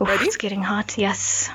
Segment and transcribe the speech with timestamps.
[0.00, 0.24] Ready?
[0.24, 1.50] it's getting hot yes.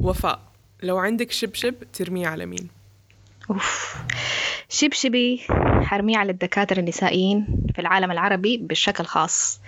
[0.00, 0.40] وفاء
[0.82, 2.68] لو عندك شبشب ترميه على مين؟
[3.50, 3.96] اوف
[4.68, 5.46] شبشبي
[5.82, 9.60] حرميه على الدكاترة النسائيين في العالم العربي بشكل خاص.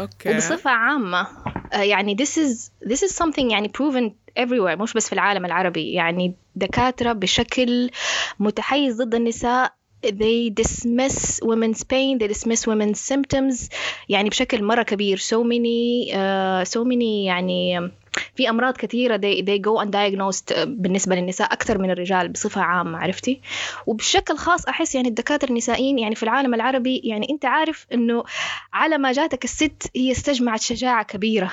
[0.00, 0.30] okay.
[0.30, 1.26] وبصفة عامة
[1.72, 4.10] آه، يعني this is this is something يعني proven
[4.42, 5.92] everywhere مش بس في العالم العربي.
[5.92, 7.90] يعني دكاترة بشكل
[8.38, 13.68] متحيز ضد النساء they dismiss women's pain they dismiss women's symptoms
[14.08, 15.18] يعني بشكل مرة كبير.
[15.18, 17.90] So many uh, so many يعني
[18.36, 22.98] في أمراض كثيرة they, they go undiagnosed uh, بالنسبة للنساء أكثر من الرجال بصفة عامة
[22.98, 23.40] عرفتي؟
[23.86, 28.24] وبشكل خاص أحس يعني الدكاترة النسائيين يعني في العالم العربي يعني أنت عارف إنه
[28.72, 31.50] على ما جاتك الست هي استجمعت شجاعة كبيرة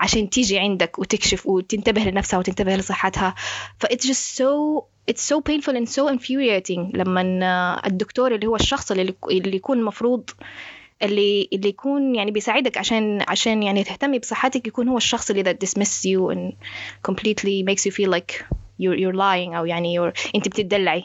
[0.00, 3.34] عشان تيجي عندك وتكشف وتنتبه لنفسها وتنتبه لصحتها.
[3.78, 8.90] ف it's just so it's so painful and so infuriating لما الدكتور اللي هو الشخص
[8.90, 10.30] اللي اللي يكون المفروض
[11.02, 15.56] اللي اللي يكون يعني بيساعدك عشان عشان يعني تهتمي بصحتك يكون هو الشخص اللي that
[15.66, 16.52] dismiss you and
[17.10, 18.44] completely makes you feel like
[18.80, 21.04] you're you're lying أو يعني you're أنت بتدلعي.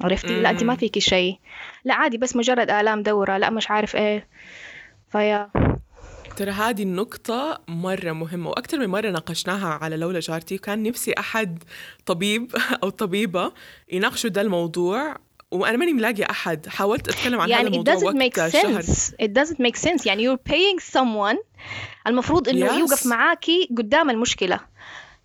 [0.00, 0.76] عرفتي؟ لا أنت ما.
[0.76, 1.38] فيكي شيء.
[1.84, 3.38] لا عادي بس مجرد آلام دورة.
[3.38, 4.26] لا مش عارف إيه.
[5.12, 5.50] فيا
[6.36, 11.62] ترى هذه النقطة مرة مهمة وأكثر من مرة ناقشناها على لولا جارتي وكان نفسي أحد
[12.06, 13.52] طبيب أو طبيبة
[13.92, 15.16] يناقشوا ده الموضوع
[15.50, 16.66] وأنا ماني ملاقي أحد.
[16.68, 18.82] حاولت أتكلم عن هذا يعني it الموضوع doesn't make وقت شهر.
[18.82, 19.12] sense.
[19.22, 20.06] It doesn't make sense.
[20.06, 21.36] يعني you're paying someone
[22.06, 22.72] المفروض إنه Yes.
[22.72, 24.60] يوقف معاكي قدام المشكلة.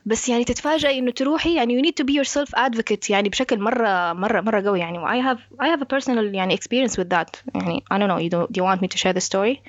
[0.05, 3.09] بس يعني تتفاجئي إنه تروحي يعني you need to be your self advocate.
[3.09, 4.79] يعني بشكل مرة مرة مرة قوي.
[4.79, 7.55] يعني I have I have a personal يعني experience with that.
[7.55, 8.19] يعني I don't know.
[8.23, 9.61] You do, do you want me to share the story?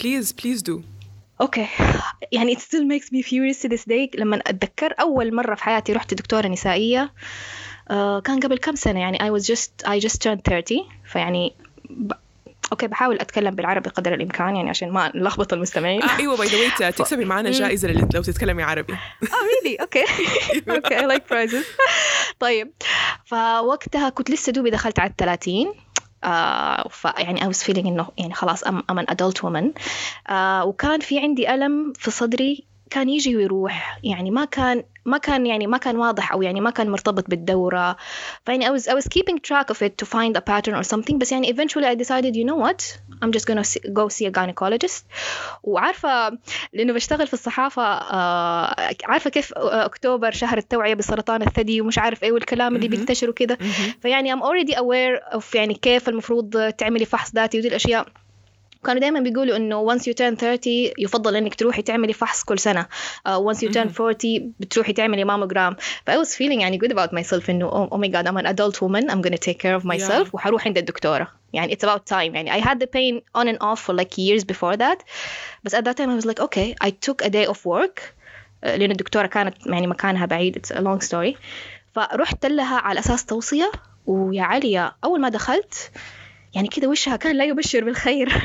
[0.00, 0.82] please please do
[1.40, 1.66] okay.
[2.32, 5.92] يعني it still makes me furious to this day لما أتذكر أول مرة في حياتي
[5.92, 7.12] رحت دكتورة نسائية
[7.90, 10.78] آه كان قبل كم سنة؟ يعني I was just I just turned 30
[11.12, 11.54] فيعني
[11.90, 12.12] ب...
[12.72, 16.02] okay بحاول أتكلم بالعربي قدر الإمكان يعني عشان ما نلخبط المستمعين.
[16.02, 18.92] آه أيوة by the way تكسبي معنا جائزة لل- لو تتكلمي عربي.
[19.22, 20.04] آه really okay.
[20.70, 21.64] okay I like prizes.
[22.40, 22.72] طيب
[23.26, 25.72] فوقتها كنت لسه دوبي دخلت على الثلاثين.
[26.24, 29.64] آه فيعني I was feeling إنه يعني خلاص I'm, I'm an adult woman.
[30.28, 33.98] آه وكان في عندي ألم في صدري كان يجي ويروح.
[34.04, 37.96] يعني ما كان ما كان يعني ما كان واضح أو يعني ما كان مرتبط بالدورة.
[38.46, 41.18] فيعني I was I was keeping track of it to find a pattern or something.
[41.18, 42.98] بس يعني eventually I decided you know what?
[43.22, 45.02] I'm just gonna see, go see a gynecologist.
[45.62, 46.38] وعارفة
[46.72, 52.32] لأنه بشتغل في الصحافة آه عارفة كيف أكتوبر شهر التوعية بسرطان الثدي ومش عارف إيه
[52.32, 52.88] والكلام اللي.
[52.88, 53.58] بينتشر وكده
[54.02, 58.06] فيعني I'm already aware of يعني كيف المفروض تعملي فحص ذاتي ودي الأشياء.
[58.84, 60.58] كانوا دائما بيقولوا انه once you turn 30
[60.98, 62.82] يفضل انك تروحي تعملي فحص كل سنه
[63.28, 65.76] uh, once you turn 40 بتروحي تعملي ماموجرام
[66.06, 68.46] ف I was feeling يعني good about myself انه oh, oh my god I'm an
[68.46, 70.34] adult woman I'm gonna take care of myself Yeah.
[70.34, 73.80] وحروح عند الدكتوره يعني it's about time يعني I had the pain on and off
[73.86, 74.98] for like years before that
[75.64, 78.68] بس at that time I was like okay I took a day off work uh,
[78.68, 81.34] لأن الدكتورة كانت يعني مكانها بعيد it's a long story
[81.94, 83.70] فرحت لها على أساس توصية
[84.06, 85.90] ويا عليا أول ما دخلت
[86.53, 88.29] يعني كده وشها كان لا يبشر بالخير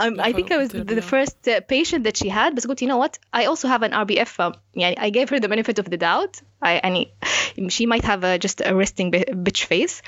[0.00, 2.84] um, I think I was the, the first uh, patient that she had بس قلت
[2.84, 5.78] you know what I also have an RBF um, يعني I gave her the benefit
[5.78, 7.06] of the doubt I, يعني
[7.68, 10.02] she might have a, just a resting bi- bitch face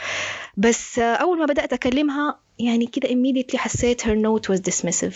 [0.56, 5.16] بس uh, أول ما بدأت أكلمها يعني كده immediately حسيت her note was dismissive.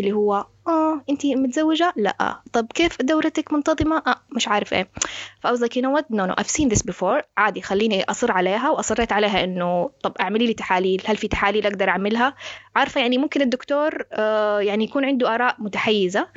[0.00, 2.40] اللي هو آه انتي متزوجة؟ لا.
[2.52, 4.88] طب كيف دورتك منتظمة؟ آه مش عارف إيه.
[5.40, 7.22] ف I was like you know what no no I've seen this before.
[7.36, 11.02] عادي خليني أصر عليها وأصريت عليها إنه طب اعملي لي تحاليل.
[11.06, 12.34] هل في تحاليل أقدر أعملها؟
[12.76, 16.28] عارفة يعني ممكن الدكتور آه يعني يكون عنده آراء متحيزة.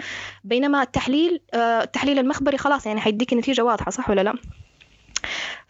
[0.44, 4.34] بينما التحليل آه التحليل المخبري خلاص يعني حيديك نتيجة واضحة صح ولا لا؟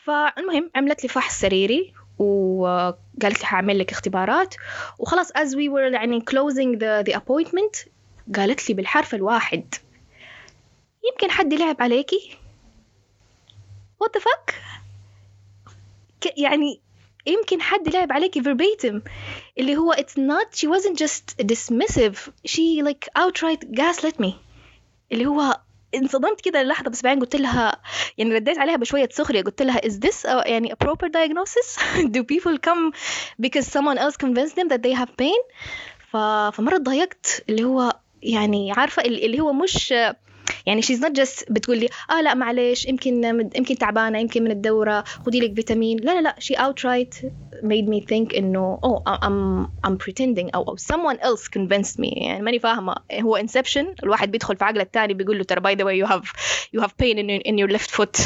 [0.06, 1.94] فالمهم عملت لي فحص سريري.
[2.20, 4.56] وقالت لي هعمل لك اختبارات
[5.00, 7.88] وخلاص as we were يعني closing the, the appointment
[8.36, 9.76] قالت لي بالحرف الواحد
[11.12, 12.38] يمكن حد لعب عليكي
[14.04, 14.54] what the fuck
[16.38, 16.80] يعني
[17.28, 19.02] يمكن حد لعب عليكي verbatim
[19.60, 22.18] اللي هو it's not she wasn't just dismissive
[22.48, 24.32] she like outright gaslit me
[25.12, 25.60] اللي هو
[25.98, 27.82] انصدمت كده للحظة بس بعدين قلت لها
[28.18, 31.80] يعني رديت عليها بشوية سخرية قلت لها is this a, يعني a proper diagnosis
[32.16, 32.92] do people come
[33.42, 35.42] because someone else convinced them that they have pain?
[36.12, 36.18] ف...
[36.58, 39.94] فمرة ضايقت اللي هو يعني عارفة ال- اللي هو مش
[40.66, 43.24] يعني she's not just بتقول لي آه لا معلش يمكن
[43.56, 45.98] يمكن تعبانة يمكن من الدورة خذي لك فيتامين.
[46.00, 47.16] لا لا لا she outright
[47.64, 52.44] made me think انه أو I'm I'm pretending أو أو someone else convinced me يعني
[52.44, 52.96] ماني فاهمة.
[53.14, 56.32] هو inception الواحد بيدخل في عقل الثاني بيقول له ترى by the way you have
[56.74, 58.18] يو هاف بين ان يور ليفت فوت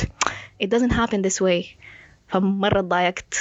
[0.62, 1.66] ات دزنت هابن ذس واي
[2.28, 3.34] فمرة ضايقت.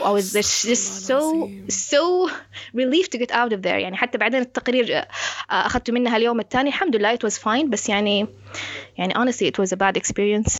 [0.00, 1.66] I was just, just so العظيم.
[1.70, 2.30] so
[2.74, 5.06] relieved to get out of there يعني حتى بعدين التقرير آه،
[5.50, 8.26] أخذته منها اليوم الثاني الحمد لله it was fine بس يعني
[8.98, 10.56] يعني honestly it was a bad experience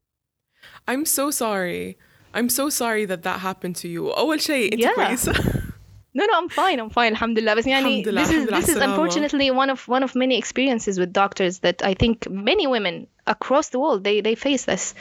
[0.91, 1.97] I'm so sorry
[2.35, 4.95] I'm so sorry that that happened to you أول شيء أنت Yeah.
[4.95, 5.33] كويسة
[6.19, 6.79] No, no, I'm fine.
[6.81, 7.13] I'm fine.
[7.13, 7.55] Alhamdulillah.
[7.55, 8.95] بس يعني الحمد لله، this is الحمد لله this is على السلامة.
[8.95, 13.69] unfortunately one of one of many experiences with doctors that I think many women across
[13.69, 14.95] the world they they face this.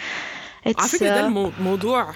[0.66, 2.14] على فكرة ده uh, الموضوع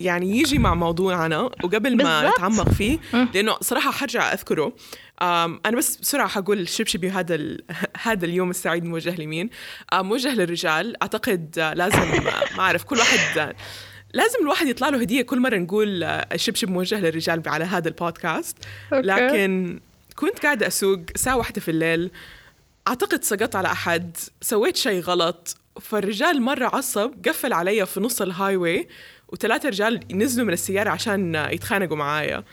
[0.00, 2.30] يعني يجي مع موضوعنا وقبل ما.
[2.30, 2.98] نتعمق فيه
[3.34, 4.72] لأنه صراحة حرجع أذكره
[5.22, 7.36] أم، أنا بس بسرعة حقول شبشبي هذا.
[8.02, 9.50] هذا اليوم السعيد موجه لمين؟
[9.92, 12.20] أم، موجه للرجال أعتقد آه، لازم آه،
[12.56, 13.54] ما أعرف كل واحد آه،
[14.14, 18.56] لازم الواحد يطلع له هدية كل مرة نقول آه، الشبشب موجه للرجال على هذا البودكاست.
[18.92, 19.80] لكن
[20.16, 22.10] كنت قاعدة أسوق الساعة واحدة في الليل
[22.88, 28.56] أعتقد سقطت على أحد سويت شيء غلط فالرجال مرة عصب قفل علي في نص ال
[28.56, 28.88] highway
[29.28, 32.44] وثلاثة رجال نزلوا من السيارة عشان يتخانقوا معايا.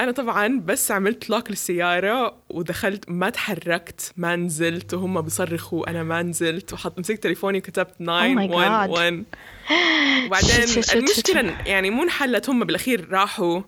[0.00, 6.22] أنا طبعا بس عملت لوك للسيارة ودخلت ما تحركت ما نزلت وهم بيصرخوا أنا ما
[6.22, 9.24] نزلت وحط مسكت تليفوني وكتبت 911
[10.26, 13.60] وبعدين شت- شت- شت- المشكلة يعني مو انحلت هم بالأخير راحوا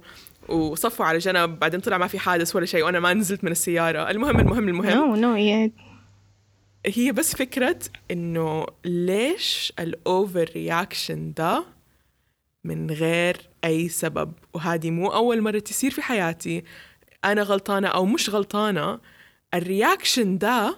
[0.48, 4.10] وصفوا على جنب بعدين طلع ما في حادث ولا شيء وأنا ما نزلت من السيارة.
[4.10, 5.16] المهم المهم المهم.
[5.16, 5.93] No no yeah.
[6.86, 7.78] هي بس فكرة
[8.10, 11.64] إنه ليش ال overreaction ده
[12.64, 16.64] من غير أي سبب؟ وهذه مو أول مرة تصير في حياتي.
[17.24, 19.00] أنا غلطانة أو مش غلطانة
[19.54, 20.76] ال reaction ده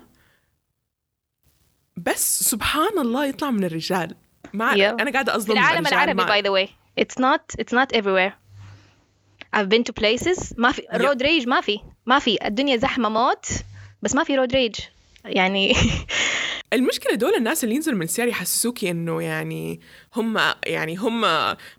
[1.97, 4.14] بس سبحان الله يطلع من الرجال.
[4.52, 5.00] ما Yeah.
[5.00, 6.70] أنا قاعدة أظلم العالم العربي by the way.
[7.00, 8.32] It's not it's not everywhere.
[9.56, 10.55] I've been to places.
[10.59, 11.81] ما في road rage ما في.
[12.06, 12.47] ما في.
[12.47, 13.47] الدنيا زحمة موت
[14.02, 14.95] بس ما في road rage.
[15.26, 15.73] يعني
[16.73, 19.81] المشكلة دول الناس اللي ينزلوا من السيارة يحسسوكي إنه يعني
[20.17, 21.20] هم يعني هم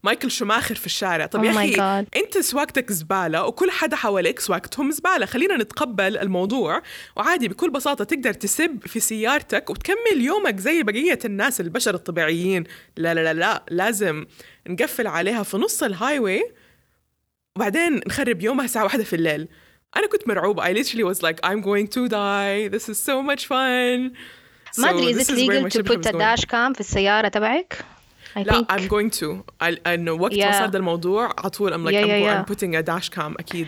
[0.03, 1.25] مايكل شوماخر في الشارع.
[1.25, 2.05] طب يا Oh my أخي.
[2.15, 5.25] أنت سواقتك زبالة وكل حدا حواليك سواقتهم زبالة.
[5.25, 6.81] خلينا نتقبل الموضوع
[7.15, 12.63] وعادي بكل بساطة تقدر تسب في سيارتك وتكمل يومك زي بقية الناس البشر الطبيعيين.
[12.97, 14.25] لا لا لا لا لازم
[14.67, 16.51] نقفل عليها في نص ال highway
[17.55, 19.47] وبعدين نخرب يومها الساعة واحدة في الليل.
[19.95, 20.63] أنا كنت مرعوبة.
[20.63, 22.67] I literally was like I'm going to die.
[22.69, 24.11] This is so much fun.
[24.77, 27.85] ما أدري is it legal to put a dash cam في السيارة تبعك؟
[28.35, 28.65] I لا think...
[28.71, 29.43] I'm going to.
[29.61, 30.19] I, I know.
[30.19, 30.45] وقت yeah.
[30.45, 32.41] ما صار الموضوع على طول I'm like yeah, yeah, I'm, yeah.
[32.41, 33.35] I'm putting a dash cam.
[33.39, 33.67] أكيد.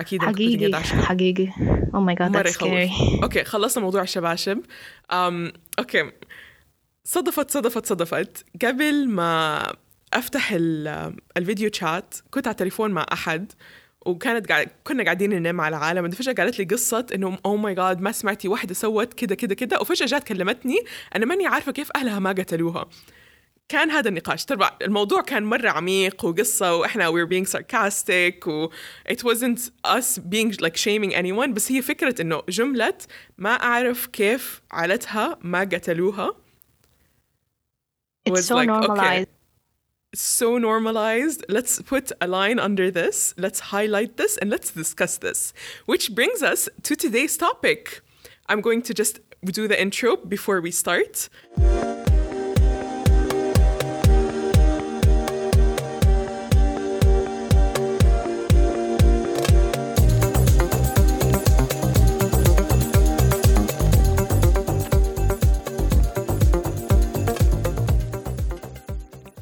[0.00, 1.48] أكيد حقيقي حقيقي.
[1.94, 3.22] oh my God that's scary.
[3.22, 4.58] okay خلصنا موضوع الشباشب.
[5.12, 6.10] um, okay.
[7.04, 8.44] صدفت صدفت صدفت.
[8.64, 9.62] قبل ما
[10.12, 10.52] أفتح
[11.36, 13.52] ال video chat كنت على التليفون مع أحد.
[14.10, 17.74] وكانت قاعد كنا قاعدين ننام على العالم بعدين فجأة قالت لي قصة إنه oh my
[17.74, 20.78] God ما سمعتي واحدة سوت كذا كذا كذا وفجأة جات كلمتني
[21.16, 22.88] أنا ماني عارفة كيف أهلها ما قتلوها.
[23.68, 24.44] كان هذا النقاش.
[24.44, 28.68] ترى الموضوع كان مرة عميق وقصة وإحنا we were being sarcastic و
[29.10, 32.94] it wasn't us being like shaming anyone بس هي فكرة إنه جملة
[33.38, 36.34] ما أعرف كيف عائلتها ما قتلوها
[38.28, 39.39] it's so like, okay.
[40.14, 41.44] So normalized.
[41.48, 43.34] Let's put a line under this.
[43.36, 45.52] Let's highlight this and let's discuss this.
[45.86, 48.00] Which brings us to today's topic.
[48.48, 51.28] I'm going to just do the intro before we start.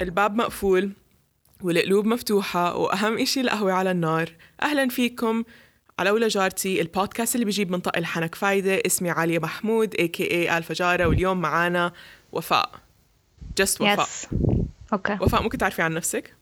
[0.01, 0.91] الباب مقفول
[1.61, 4.29] والقلوب مفتوحة وأهم إشي القهوة على النار.
[4.61, 5.43] أهلا فيكم
[5.99, 10.57] على أولى جارتي البودكاست اللي بيجيب من طق الحنك فايدة اسمي عالية محمود a.k.a.
[10.57, 11.91] ألفا جارة واليوم معانا
[12.31, 12.71] وفاء.
[13.57, 14.05] just وفاء.
[14.05, 14.35] Yes.
[14.93, 16.35] okay وفاء ممكن تعرفي عن نفسك؟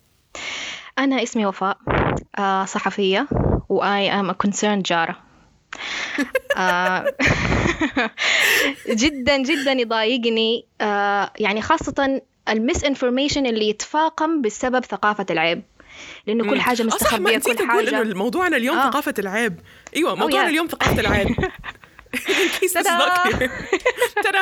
[0.99, 1.77] أنا اسمي وفاء
[2.39, 3.27] آه صحفية
[3.69, 5.17] و I am a concerned جارة.
[6.57, 7.05] آه
[9.03, 10.65] جدا جدا يضايقني.
[10.81, 15.63] آه يعني خاصة المس انفورميشن اللي يتفاقم بسبب ثقافة العيب.
[16.27, 18.13] لأنه كل حاجة آه نسيت كل إنه حاجة.
[18.13, 18.89] موضوعنا اليوم آه.
[18.89, 19.59] ثقافة العيب.
[19.95, 20.49] أيوة موضوعنا yeah.
[20.49, 21.27] اليوم ثقافة العيب.
[24.23, 24.39] ترى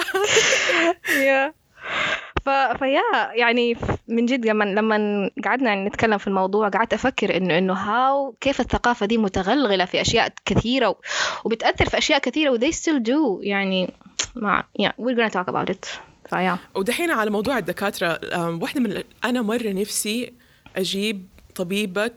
[1.10, 1.54] يا
[2.46, 2.50] ف...
[2.50, 3.02] فيا
[3.34, 8.62] يعني من جد لما لما قعدنا نتكلم في الموضوع قعدت أفكر إنه إنه هاو كيف
[8.62, 10.96] الثقافة دي متغلغلة في أشياء كثيرة و...
[11.44, 13.40] وبتأثر في أشياء كثيرة و they still do.
[13.40, 13.94] يعني
[14.36, 15.88] ما yeah we're gonna talk about it.
[16.30, 16.58] فيا.
[16.76, 20.34] ودحين على موضوع الدكاترة أم، واحدة من أنا مرة نفسي
[20.76, 22.12] أجيب طبيبة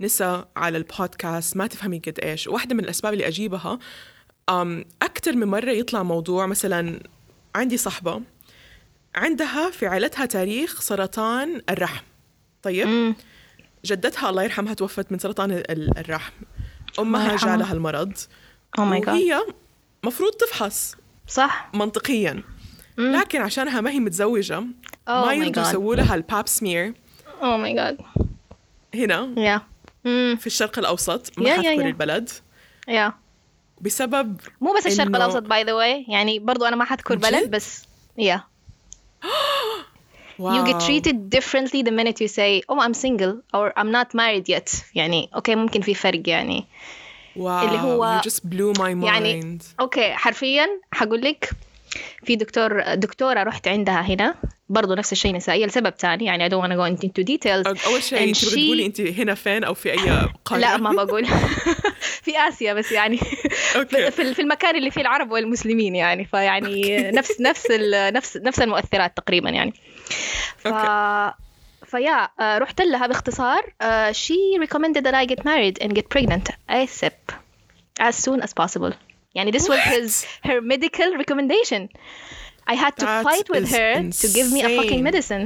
[0.00, 2.46] نساء على البودكاست ما تفهمي قد إيش.
[2.46, 3.78] واحدة من الأسباب اللي أجيبها
[4.48, 7.00] أم، أكتر من مرة يطلع موضوع مثلا
[7.54, 8.20] عندي صحبة
[9.14, 12.04] عندها في عائلتها تاريخ سرطان الرحم.
[12.62, 13.14] طيب؟ مم.
[13.84, 16.32] جدتها الله يرحمها توفت من سرطان ال- الرحم.
[16.98, 17.36] أمها.
[17.36, 18.12] جالها المرض.
[18.78, 19.40] جاد وهي
[20.04, 20.96] مفروض تفحص.
[21.28, 21.70] صح.
[21.74, 22.42] منطقيا.
[22.98, 24.60] لكن عشانها ما هي متزوجة.
[24.60, 25.62] Oh ما يرضوا.
[25.62, 26.94] يسووا لها الباب سمير
[27.42, 27.98] oh my God
[28.94, 29.34] هنا.
[29.36, 29.62] يا
[30.06, 31.86] امم في الشرق الأوسط ما يا- حذكر يا.
[31.86, 32.30] البلد.
[32.88, 33.12] يا
[33.80, 37.50] بسبب مو بس الشرق إنه- الأوسط by the way يعني برضو أنا ما حذكر بلد؟
[37.50, 37.84] بس
[38.18, 38.44] يا
[40.38, 40.64] wow.
[40.64, 44.48] you get treated differently the minute you say oh I'm single or I'm not married
[44.48, 44.82] yet.
[44.94, 46.64] يعني okay ممكن في فرق يعني.
[47.36, 47.66] wow.
[47.68, 49.62] اللي هو- you just blew my يعني mind.
[49.80, 51.50] okay حرفيا حقول لك
[52.24, 54.34] في دكتور دكتورة رحت عندها هنا.
[54.68, 55.66] برضو نفس الشيء نسائية.
[55.66, 57.86] لسبب ثاني يعني I don't go into details.
[57.86, 61.26] أول شيء تبغى she- تقولي أنت هنا فين أو في أي قارة؟ لا ما بقول.
[62.24, 63.16] في آسيا بس يعني.
[64.10, 66.24] في في المكان اللي فيه العرب والمسلمين يعني.
[66.24, 67.66] فيعني نفس نفس
[68.12, 69.72] نفس نفس المؤثرات تقريبا يعني.
[70.58, 70.68] ف
[71.86, 73.72] فيا آه، رحت لها باختصار.
[73.82, 77.34] آه، she recommended that I get married and get pregnant ASAP
[78.00, 78.92] as soon as possible.
[79.35, 79.79] يعني this was What?
[79.79, 81.81] his her medical recommendation
[82.67, 85.03] I had to That fight with is her to give me a fucking insane.
[85.09, 85.45] medicine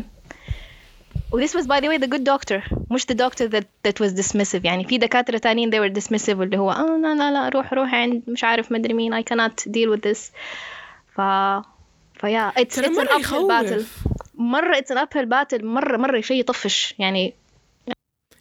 [1.43, 2.60] this was by the way the good doctor
[2.91, 6.57] مش the doctor that that was dismissive يعني في دكاترة تانيين they were dismissive اللي
[6.57, 9.89] هو اه لا لا لا روح روح عند مش عارف مدري مين I cannot deal
[9.95, 10.19] with this
[11.15, 11.22] ف
[12.22, 15.98] فيا it's, ترى it's an مرة uphill battle يخوف مرة it's an uphill battle مرة
[15.98, 17.33] مرة شيء يطفش يعني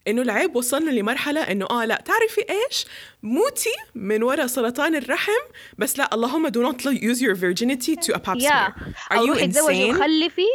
[0.08, 2.86] إنه العيب وصلنا لمرحلة إنه آه لا تعرفي إيش؟
[3.24, 5.42] موتي من وراء سرطان الرحم
[5.78, 8.74] بس لا اللهم do not use your virginity to a pap smear.
[9.12, 9.96] Are أو you insane?
[9.96, 10.48] وخلفي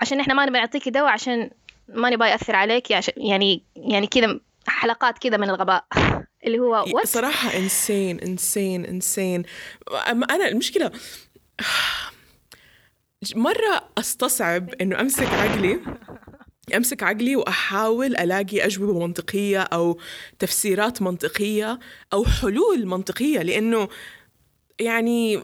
[0.00, 1.50] عشان إحنا ما نبي نعطيكي دواء عشان
[1.88, 5.84] ما نبغى يأثر عليك عشان يعني يعني كذا حلقات كذا من الغباء.
[6.46, 9.46] اللي هو what صراحة insane insane insane.
[10.10, 10.90] أما أنا المشكلة
[13.34, 15.80] مرة أستصعب إنه أمسك عقلي.
[16.76, 19.98] أمسك عقلي وأحاول ألاقي أجوبة منطقية أو
[20.38, 21.78] تفسيرات منطقية
[22.12, 23.88] أو حلول منطقية لأنه
[24.80, 25.42] يعني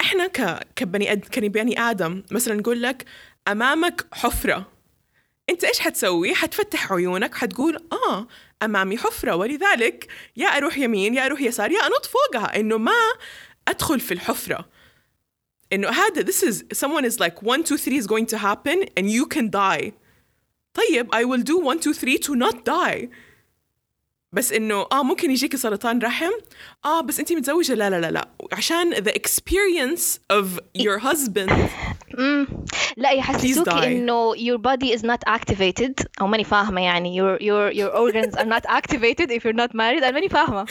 [0.00, 3.04] إحنا ك كبني أد كبني آدم مثلا نقول لك
[3.48, 4.72] أمامك حفرة.
[5.50, 8.26] أنت إيش حتسوي؟ حتفتح عيونك حتقول آه
[8.62, 9.36] أمامي حفرة.
[9.36, 10.06] ولذلك
[10.36, 12.60] يا أروح يمين يا أروح يسار يا أنط فوقها.
[12.60, 12.92] إنه ما
[13.68, 14.68] أدخل في الحفرة.
[15.72, 19.10] إنه هذا this is someone is like 1 2 3 is going to happen and
[19.10, 19.92] you can die.
[20.73, 23.09] طيب I will do 1 2 3 to not die
[24.31, 26.31] بس انه اه ممكن يجيك سرطان رحم
[26.85, 30.45] اه بس انت متزوجه لا لا لا لا عشان the experience of
[30.81, 31.53] your husband
[32.17, 32.47] مم.
[32.97, 33.83] لا يحسسوكي die.
[33.83, 38.45] انه your body is not activated او ماني فاهمه يعني your your your organs are
[38.45, 40.65] not activated if you're not married انا ماني فاهمه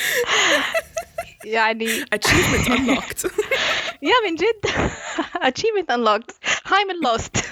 [1.44, 3.30] يعني achievement unlocked
[4.02, 4.66] يا من جد
[5.42, 6.34] achievement unlocked
[6.68, 7.44] hymen lost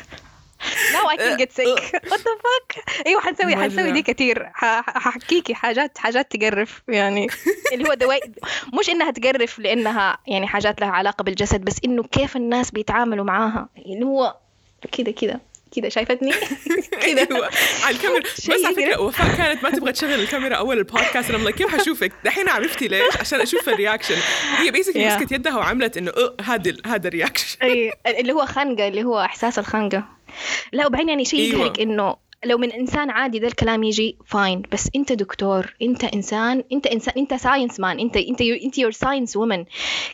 [0.93, 2.01] now I can get sick.
[2.11, 3.05] what the fuck?
[3.07, 7.27] إيوه حنسوي حنسوي دي ح- ححكيكي حاجات حاجات تقرف يعني.
[7.73, 8.19] اللي هو دواء
[8.79, 13.69] مش إنها تقرف لأنها يعني حاجات لها علاقة بالجسد بس إنه كيف الناس بيتعاملوا معاها.
[13.77, 14.35] اللي هو
[14.91, 15.41] كده كده
[15.75, 16.31] كده شايفتني؟
[17.07, 17.27] كده.
[17.35, 17.49] أيوه.
[17.83, 18.23] على الكاميرا.
[18.23, 19.01] بس على فكرة.
[19.01, 21.29] وفاء كانت ما تبغى تشغل الكاميرا أول البودكاست.
[21.29, 24.15] أنا كيف حشوفك؟ دحين عرفتي ليش؟ عشان أشوف الرياكشن.
[24.57, 25.07] هي basically.
[25.07, 27.57] مسكت يدها وعملت إنه أه هذا هذا ال reaction.
[27.63, 30.03] أي اللي هو خنقة اللي هو إحساس الخنقة.
[30.71, 31.59] لا وبعدين يعني شيء أيوة.
[31.59, 36.63] يقهرك إنه لو من إنسان عادي ده الكلام يجي fine بس أنت دكتور أنت إنسان
[36.71, 39.65] أنت إنسان أنت science man أنت أنت أنت you're science woman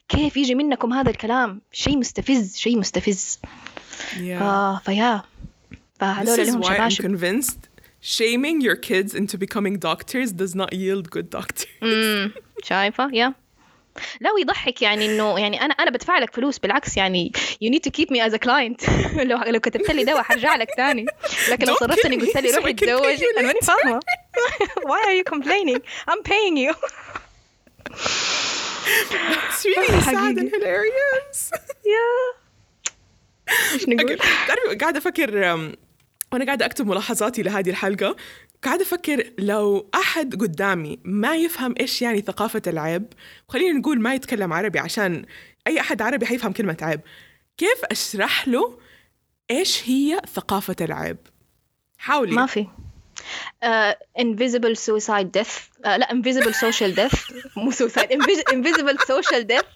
[0.09, 3.39] كيف يجي منكم هذا الكلام؟ شيء مستفز شيء مستفز.
[4.15, 4.41] Yeah.
[4.41, 5.23] آه فيا.
[5.99, 7.17] فهذول لهم شباشب.
[8.01, 12.31] shaming your kids into becoming doctors does not yield good doctors.
[12.69, 13.33] شايفة؟ يا.
[14.21, 17.31] لا ويضحك يعني إنه يعني أنا أنا بدفع لك فلوس بالعكس يعني
[17.63, 18.89] you need to keep me as a client.
[19.29, 21.05] لو لو كتبت لي دواء حرجع لك تاني.
[21.49, 23.59] لكن لو صرفتني قلت لي so روحي I can pay تزوجي you أنا ماني.
[23.61, 23.99] فاهمة.
[24.89, 25.81] Why are you complaining?
[26.11, 26.73] I'm paying you.
[29.49, 31.51] It's really sad and hilarious.
[31.85, 32.07] يا.
[33.73, 35.73] إيش نقول؟ تعرفي قاعدة أفكر أم،
[36.33, 38.15] وأنا قاعدة أكتب ملاحظاتي لهذه الحلقة.
[38.63, 43.05] قاعدة أفكر لو أحد قدامي ما يفهم إيش يعني ثقافة العيب
[43.49, 45.25] خلينا نقول ما يتكلم عربي عشان
[45.67, 47.01] أي أحد عربي حيفهم كلمة عيب
[47.57, 48.79] كيف أشرح له
[49.51, 51.17] إيش هي ثقافة العيب
[51.97, 52.35] حاولي.
[52.35, 52.67] ما في.
[54.75, 55.83] suicide death.
[55.85, 57.31] uh, لا invisible social death.
[57.57, 59.67] مو invis- invisible social death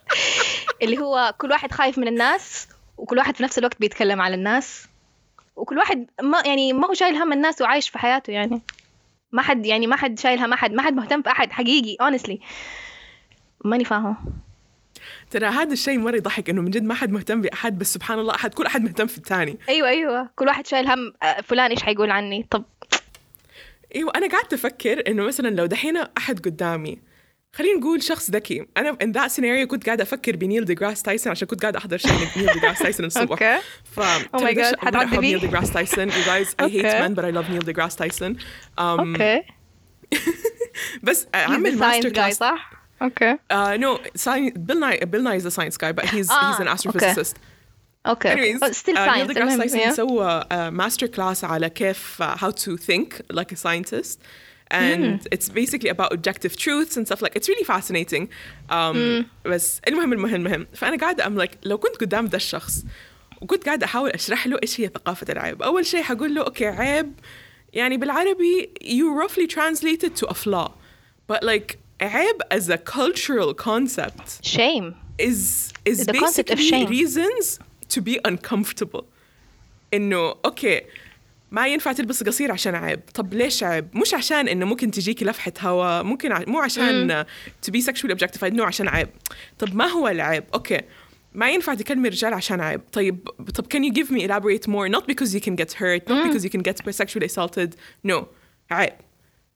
[0.81, 4.85] اللي هو كل واحد خايف من الناس وكل واحد في نفس الوقت بيتكلم على الناس.
[5.61, 8.61] وكل واحد ما يعني ما هو شايل هم الناس وعايش في حياته يعني.
[9.31, 12.37] ما حد يعني ما حد شايل هم احد ما حد مهتم في أحد حقيقي honestly.
[13.65, 14.17] ماني فاهمة.
[15.31, 18.35] ترى هذا الشيء مرة يضحك إنه من جد ما حد مهتم بأحد بس سبحان الله
[18.35, 20.29] أحد كل أحد مهتم في الثاني أيوه أيوه.
[20.35, 22.63] كل واحد شايل هم آه، فلان إيش حيقول عني؟ طب.
[23.95, 26.99] أيوه أنا قعدت أفكر إنه مثلا لو دحين أحد قدامي
[27.55, 28.65] خلينا نقول شخص ذكي.
[28.77, 31.98] أنا in that scenario كنت قاعدة أفكر بنيل دي جراس تايسون عشان كنت قاعدة أحضر
[31.98, 33.31] شيء من نيل دي جراس تايسون الصبح.
[33.31, 33.59] okay.
[33.84, 37.13] ف oh my God حد عدى نيل دي جراس تايسون you guys I hate man
[37.13, 38.38] بس I love نيل دي جراس تايسون
[38.79, 39.43] okay.
[41.03, 43.38] بس عامل master class صح؟ أوكي.
[43.53, 44.00] نو
[44.55, 47.38] بيل ناي بيل ناي از ا ساينس جاي بس هيز هيز ان استروفيزيست
[48.07, 53.25] okay still science نيل دي جراس تايسون سوى master class على كيف how to think
[53.29, 54.21] like a scientist
[54.70, 58.28] And it's basically about objective truths and stuff like it's really fascinating.
[58.70, 62.84] Um, بس المهم المهم المهم فأنا قاعدة I'm like لو كنت قدام ده الشخص
[63.40, 67.12] وكنت قاعدة أحاول أشرح له إيش هي ثقافة العيب أول شيء حقول له أوكي عيب
[67.72, 70.70] يعني بالعربي you roughly translate it to a flaw
[71.32, 76.88] but like عيب as a cultural concept shame is is The concept of basically shame.
[76.88, 77.58] reasons
[77.94, 79.04] to be uncomfortable
[79.94, 80.80] انه اوكي
[81.51, 83.00] ما ينفع تلبس قصير عشان عيب.
[83.13, 86.43] طب ليش عيب؟ مش عشان إنه ممكن تجيكي لفحة هواء ممكن ع...
[86.48, 87.25] مو عشان
[87.72, 89.10] be sexually objectified no عشان عيب.
[89.60, 90.81] طب ما هو العيب؟ okay.
[91.34, 92.81] ما ينفع تكلمي رجال عشان عيب.
[92.91, 96.27] طيب طب can you give me elaborate more not because you can get hurt not
[96.27, 97.75] because you can get sexually assaulted.
[98.08, 98.24] No.
[98.72, 98.93] عيب.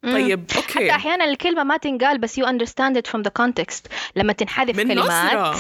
[0.04, 0.74] طيب okay.
[0.74, 3.82] حتى أحيانا الكلمة ما تنقال بس you understand it from the context.
[4.16, 5.58] لما تنحذف من كلمات.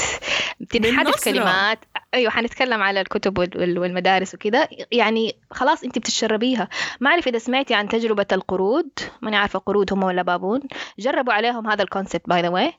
[0.70, 1.24] تنحذف.
[1.24, 1.80] كلمات
[2.16, 6.68] أيوه حنتكلم على الكتب وال- وال- والمدارس وكذا يعني خلاص انت بتتشربيها.
[7.00, 8.90] ما أعرف إذا سمعتي عن تجربة القرود.
[9.22, 10.62] ماني عارفة قرود هم ولا بابون.
[11.00, 12.74] جربوا عليهم هذا ال concept by the way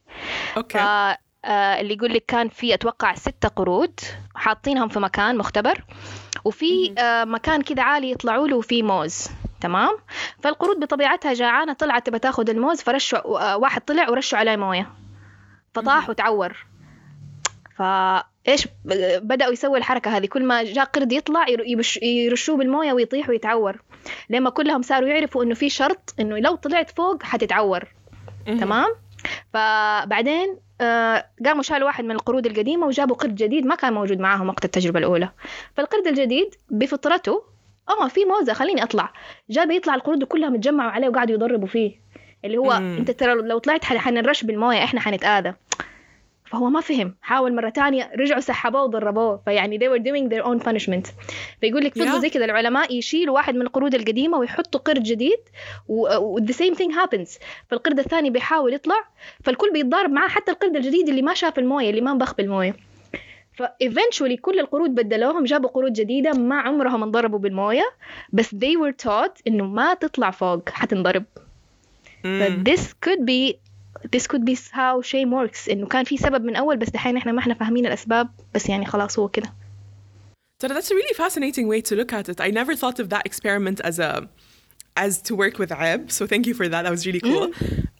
[0.56, 0.78] okay.
[0.78, 4.00] آه، اللي يقول لك كان في أتوقع ستة قرود
[4.34, 5.84] حاطينهم في مكان مختبر.
[6.44, 9.26] وفي آه، مكان كذا عالي يطلعوا له فيه موز.
[9.60, 9.96] تمام؟
[10.40, 14.90] فالقرود بطبيعتها جعانة طلعت تبى تاخذ الموز فرشوا آه، واحد طلع ورشوا عليه موية.
[15.74, 16.66] فطاح وتعور.
[18.46, 18.68] فايش
[19.20, 21.46] بدأوا يسوي الحركة هذه؟ كل ما جاء قرد يطلع
[22.02, 23.82] يرشوه بالموية ويطيح ويتعور.
[24.30, 27.84] لما كلهم صاروا يعرفوا إنه في شرط إنه لو طلعت فوق حتتعور.
[28.46, 28.94] تمام؟
[29.52, 34.48] فبعدين آه، قاموا شالوا واحد من القرود القديمة وجابوا قرد جديد ما كان موجود معاهم
[34.48, 35.30] وقت التجربة الأولى.
[35.76, 37.42] فالقرد الجديد بفطرته
[37.88, 39.12] آه في موزة خليني أطلع.
[39.50, 42.00] جاب يطلع القرود كلهم اتجمعوا عليه وقعدوا يضربوا فيه.
[42.44, 42.96] اللي هو مم.
[42.98, 45.54] أنت ترى لو طلعت حنرش بالموية إحنا حنتآذى.
[46.46, 47.14] فهو ما فهم.
[47.22, 49.40] حاول مرة تانية رجعوا سحبوه وضربوه.
[49.44, 51.10] فيعني they were doing their own punishment.
[51.60, 52.20] فيقول لك فضلوا Yeah.
[52.20, 55.38] زي كذا العلماء يشيلوا واحد من القرود القديمة ويحطوا قرد جديد
[55.88, 57.38] و the same thing happens.
[57.68, 59.04] فالقرد الثاني بيحاول يطلع
[59.44, 62.76] فالكل بيتضارب معاه حتى القرد الجديد اللي ما شاف الموية اللي ما انبخ بالموية.
[63.52, 67.84] فايفنشولي كل القرود بدلوهم جابوا قرود جديدة ما عمرهم انضربوا بالموية.
[68.32, 71.24] بس they were taught إنه ما تطلع فوق حتنضرب.
[72.22, 73.54] ف this could be
[74.16, 77.32] this could be how shame works إنه كان في سبب من أول بس دحين إحنا
[77.32, 79.52] ما إحنا فاهمين الأسباب بس يعني خلاص هو كده
[80.64, 82.40] So that's a really fascinating way to look at it.
[82.40, 84.28] I never thought of that experiment as a
[84.96, 86.10] as to work with عيب.
[86.10, 86.82] So thank you for that.
[86.84, 87.50] That was really cool.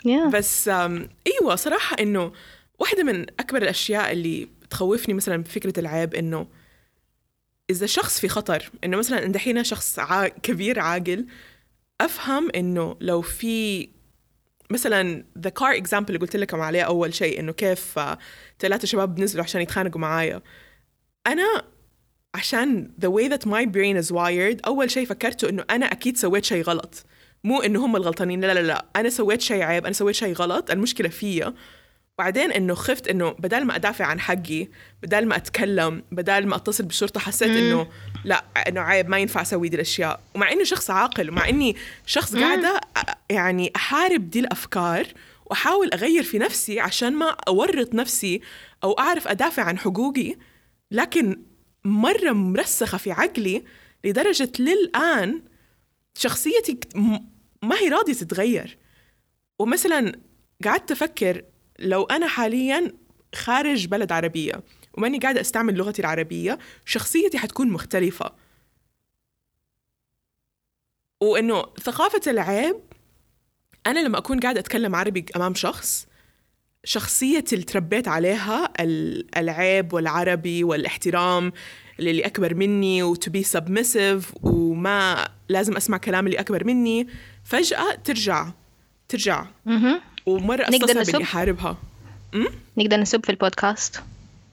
[0.04, 0.28] yeah.
[0.32, 2.32] بس um, أيوه صراحة إنه
[2.78, 6.46] واحدة من أكبر الأشياء اللي تخوفني مثلا بفكرة العيب إنه
[7.70, 10.28] إذا شخص في خطر إنه مثلا دحين شخص عا...
[10.28, 11.26] كبير عاقل
[12.00, 13.88] أفهم إنه لو في
[14.70, 18.00] مثلا the car example اللي قلت لكم عليه أول شيء إنه كيف
[18.58, 20.42] ثلاثة شباب نزلوا عشان يتخانقوا معايا.
[21.26, 21.62] أنا
[22.34, 26.44] عشان the way that my brain is wired أول شيء فكرته إنه أنا أكيد سويت
[26.44, 27.04] شيء غلط.
[27.44, 28.86] مو إنه هم الغلطانين لا لا لا.
[28.96, 30.70] أنا سويت شيء عيب أنا سويت شيء غلط.
[30.70, 31.54] المشكلة فيا.
[32.18, 34.68] بعدين إنه خفت إنه بدل ما أدافع عن حقي
[35.02, 37.88] بدل ما أتكلم بدل ما أتصل بالشرطة حسيت إنه
[38.24, 40.20] لا إنه عيب ما ينفع أسوي دي الأشياء.
[40.34, 41.76] ومع إني شخص عاقل ومع إني
[42.06, 45.06] شخص قاعدة أ- يعني أحارب دي الأفكار
[45.46, 48.40] وأحاول أغير في نفسي عشان ما أورط نفسي
[48.84, 50.34] أو أعرف أدافع عن حقوقي
[50.90, 51.42] لكن
[51.84, 53.64] مرة مرسخة في عقلي
[54.04, 55.42] لدرجة للآن
[56.18, 56.78] شخصيتي
[57.62, 58.78] ما هي راضية تتغير.
[59.58, 60.12] ومثلا
[60.64, 61.42] قعدت أفكر
[61.78, 62.92] لو أنا حاليا
[63.34, 64.52] خارج بلد عربية
[64.94, 68.32] وماني قاعدة أستعمل لغتي العربية شخصيتي حتكون مختلفة.
[71.22, 72.76] وإنه ثقافة العيب
[73.86, 76.06] أنا لما أكون قاعدة أتكلم عربي أمام شخص
[76.84, 81.52] شخصيتي اللي تربيت عليها ال- العيب والعربي والاحترام
[81.98, 87.06] للي أكبر مني و to be submissive وما لازم أسمع كلام اللي أكبر مني
[87.44, 88.48] فجأة ترجع
[89.08, 89.46] ترجع.
[90.27, 90.43] مهم.
[90.43, 91.77] ومرة نقدر أستصعب نسب؟ إني أحاربها
[92.77, 94.01] نقدر نسب في البودكاست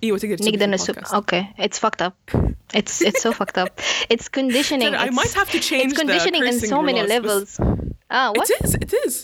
[0.05, 1.15] ايوه تقدر تسوي نقدر في نسب البودكاست.
[1.15, 2.39] اوكي it's fucked up
[2.77, 3.69] it's it's so fucked up
[4.13, 6.83] it's conditioning Sorry, I it's, might have to change it's the conditioning in cursing so
[6.83, 7.67] many laws, بس- levels
[8.13, 9.15] اه what It is, it is.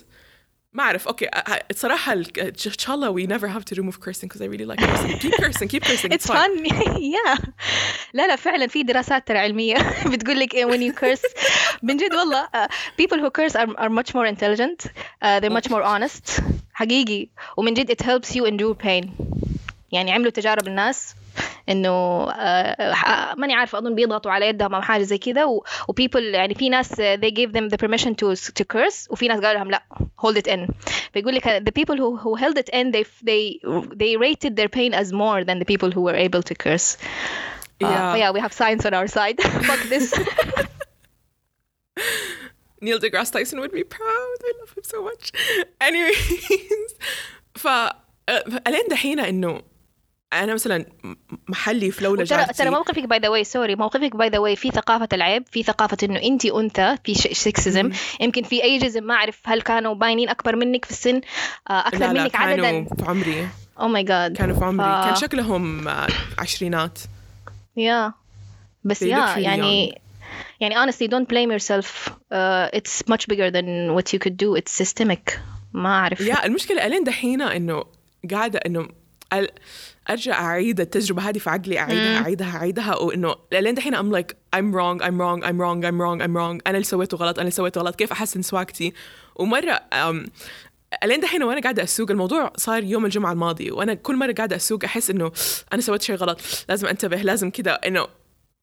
[0.78, 4.00] ما أعرف أوكي أ- أ- الصراحة ال- إن شاء الله we never have to remove
[4.00, 5.18] cursing because I really like cursing.
[5.18, 6.12] Keep cursing, keep cursing.
[6.12, 6.50] it's fun
[7.16, 7.38] yeah
[8.14, 9.74] لا لا فعلا في دراسات ترى علمية
[10.06, 11.22] بتقول لك إيه when you curse
[11.82, 12.68] من جد والله uh,
[13.02, 16.42] people who curse are, are much more intelligent uh, they're much more honest
[16.72, 19.08] حقيقي ومن جد it helps you endure pain
[19.92, 21.14] يعني عملوا تجارب الناس
[21.69, 25.45] انه uh, ماني عارفه اظن بيضغطوا على يدهم أو حاجة زي كذا
[25.87, 29.53] وبيبل يعني في ناس they gave them the permission to to curse وفي ناس قالوا
[29.53, 29.83] لهم لا
[30.25, 30.71] hold it in
[31.13, 33.59] بيقول لك the people who who held it in they they
[34.01, 36.97] they rated their pain as more than the people who were able to curse
[37.81, 38.11] Yeah.
[38.11, 39.37] uh, yeah we have science on our side
[39.69, 40.05] fuck this
[42.81, 44.37] Neil deGrasse Tyson would be proud.
[44.49, 45.23] I love him so much.
[45.81, 46.93] Anyways
[47.55, 47.67] ف
[48.67, 49.61] الين دحين انه
[50.33, 50.85] أنا مثلا
[51.47, 52.53] محلي في لولا ترى جارتي.
[52.53, 55.97] ترى موقفك by the way sorry موقفك by the way في ثقافة العيب في ثقافة
[56.03, 57.91] إنه انت أنثى في sexism
[58.21, 61.21] يمكن في ageism ما أعرف هل كانوا باينين أكبر منك في السن
[61.69, 63.47] آه، أكثر لا لا منك كانوا عددا في عمري.
[63.79, 65.01] oh my god كانوا في عمري.
[65.03, 66.07] ف- كان شكلهم آه،
[66.39, 66.99] عشرينات.
[67.77, 68.13] yeah.
[68.83, 70.01] بس yeah يعني
[70.59, 74.55] يعني honestly don't blame yourself uh, it's much bigger than what you could do.
[74.61, 75.39] It's systemic.
[75.73, 76.21] ما أعرف.
[76.21, 77.83] يا المشكلة ألين دحين إنه
[78.31, 78.87] قاعدة إنه
[80.09, 82.95] ال- أرجع أعيد التجربة هذه في عقلي أعيدها أعيدها أعيدها.
[82.95, 86.61] وإنه لين دحين I'm like I'm wrong I'm wrong I'm wrong I'm wrong I'm wrong.
[86.67, 87.95] أنا اللي سويته غلط أنا اللي سويته غلط.
[87.95, 88.93] كيف أحسن سواقتي؟
[89.35, 90.25] ومرة أم
[91.05, 93.71] لين دحين وأنا قاعدة أسوق الموضوع صار يوم الجمعة الماضي.
[93.71, 95.31] وأنا كل مرة قاعدة أسوق أحس إنه
[95.73, 96.39] أنا سويت شيء غلط.
[96.69, 98.07] لازم أنتبه لازم كذا إنه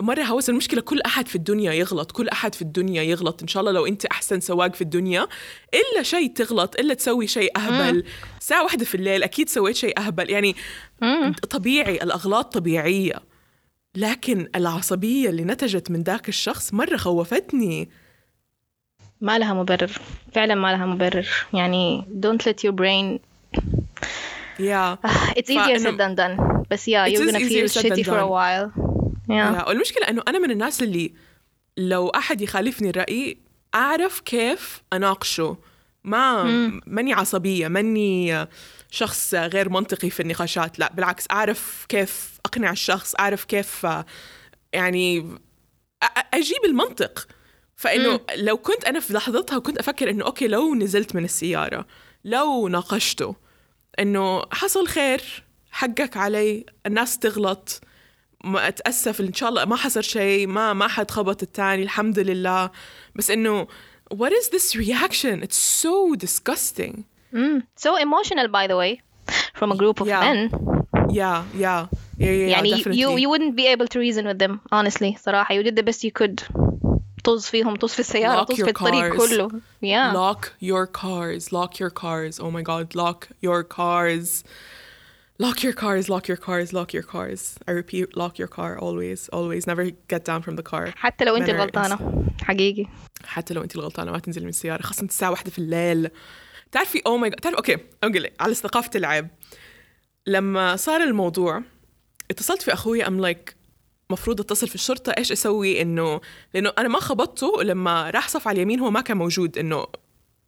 [0.02, 3.42] مرة هوس المشكلة كل أحد في الدنيا يغلط كل أحد في الدنيا يغلط.
[3.42, 5.26] إن شاء الله لو أنت أحسن سواق في الدنيا
[5.74, 8.04] إلا شيء تغلط إلا تسوي شيء أهبل.
[8.40, 10.30] ساعة واحدة في الليل أكيد سويت شيء أهبل.
[10.30, 10.56] يعني
[11.50, 13.14] طبيعي الأغلاط طبيعية.
[13.94, 17.88] لكن العصبية اللي نتجت من ذاك الشخص مرة خوفتني.
[19.20, 19.90] ما لها مبرر.
[20.32, 21.28] فعلا ما لها مبرر.
[21.54, 23.18] يعني don't let your brain
[24.60, 24.98] يا
[25.36, 26.62] it's easier said than done.
[26.70, 28.85] بس yeah you're gonna feel shitty for a while.
[29.28, 29.32] Yeah.
[29.32, 31.12] يا والمشكلة إنه أنا من الناس اللي
[31.76, 33.38] لو أحد يخالفني الرأي
[33.74, 35.58] أعرف كيف أناقشه.
[36.04, 36.44] ما
[36.86, 38.46] ماني عصبية ماني
[38.90, 40.78] شخص غير منطقي في النقاشات.
[40.78, 43.86] لا بالعكس أعرف كيف أقنع الشخص أعرف كيف
[44.72, 45.38] يعني
[46.34, 47.26] أجيب المنطق.
[47.76, 51.86] فإنه لو كنت أنا في لحظتها كنت أفكر إنه أوكي لو نزلت من السيارة
[52.24, 53.36] لو ناقشته
[53.98, 57.80] إنه حصل خير حقك علي الناس تغلط.
[58.44, 62.70] ما اتاسف ان شاء الله ما حصل شيء ما ما حد خبط الثاني الحمد لله
[63.14, 63.66] بس انه
[64.14, 66.94] what is this reaction it's so disgusting
[67.34, 67.60] mm.
[67.84, 69.00] so emotional by the way
[69.60, 70.20] from a group of Yeah.
[70.26, 70.38] men
[71.20, 71.86] yeah yeah
[72.18, 73.00] yeah, yeah يعني definitely.
[73.00, 76.04] you you wouldn't be able to reason with them honestly صراحة you did the best
[76.04, 76.42] you could
[77.24, 79.16] طز فيهم طز في السيارة Lock طز في الطريق cars.
[79.28, 79.48] كله
[79.84, 84.44] yeah lock your cars lock your cars oh my god lock your cars
[85.38, 87.42] lock your cars lock your cars lock your cars.
[87.68, 89.66] I repeat lock your car always always.
[89.66, 90.92] Never get down from the car.
[90.96, 92.24] حتى لو انت الغلطانة.
[92.42, 92.86] حقيقي.
[93.24, 94.82] حتى لو انت الغلطانة ما تنزلي من السيارة.
[94.82, 96.08] خاصة انت الساعة واحدة في الليل.
[96.72, 99.28] تعرفي oh my تعرف okay أقول لك على ثقافة العيب.
[100.26, 101.62] لما صار الموضوع
[102.30, 103.06] اتصلت في أخوي.
[103.06, 103.56] I'm like
[104.10, 105.12] مفروض أتصل في الشرطة.
[105.12, 106.20] إيش أسوي؟ إنه
[106.54, 107.62] لأنه أنا ما خبطته.
[107.62, 109.58] لما راح صف على اليمين هو ما كان موجود.
[109.58, 109.86] إنه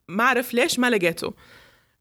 [0.08, 1.32] ما أعرف ليش ما لقيته.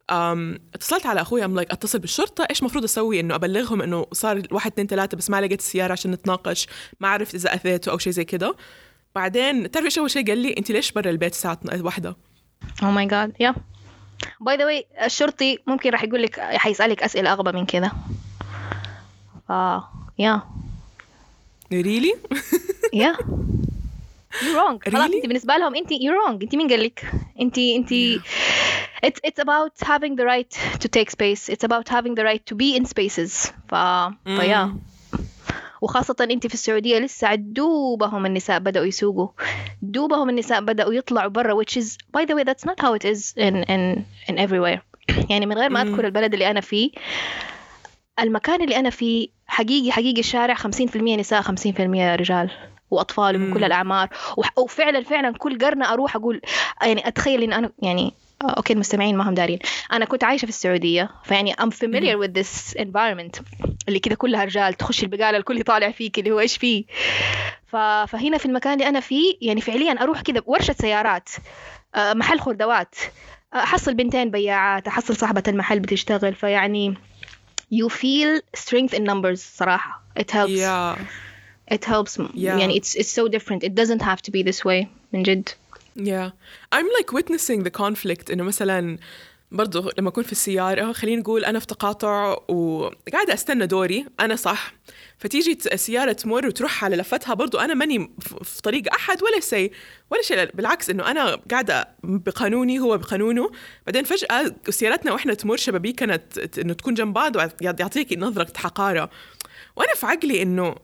[0.10, 4.42] um اتصلت على أخوي I'm like أتصل بالشرطة إيش مفروض أسوي؟ إنه أبلغهم إنه صار
[4.52, 6.68] واحد اثنين ثلاثة بس ما لقيت السيارة عشان نتناقش
[7.00, 8.56] ما عرفت إذا أذيته أو شيء زي كده.
[9.16, 12.16] بعدين تعرفي إيش أول شيء قال لي؟ انت ليش برا البيت الساعة واحدة؟
[12.82, 13.56] Oh my god yeah.
[14.44, 17.92] By the way الشرطي ممكن راح يقول لك حيسألك أسئلة أغبى من كذا
[19.50, 19.90] آه
[20.22, 20.40] yeah.
[21.74, 22.14] really
[22.96, 23.24] yeah.
[24.42, 24.92] you're wrong.
[24.92, 25.12] خلاص?
[25.12, 26.42] انت بالنسبة لهم انت you're wrong.
[26.42, 27.90] انت مين قال لك انت انت
[29.06, 31.50] it's it's about having the right to take space.
[31.54, 33.52] It's about having the right to be in spaces.
[33.70, 33.76] ف
[34.26, 34.78] فيا
[35.82, 39.28] وخاصة انت في السعودية لسه دوبهم النساء بدأوا يسوقوا.
[39.82, 43.34] دوبهم النساء بدأوا يطلعوا برا which is by the way that's not how it is
[43.38, 44.80] in in in everywhere.
[45.30, 46.92] يعني من غير ما أذكر البلد اللي أنا فيه
[48.20, 51.46] المكان اللي أنا فيه حقيقي حقيقي الشارع 50% نساء 50%
[52.20, 52.52] رجال.
[52.92, 54.10] وأطفال من كل الأعمار.
[54.38, 56.42] وح- وفعلا فعلا كل قرنة أروح أقول
[56.82, 59.60] يعني أتخيل إن أنا يعني آه، أوكي المستمعين ما هم دارين.
[59.94, 63.42] أنا كنت عايشة في السعودية فيعني I'm familiar with this environment
[63.88, 66.86] اللي كذا كلها رجال تخش البقالة الكل يطالع فيك اللي هو إيش فيه.
[67.68, 67.76] ف...
[67.76, 71.30] فهنا في المكان اللي أنا فيه يعني فعليا أروح كذا ورشة سيارات
[71.96, 72.96] آه، محل خردوات
[73.54, 76.36] آه، أحصل بنتين بياعات أحصل صاحبة المحل بتشتغل.
[76.36, 76.94] فيعني
[77.74, 80.04] you feel strength in numbers صراحة.
[80.20, 80.60] It helps.
[80.60, 80.98] Yeah.
[81.74, 82.38] It helps Yeah.
[82.38, 83.64] يعني it's it's so different.
[83.64, 85.50] It doesn't have to be this way من جد.
[85.98, 86.30] Yeah.
[86.76, 88.98] I'm like witnessing the conflict إنه مثلا
[89.52, 94.74] برضو لما أكون في السيارة خلينا نقول أنا في تقاطع وقاعدة أستنى دوري أنا صح.
[95.18, 98.12] فتيجي السيارة تمر وتروح على لفتها برضو أنا ماني
[98.44, 99.72] في طريق أحد ولا شيء
[100.12, 100.50] ولا شيء.
[100.54, 103.52] بالعكس إنه أنا قاعدة بقانوني هو بقانونه.
[103.86, 106.20] بعدين فجأة سيارتنا وإحنا تمر شبابيكنا
[106.58, 109.10] إنه تكون جنب بعض ويعطيك نظرة حقارة.
[109.76, 110.76] وأنا في عقلي إنه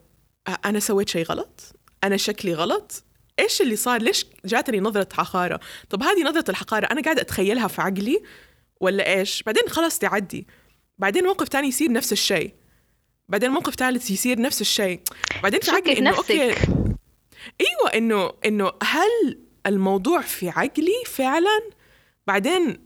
[0.65, 3.03] أنا سويت شيء غلط؟ أنا شكلي غلط؟
[3.39, 7.82] إيش اللي صار؟ ليش جاتني نظرة حقارة؟ طب هذه نظرة الحقارة أنا قاعدة أتخيلها في
[7.82, 8.23] عقلي
[8.82, 10.47] ولا إيش؟ بعدين خلاص تعدي.
[10.97, 12.53] بعدين موقف تاني يصير نفس الشيء.
[13.29, 15.01] بعدين موقف ثالث يصير نفس الشيء.
[15.43, 16.41] بعدين في عقلي إنه okay.
[17.62, 21.69] إيوه إنه إنه هل الموضوع في عقلي فعلا؟
[22.27, 22.79] بعدين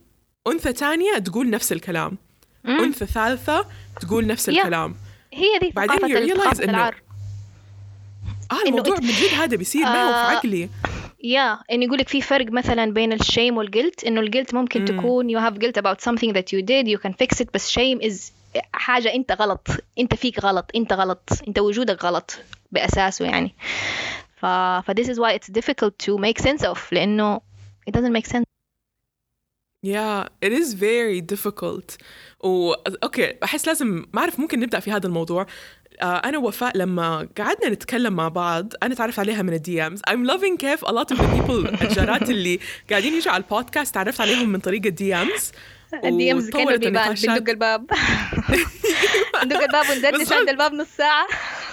[0.47, 2.17] أنثى تانية تقول نفس الكلام.
[2.63, 2.79] مم.
[2.79, 3.65] أنثى ثالثة
[4.01, 4.95] تقول نفس الكلام.
[5.33, 6.91] هي دي بعدين يريلايز إنه
[8.51, 10.69] آه الموضوع من جد هذا بيصير ما هو في آه، عقلي.
[11.23, 14.87] يا انه يقول لك في فرق مثلا بين الشيم والجلت إنه الجلت ممكن mm.
[14.87, 18.01] تكون you have guilt about something that you did you can fix it بس shame
[18.01, 18.31] is
[18.73, 19.67] حاجة إنت غلط.
[19.99, 22.39] إنت فيك غلط إنت غلط إنت وجودك غلط
[22.71, 23.55] بأساسه يعني.
[24.35, 24.45] ف
[24.85, 27.41] ف this is why it's difficult to make sense of لأنه
[27.89, 28.47] it doesn't make sense.
[29.85, 31.97] Yeah, it is very difficult.
[32.39, 35.41] و okay بحس لازم ما أعرف ممكن نبدأ في هذا الموضوع.
[35.41, 35.47] آه،
[36.01, 40.57] أنا وفاء لما قعدنا نتكلم مع بعض أنا تعرفت عليها من ال DMs I'm loving
[40.57, 44.59] كيف a lot of the people الجارات اللي قاعدين يجوا على البودكاست تعرفت عليهم من
[44.59, 45.51] طريق الدي امز
[46.03, 47.91] الدي امز كانوا بيبان بندق الباب.
[49.45, 51.27] ندق الباب وندردش عند الباب نص ساعة.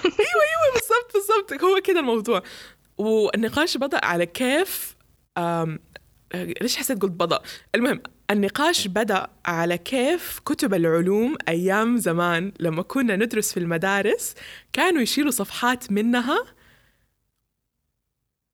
[0.04, 1.64] أيوه أيوه بالضبط بالضبط.
[1.64, 2.42] هو كذا الموضوع.
[2.98, 4.96] والنقاش بدأ على كيف
[6.34, 7.38] ليش حسيت قلت بدا
[7.74, 12.52] المهم النقاش بدأ على كيف كتب العلوم أيام زمان.
[12.60, 14.34] لما كنا ندرس في المدارس
[14.72, 16.38] كانوا يشيلوا صفحات منها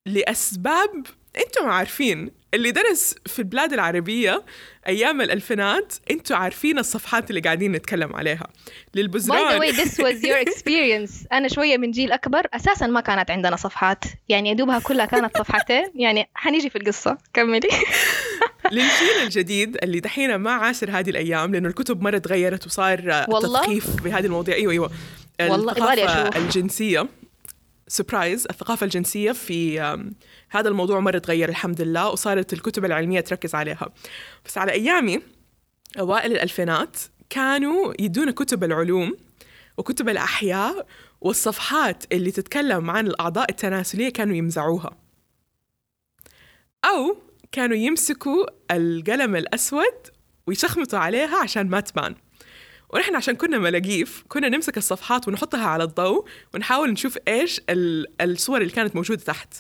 [0.07, 1.07] لأسباب
[1.37, 2.40] أنتم عارفين.
[2.55, 4.45] اللي درس في البلاد العربية
[4.87, 8.47] أيام الألفينات أنتوا عارفين الصفحات اللي قاعدين نتكلم عليها.
[8.95, 9.61] للبزران.
[9.61, 11.27] By the way this was your experience.
[11.37, 14.05] أنا شوية من جيل أكبر أساسا ما كانت عندنا صفحات.
[14.29, 15.85] يعني يدوبها كلها كانت صفحتين.
[15.95, 17.19] يعني حنيجي في القصة.
[17.35, 17.69] كملي.
[18.73, 24.03] للجيل الجديد اللي دحين ما عاشر هذه الأيام لأنه الكتب مرة تغيرت وصار والله؟ تثقيف
[24.03, 24.55] بهذه المواضيع.
[24.55, 24.91] أيوة أيوة.
[25.41, 27.09] والله الثقافة الجنسية.
[27.91, 29.81] سبرايز الثقافة الجنسية في
[30.51, 33.89] هذا الموضوع مرة تغير الحمد لله وصارت الكتب العلمية تركز عليها.
[34.47, 35.21] بس على أيامي
[35.99, 36.97] أوائل الألفينات
[37.31, 39.17] كانوا يدونا كتب العلوم
[39.77, 40.87] وكتب الأحياء
[41.21, 44.97] والصفحات اللي تتكلم عن الأعضاء التناسلية كانوا يمزعوها.
[46.85, 47.17] أو
[47.53, 50.07] كانوا يمسكوا القلم الأسود
[50.47, 52.15] ويشخمطوا عليها عشان ما تبان.
[52.93, 56.25] ونحن عشان كنا ملاقيف كنا نمسك الصفحات ونحطها على الضوء
[56.55, 57.61] ونحاول نشوف إيش
[58.21, 59.55] الصور اللي كانت موجودة تحت.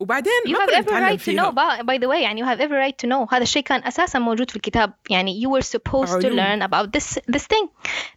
[0.00, 1.50] وبعدين you ما have every right فيها.
[1.50, 1.84] to know.
[1.84, 3.34] By the way يعني you have every right to know.
[3.34, 4.92] هذا الشيء كان أساسا موجود في الكتاب.
[5.10, 6.20] يعني you were supposed علوم.
[6.20, 7.68] to learn about this this thing.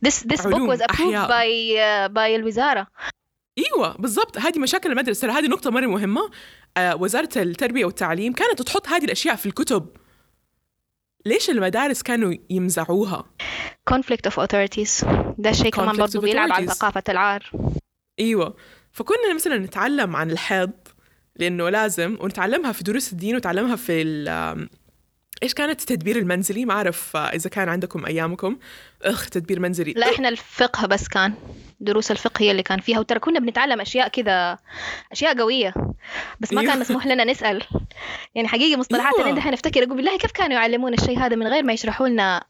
[0.06, 2.88] This this book was approved by uh, by الوزارة.
[3.58, 4.38] إيوه بالضبط.
[4.38, 5.38] هذه مشاكل المدرسة.
[5.38, 6.30] هذه نقطة مرة مهمة.
[6.78, 9.88] آه وزارة التربية والتعليم كانت تحط هذه الأشياء في الكتب.
[11.26, 13.26] ليش المدارس كانوا يمزعوها؟
[13.90, 15.06] Conflict of authorities.
[15.38, 17.52] ده الشيء كمان برضه بيلعب على ثقافة العار.
[18.20, 18.56] إيوه.
[18.92, 20.72] فكنا مثلا نتعلم عن الحيض
[21.36, 24.02] لأنه لازم ونتعلمها في دروس الدين وتعلمها في
[25.44, 28.58] إيش كانت التدبير المنزلي؟ ما أعرف إذا كان عندكم أيامكم.
[29.02, 29.94] أخ تدبير منزلي.
[29.94, 31.34] لا إحنا الفقه بس كان.
[31.80, 34.58] دروس الفقه هي اللي كان فيها وترى كنا بنتعلم أشياء كذا
[35.12, 35.74] أشياء قوية
[36.40, 36.82] بس ما كان أيوه.
[36.82, 37.64] مسموح لنا نسأل.
[38.36, 41.64] يعني حقيقي مصطلحات اللي دحين افتكر أقول بالله كيف كانوا يعلمون الشيء هذا من غير
[41.64, 42.44] ما يشرحوا لنا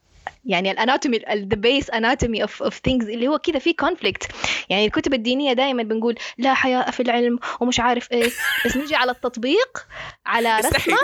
[0.45, 4.31] يعني ال anatomy the basic anatomy of of things اللي هو كذا في conflict
[4.69, 8.31] يعني الكتب الدينية دائما بنقول لا حياء في العلم ومش عارف إيه
[8.65, 9.87] بس نجي على التطبيق
[10.25, 10.97] على رسمة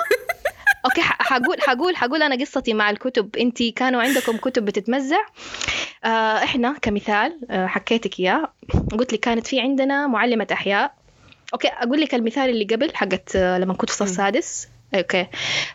[0.86, 3.36] okay حقول حقول حقول أنا قصتي مع الكتب.
[3.36, 5.18] انت كانوا عندكم كتب بتتمزع؟
[6.04, 6.08] آه
[6.44, 8.54] إحنا كمثال آه حكيتك إياه.
[8.92, 10.94] قلت لك كانت في عندنا معلمة أحياء.
[11.54, 15.28] okay أقول لك المثال اللي قبل حقت آه لما كنت في الصف السادس okay.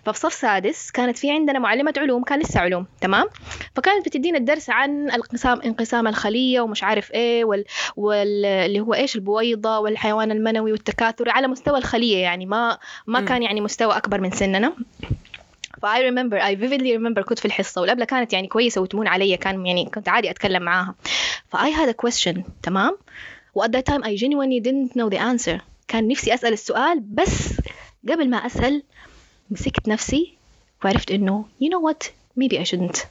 [0.04, 3.26] ففي صف سادس كانت في عندنا معلمة علوم كان لسه علوم تمام؟
[3.76, 7.64] فكانت بتدينا الدرس عن الانقسام انقسام الخلية ومش عارف إيه وال...
[7.96, 8.44] وال...
[8.44, 13.60] اللي هو إيش؟ البويضة والحيوان المنوي والتكاثر على مستوى الخلية يعني ما ما كان يعني
[13.60, 14.72] مستوى أكبر من سننا.
[15.82, 19.36] ف I remember I vividly remember كنت في الحصة والابله كانت يعني كويسة وتمون علي
[19.36, 20.94] كان يعني كنت عادي أتكلم معاها.
[21.48, 22.98] ف I had a question تمام؟
[23.54, 25.60] و at that time I genuinely didn't know the answer.
[25.88, 27.52] كان نفسي أسأل السؤال بس
[28.08, 28.82] قبل ما أسأل
[29.50, 30.34] مسكت نفسي
[30.84, 32.06] وعرفت إنه you know what?
[32.40, 33.06] Maybe I shouldn't.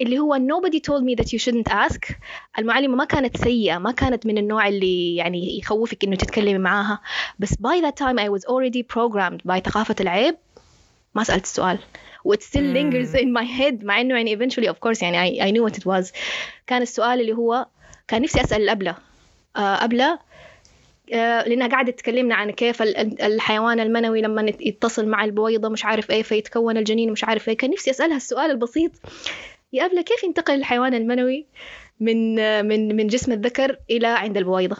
[0.00, 2.14] اللي هو nobody told me that you shouldn't ask.
[2.58, 7.00] المعلمة ما كانت سيئة ما كانت من النوع اللي يعني يخوفك إنه تتكلمي معاها.
[7.38, 10.36] بس by that time I was already programmed by ثقافة العيب.
[11.14, 11.78] ما سألت السؤال.
[12.28, 15.50] What still lingers in my head مع إنه يعني eventually of course يعني I, I
[15.52, 16.12] knew what it was.
[16.66, 17.66] كان السؤال اللي هو
[18.08, 18.96] كان نفسي أسأل الابله
[19.56, 20.18] آه أبلة آه
[21.12, 26.76] لأنها قاعدة تكلمنا عن كيف الحيوان المنوي لما يتصل مع البويضة مش عارف إيه فيتكون
[26.76, 27.56] الجنين مش عارف إيه.
[27.56, 28.92] كان نفسي أسألها السؤال البسيط.
[29.72, 31.46] يا أبلة كيف ينتقل الحيوان المنوي
[32.00, 32.34] من
[32.68, 34.76] من من جسم الذكر إلى عند البويضة؟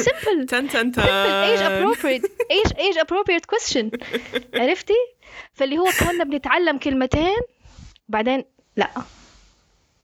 [0.00, 0.46] Simple.
[0.50, 2.24] تن تن age appropriate.
[2.50, 3.90] Age age appropriate question.
[4.54, 4.94] عرفتي؟
[5.52, 7.36] فاللي هو كنا بنتعلم كلمتين
[8.08, 8.44] بعدين
[8.76, 8.90] لا.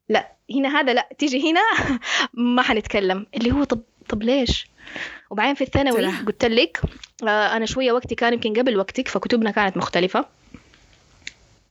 [0.09, 0.33] لا.
[0.55, 1.09] هنا هذا لا.
[1.19, 1.61] تيجي هنا
[2.55, 3.27] ما حنتكلم.
[3.35, 4.69] اللي هو طب طب ليش؟
[5.31, 6.81] وبعدين في الثانوي قلت لك
[7.29, 10.25] آه أنا شوية وقتي كان يمكن قبل وقتك فكتبنا كانت مختلفة.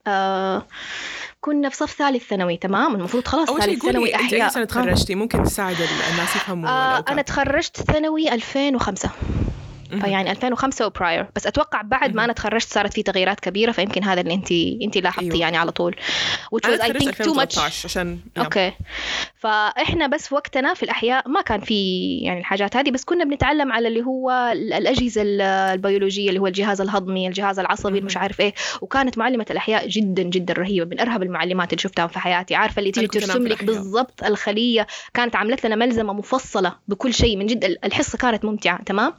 [0.07, 0.65] آه
[1.41, 4.43] كنا في صف ثالث ثانوي تمام؟ المفروض خلاص ثالث ثانوي أحياء.
[4.45, 5.75] اي سنة تخرجتي؟ ممكن تساعد
[6.11, 9.09] الناس يفهموا آه أنا تخرجت ثانوي 2005
[10.01, 14.21] فيعني 2005 وبراير بس أتوقع بعد ما أنا تخرجت صارت في تغييرات كبيرة فيمكن هذا
[14.21, 15.38] اللي انت انت لاحظتي أيوه.
[15.38, 15.95] يعني على طول.
[16.55, 18.71] Which was I think too much عشان okay.
[19.38, 23.71] فإحنا بس في وقتنا في الأحياء ما كان في يعني الحاجات هذه بس كنا بنتعلم
[23.71, 28.53] على اللي هو الأجهزة البيولوجية اللي هو الجهاز الهضمي الجهاز العصبي مش عارف إيه.
[28.81, 32.55] وكانت معلمة الأحياء جدا جدا رهيبة من أرهب المعلمات اللي شفتها في حياتي.
[32.55, 37.45] عارفة اللي تيجي ترسم لك بالضبط الخلية كانت عملت لنا ملزمة مفصلة بكل شيء من
[37.45, 37.77] جد.
[37.84, 39.13] الحصة كانت ممتعة تمام؟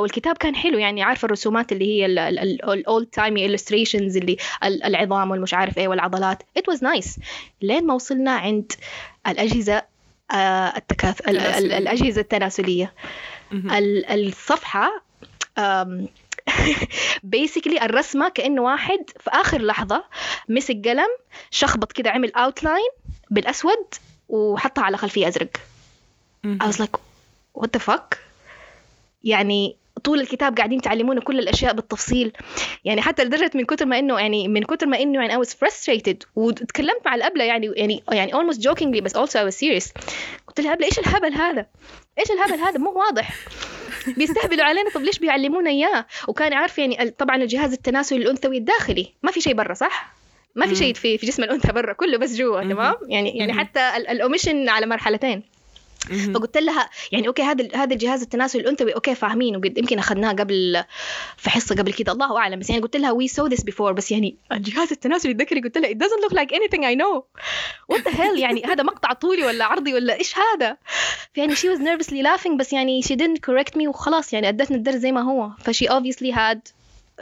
[0.00, 0.78] والكتاب كان حلو.
[0.78, 6.42] يعني عارفة الرسومات اللي هي ال old timey illustrations اللي العظام والمش عارف إيه والعضلات.
[6.58, 7.20] It was nice.
[7.62, 8.72] لين ما وصلنا عند
[9.26, 9.82] الأجهزة
[10.30, 12.92] آه، التكاث الأجهزة التناسلية.
[14.10, 15.02] الصفحة
[17.22, 20.04] بيسكلي الرسمة كأنه واحد في آخر لحظة
[20.48, 21.08] مسك قلم
[21.50, 22.90] شخبط كده عمل اوتلاين
[23.30, 23.94] بالأسود
[24.28, 25.56] وحطها على خلفية أزرق.
[26.46, 26.96] I was like
[27.54, 28.27] what the fuck
[29.24, 32.32] يعني طول الكتاب قاعدين تعلمونا كل الأشياء بالتفصيل.
[32.84, 35.50] يعني حتى لدرجة من كثر ما إنه يعني من كثر ما إنه يعني I was
[35.50, 39.92] frustrated وتكلمت مع الأبلة يعني يعني يعني almost jokingly بس also I was serious.
[40.46, 41.66] قلت لها أبلة إيش الهبل هذا؟
[42.18, 43.34] إيش الهبل هذا؟ مو واضح.
[44.16, 49.14] بيستهبلوا علينا؟ طب ليش بيعلمونا إياه؟ وكان عارف يعني طبعا الجهاز التناسلي الأنثوي الداخلي.
[49.22, 50.14] ما في شيء برا صح؟
[50.54, 53.96] ما في شيء في في جسم الأنثى برا كله بس جوا تمام؟ يعني يعني حتى
[53.96, 55.42] ال omission على مرحلتين.
[56.34, 60.84] فقلت لها يعني okay هذا هذا الجهاز التناسلي الأنثوي okay فاهمين وقد يمكن أخذناه قبل
[61.36, 62.58] في حصة قبل كده الله أعلم.
[62.58, 65.90] بس يعني قلت لها we saw this before بس يعني الجهاز التناسلي الذكري قلت لها
[65.90, 67.24] it doesn't look like anything I know.
[67.92, 70.76] What the hell يعني هذا مقطع طولي ولا عرضي ولا إيش هذا؟
[71.36, 74.96] يعني she was nervously laughing بس يعني she didn't correct me وخلاص يعني أدتنا الدرس
[74.96, 75.50] زي ما هو.
[75.64, 76.58] ف she obviously had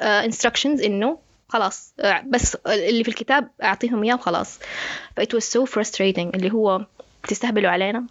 [0.01, 4.59] uh, إنه خلاص uh, بس اللي في الكتاب أعطيهم إياه وخلاص.
[5.17, 6.87] ف it was so frustrating اللي هو
[7.29, 8.07] تستهبلوا علينا.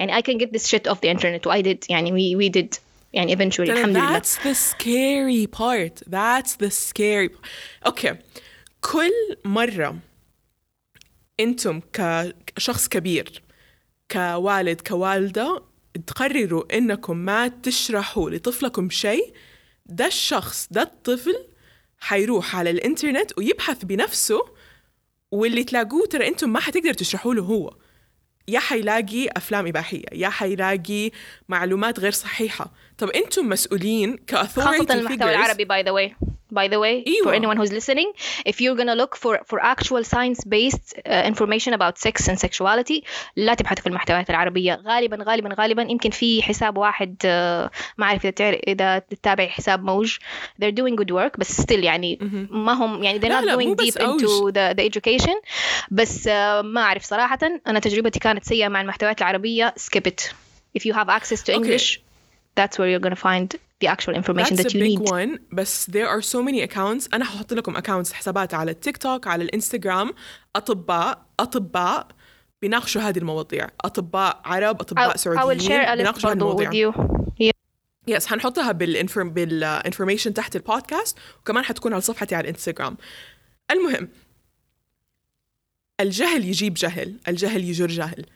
[0.00, 1.46] يعني I can get this shit off the internet.
[1.46, 1.78] و I did.
[1.90, 2.78] يعني we, we did.
[3.12, 6.02] يعني eventually الحمد لله That's the scary part.
[6.10, 7.36] That's the scary
[7.86, 8.16] أوكي okay.
[8.80, 9.98] كل مرة
[11.40, 13.42] أنتم كشخص كبير
[14.10, 15.62] كوالد كوالدة
[16.06, 19.32] تقرروا إنكم ما تشرحوا لطفلكم شيء
[19.86, 21.44] ده الشخص ده الطفل
[21.98, 24.40] حيروح على الإنترنت ويبحث بنفسه
[25.30, 27.74] واللي تلاقوه ترى أنتم ما حتقدر تشرحوا له هو.
[28.50, 31.10] يا حيلاقي أفلام إباحية يا حيلاقي
[31.48, 32.72] معلومات غير صحيحة.
[32.98, 37.24] طب أنتم مسؤولين ك authority خاصة المحتوى العربي by the way by the way إيوه.
[37.24, 38.08] for anyone who's listening
[38.50, 43.04] if you're gonna look for for actual science based uh, information about sex and sexuality
[43.36, 44.82] لا تبحثوا في المحتويات العربية.
[44.86, 47.26] غالبا غالبا غالبا يمكن في حساب واحد uh,
[47.98, 50.16] ما أعرف إذا تعرف إذا تتابع حساب موج.
[50.62, 52.18] They're doing good work بس still يعني
[52.50, 55.36] ما هم يعني they're not going deep into the, the education.
[55.90, 56.30] بس uh,
[56.64, 60.32] ما أعرف صراحة أنا تجربتي كانت سيئة مع المحتويات العربية skip it.
[60.78, 62.02] If you have access to English okay.
[62.60, 65.10] that's where you're gonna find the actual information That's that you a big need.
[65.10, 67.08] one بس there are so many accounts.
[67.14, 70.14] أنا ححط لكم accounts حسابات على التيك توك على الانستغرام
[70.56, 72.08] أطباء أطباء
[72.62, 73.68] بيناقشوا هذه المواضيع.
[73.80, 76.92] أطباء عرب أطباء سعوديين بيناقشوا هذه المواضيع.
[78.08, 82.96] yes yes, حنحطها بال inform بال information تحت البودكاست وكمان حتكون على صفحتي على الانستغرام
[83.70, 84.08] المهم
[86.00, 88.26] الجهل يجيب جهل الجهل يجر جهل.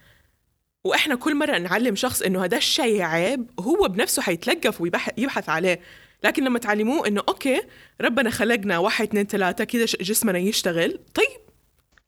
[0.84, 5.80] وإحنا كل مرة نعلم شخص إنه هذا الشيء عيب هو بنفسه حيتلقف ويبحث عليه.
[6.24, 7.62] لكن لما تعلموه إنه okay
[8.00, 11.26] ربنا خلقنا واحد اثنين ثلاثة كذا جسمنا يشتغل طيب.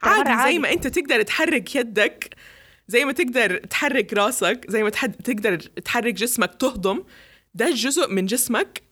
[0.02, 2.34] عادي, عادي زي ما أنت تقدر تحرك يدك
[2.88, 4.90] زي ما تقدر تحرك راسك زي ما
[5.24, 7.04] تقدر تحرك جسمك تهضم.
[7.54, 8.82] ده جزء من جسمك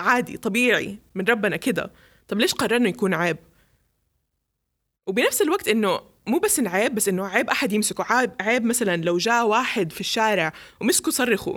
[0.00, 1.92] عادي طبيعي من ربنا كده.
[2.28, 3.36] طب ليش قررنا يكون عيب؟
[5.06, 8.04] وبنفس الوقت إنه مو بس إن عيب بس إنه عيب أحد يمسكه.
[8.12, 11.56] عيب عيب مثلا لو جاء واحد في الشارع ومسكوا صرخوا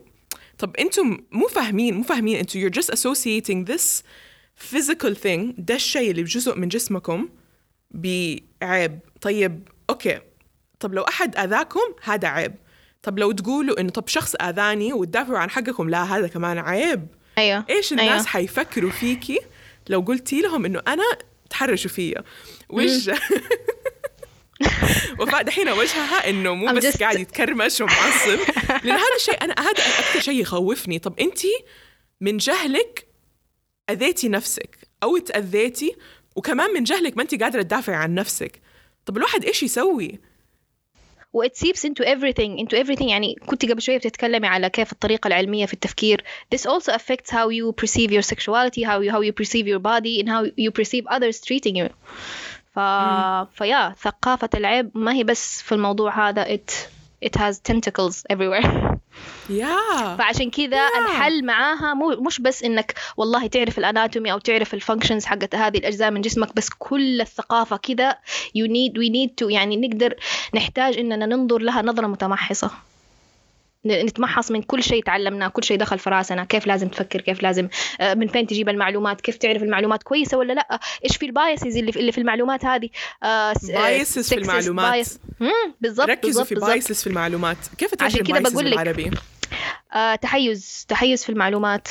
[0.58, 4.04] طب أنتم مو فاهمين مو فاهمين أنتم you're just associating this
[4.72, 7.30] physical thing ده الشيء اللي بجزء من جسمكم
[7.92, 9.00] بعيب.
[9.22, 10.20] طيب أوكي.
[10.80, 12.56] طب لو أحد آذاكم هذا عيب.
[13.04, 17.08] طب لو تقولوا إنه طب شخص آذاني وتدافعوا عن حقكم لا هذا كمان عيب.
[17.38, 17.66] أيوه.
[17.70, 18.24] إيش الناس أيوة.
[18.24, 19.40] حيفكروا فيكي
[19.90, 21.04] لو قلتي لهم إنه أنا
[21.50, 22.24] تحرشوا فيا؟
[22.70, 23.10] وش
[25.20, 28.40] وفاء دحين وجهها إنه مو بس just- قاعد يتكرمش ومعصب.
[28.86, 31.00] لأن هذا الشيء أنا هذا أكثر شيء يخوفني.
[31.00, 31.40] طب أنت
[32.22, 33.08] من جهلك
[33.90, 35.96] أذيتي نفسك أو تأذيتي
[36.36, 38.62] وكمان من جهلك ما أنت قادرة تدافعي عن نفسك.
[39.06, 40.20] طب الواحد إيش يسوي؟
[41.34, 43.10] و it seeps into everything into everything.
[43.10, 46.24] يعني كنت قبل شوية بتتكلمي على كيف الطريقة العلمية في التفكير.
[46.56, 50.22] This also affects how you perceive your sexuality how you how you perceive your body
[50.22, 51.90] and how you perceive others treating you.
[52.78, 52.80] ف
[53.58, 56.72] فيا ثقافة العيب ما هي بس في الموضوع هذا it
[57.26, 58.98] it has tentacles everywhere.
[59.50, 59.76] yeah
[60.20, 60.98] فعشان كذا Yeah.
[61.10, 65.56] الحل معاها مو مش بس إنك والله تعرف ال anatomy أو تعرف ال functions حقت
[65.56, 68.12] هذه الأجزاء من جسمك بس كل الثقافة كذا
[68.58, 70.16] you need we need to يعني نقدر
[70.56, 72.72] نحتاج إننا ننظر لها نظرة متمحصة.
[73.88, 76.44] نتمحص من كل شيء تعلمناه كل شيء دخل في راسنا.
[76.46, 77.68] كيف لازم تفكر؟ كيف لازم
[78.02, 81.78] آه، من فين تجيب المعلومات؟ كيف تعرف المعلومات؟ كويسة ولا لا؟ إيش في ال biases
[81.78, 82.90] اللي في, اللي في المعلومات هذه؟
[83.24, 85.08] آه، س- آه، في المعلومات.
[85.82, 86.56] بالضبط ركزوا في.
[86.56, 87.58] biases في المعلومات.
[87.78, 88.78] كيف تعرفي عشان كده ال biases بقول لك.
[89.94, 91.88] آه، تحيز تحيز في المعلومات.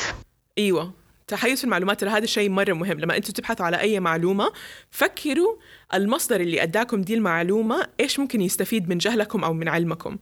[0.58, 0.92] إيوه.
[1.28, 3.00] تحيز في المعلومات هذا الشيء مرة مهم.
[3.00, 4.52] لما أنتم تبحثوا على أي معلومة
[4.90, 5.56] فكروا
[5.94, 10.16] المصدر اللي أداكم دي المعلومة إيش ممكن يستفيد من جهلكم أو من علمكم.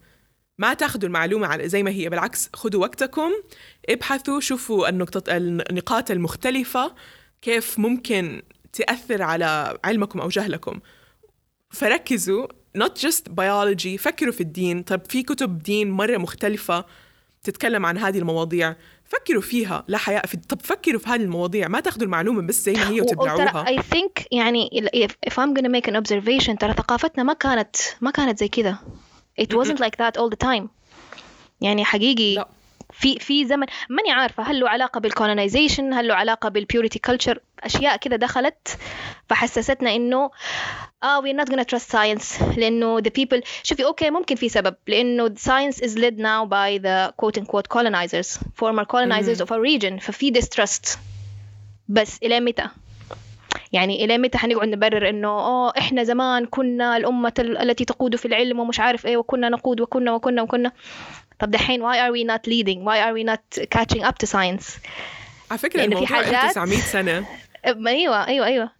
[0.58, 3.30] ما تاخذوا المعلومة على زي ما هي بالعكس خذوا وقتكم
[3.88, 6.94] ابحثوا شوفوا النقطة النقاط المختلفة
[7.42, 8.42] كيف ممكن
[8.72, 10.80] تأثر على علمكم أو جهلكم.
[11.70, 12.46] فركزوا
[12.78, 14.82] not just biology فكروا في الدين.
[14.82, 16.84] طب في كتب دين مرة مختلفة
[17.42, 21.68] تتكلم عن هذه المواضيع فكروا فيها لا حياء في طب فكروا في هذه المواضيع.
[21.68, 23.64] ما تاخذوا المعلومة بس زي ما هي وتبلعوها.
[23.64, 24.70] I think يعني
[25.28, 28.78] if I'm gonna make an observation ترى ثقافتنا ما كانت ما كانت زي كذا.
[29.40, 30.68] It wasn't like that all the time
[31.60, 32.48] يعني حقيقي لا.
[32.92, 36.98] في في زمن ماني عارفة هل له علاقة بال colonization هل له علاقة بال purity
[36.98, 38.78] culture أشياء كده دخلت
[39.28, 40.30] فحسستنا إنه
[41.02, 45.28] آه we're not gonna trust science لأنه the people شوفي أوكي ممكن في سبب لأنه
[45.28, 50.32] science is led now by the quote unquote colonizers former colonizers of a region ففي
[50.32, 50.98] distrust
[51.88, 52.68] بس إلى متى؟
[53.74, 58.24] يعني إلى متى حنقعد نبرر إنه أوه إحنا زمان كنا الأمة ال- التي تقود في
[58.28, 60.72] العلم ومش عارف إيه وكنا نقود وكنا وكنا وكنا.
[61.38, 62.78] طب دحين why are we not leading?
[62.84, 64.78] why are we not catching up to science?
[65.50, 67.24] على فكرة لأنه في الموضوع حاجات- 1900 سنة.
[67.66, 68.70] أم- أيوة أيوة أيوة.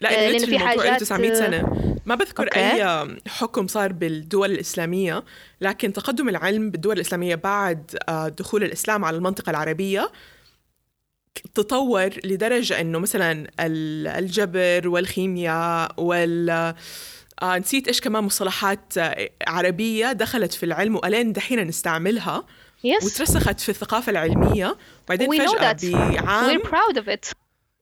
[0.00, 1.94] لا آه، لأنه في حاجات- 1900 سنة.
[2.06, 2.60] ما بذكر أوكي.
[2.82, 5.24] أي حكم صار بالدول الإسلامية
[5.60, 10.10] لكن تقدم العلم بالدول الإسلامية بعد آه، دخول الإسلام على المنطقة العربية
[11.54, 16.50] تطور لدرجة إنه مثلا ال- الجبر والخيمياء وال
[17.42, 18.92] آه نسيت إيش كمان مصطلحات
[19.46, 22.44] عربية دخلت في العلم وألين دحين نستعملها
[22.86, 23.04] yes.
[23.04, 24.76] وترسخت في الثقافة العلمية.
[25.06, 25.84] وبعدين we that.
[25.86, 27.32] بعام we're proud of it.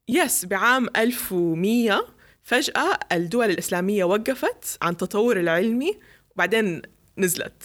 [0.09, 2.05] يس بعام 1100
[2.43, 5.99] فجأة الدول الإسلامية وقفت عن التطور العلمي
[6.35, 6.81] وبعدين
[7.17, 7.63] نزلت.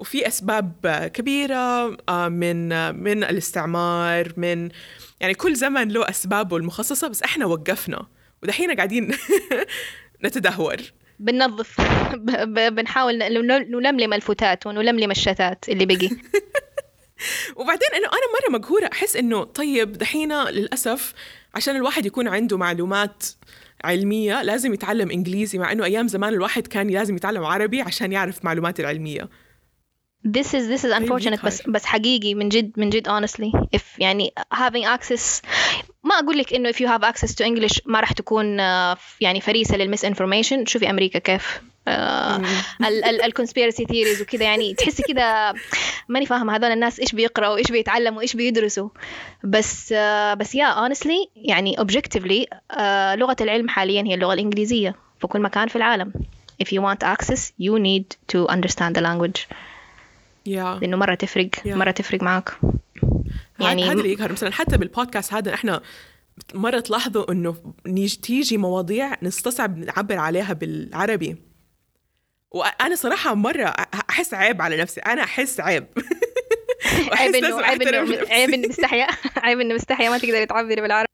[0.00, 2.68] وفي أسباب كبيرة آه، من
[3.02, 4.68] من الاستعمار من
[5.20, 8.06] يعني كل زمن له أسبابه المخصصة بس إحنا وقفنا.
[8.42, 9.14] ودحين قاعدين
[10.24, 10.76] نتدهور.
[11.18, 11.80] بننظف
[12.74, 16.08] بنحاول نلملم الفتات ونلملم الشتات اللي بقي.
[17.56, 21.14] وبعدين إنه أنا مرة مقهورة أحس إنه طيب دحين للأسف
[21.54, 23.24] عشان الواحد يكون عنده معلومات
[23.84, 28.44] علمية لازم يتعلم إنجليزي مع إنه أيام زمان الواحد كان لازم يتعلم عربي عشان يعرف
[28.44, 29.28] معلومات العلمية.
[30.36, 34.32] This is this is unfortunate بس بس حقيقي من جد من جد honestly if يعني
[34.54, 35.42] having access
[36.04, 39.40] ما أقول لك إنه if you have access to English ما راح تكون آه، يعني
[39.40, 41.60] فريسة للمس انفورميشن شوفي أمريكا كيف.
[43.24, 45.54] ال conspiracy theories وكذا يعني تحسي كذا
[46.08, 48.88] ماني فاهمة هذول الناس إيش بيقرأوا إيش بيتعلموا إيش بيدرسوا.
[49.44, 52.56] بس آه، بس yeah honestly يعني objectively
[53.14, 56.12] لغة العلم حاليا هي اللغة الإنجليزية في كل مكان في العالم.
[56.62, 59.46] If you want access you need to understand the language.
[60.48, 60.78] yeah.
[60.82, 61.66] لأنه مرة تفرق Yeah.
[61.68, 62.58] مرة تفرق معك
[63.60, 64.32] يعني هذا اللي يقهر.
[64.32, 65.80] مثلا حتى بالبودكاست هذا إحنا
[66.54, 71.36] مرة تلاحظوا إنه نيجي تيجي مواضيع نستصعب نعبر عليها بالعربي.
[72.50, 73.74] وأنا صراحة مرة
[74.10, 75.00] أحس عيب على نفسي.
[75.00, 75.86] أنا أحس عيب.
[77.18, 77.62] عيب انه.
[77.62, 81.08] عيب إنه مستحيه عيب إنه مستحيه ما تقدري تعبري بالعربي.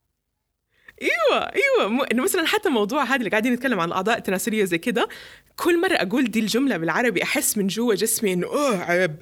[1.03, 2.07] أيوه أيوه.
[2.15, 5.09] مثلا حتى موضوع هذا اللي قاعدين نتكلم عن الأعضاء التناسلية زي كده
[5.57, 9.17] كل مرة أقول دي الجملة بالعربي أحس من جوا جسمي إنه أوه عيب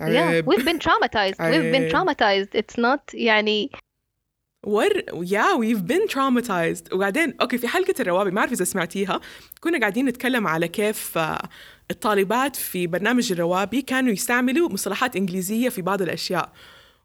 [0.00, 0.50] yeah عيب.
[0.50, 1.38] we've been traumatized.
[1.38, 1.92] We've been عيب.
[1.92, 2.58] traumatized.
[2.60, 3.70] It's not يعني
[4.66, 6.92] we're yeah we've been traumatized.
[6.92, 9.20] وبعدين okay في حلقة الروابي ما أعرف إذا سمعتيها.
[9.60, 11.48] كنا قاعدين نتكلم على كيف آه،
[11.90, 16.52] الطالبات في برنامج الروابي كانوا يستعملوا مصطلحات إنجليزية في بعض الأشياء.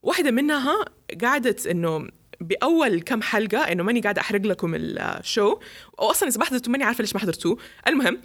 [0.03, 0.85] واحدة منها
[1.23, 2.07] قعدت إنه
[2.41, 5.59] بأول كم حلقة إنه ماني قاعدة أحرق لكم ال show
[5.97, 7.57] واصلا إذا ما حضرتوا ماني عارفة ليش ما حضرتوه.
[7.87, 8.21] المهم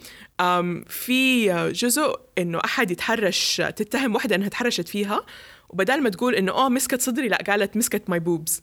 [0.87, 5.25] في جزء إنه أحد يتحرش تتهم واحدة إنها تحرشت فيها
[5.69, 8.61] وبدال ما تقول إنه آه مسكت صدري لا قالت مسكت my boobs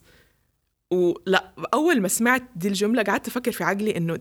[0.93, 4.19] ولا أول ما سمعت دي الجملة قعدت أفكر في عقلي إنه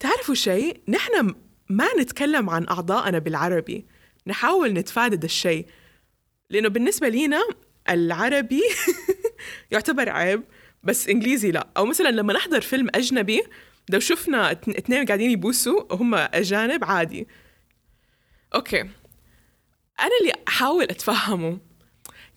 [0.00, 1.34] تعرفوا شيء؟ نحن
[1.68, 3.86] ما نتكلم عن اعضائنا بالعربي.
[4.26, 5.66] نحاول نتفادى ده الشيء.
[6.50, 7.42] لأنه بالنسبة لينا
[7.88, 8.62] العربي
[9.72, 10.42] يعتبر عيب.
[10.82, 11.68] بس إنجليزي لا.
[11.76, 13.42] أو مثلا لما نحضر فيلم أجنبي
[13.90, 17.28] لو شفنا اتنين قاعدين يبوسوا وهم أجانب عادي.
[18.54, 18.80] أوكي.
[20.00, 21.58] أنا اللي أحاول أتفهمه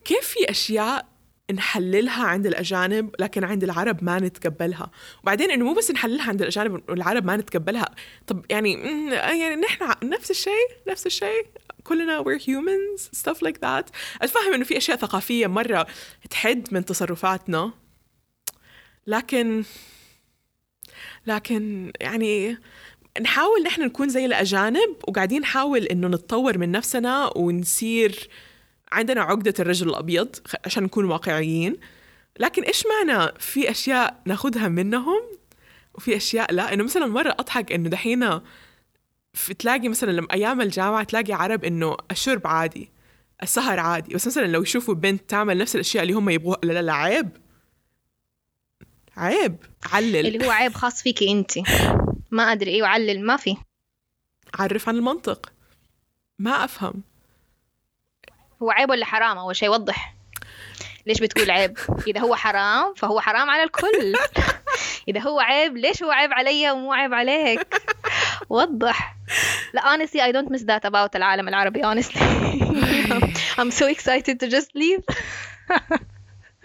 [0.06, 1.08] كيف في أشياء
[1.54, 4.91] نحللها عند الأجانب لكن عند العرب ما نتقبلها؟
[5.24, 7.96] وبعدين إنه مو بس نحللها عند الأجانب والعرب ما نتقبلها.
[8.28, 8.74] طب يعني
[9.12, 11.46] يعني نحن نفس الشيء نفس الشيء.
[11.84, 13.91] كلنا we're humans stuff like that.
[14.22, 15.88] أتفهم إنه في أشياء ثقافية مرة
[16.30, 17.74] تحد من تصرفاتنا.
[19.08, 19.64] لكن
[21.28, 22.58] لكن يعني
[23.22, 28.30] نحاول نحن نكون زي الأجانب وقاعدين نحاول إنه نتطور من نفسنا ونصير
[28.91, 30.36] عندنا عقدة الرجل الأبيض
[30.66, 31.78] عشان نكون واقعيين.
[32.39, 35.22] لكن إيش معنى في أشياء ناخدها منهم
[35.93, 38.39] وفي أشياء لا؟ إنه مثلا مرة أضحك إنه دحين
[39.60, 42.89] تلاقي مثلا لما أيام الجامعة تلاقي عرب إنه الشرب عادي
[43.43, 44.16] السهر عادي.
[44.16, 47.30] بس مثلا لو يشوفوا بنت تعمل نفس الأشياء اللي هم يبغوها لا لا عيب.
[49.18, 49.57] عيب.
[49.91, 50.28] علل.
[50.28, 51.51] اللي هو عيب خاص فيكي انت.
[52.32, 53.57] ما أدري أيوه علل ما في.
[54.59, 55.51] عرف عن المنطق.
[56.39, 57.03] ما أفهم.
[58.63, 60.16] هو عيب ولا حرام؟ أول شيء وضح.
[61.05, 64.13] ليش بتقول عيب؟ إذا هو حرام فهو حرام على الكل.
[65.07, 67.82] إذا هو عيب ليش هو عيب علي ومو عيب عليك؟
[68.49, 69.16] وضح.
[69.74, 72.20] لا honestly I don't miss that about العالم العربي honestly.
[73.59, 75.03] I'm so excited to just leave.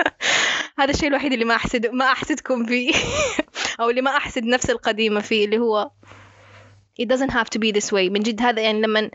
[0.78, 2.92] هذا الشيء الوحيد اللي ما احسد ما أحسدكم فيه.
[3.80, 5.90] أو اللي ما أحسد نفس القديمة فيه اللي هو
[7.02, 8.10] it doesn't have to be this way.
[8.10, 9.10] من جد هذا يعني لما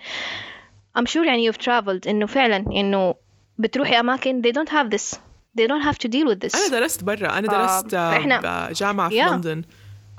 [0.99, 3.15] I'm sure يعني you've traveled إنه فعلا إنه
[3.57, 5.15] بتروحي أماكن they don't have this.
[5.59, 6.55] They don't have to deal with this.
[6.55, 7.38] أنا درست برا.
[7.38, 9.27] آه، درست آه، فإحنا- بجامعة في Yeah.
[9.31, 9.63] لندن.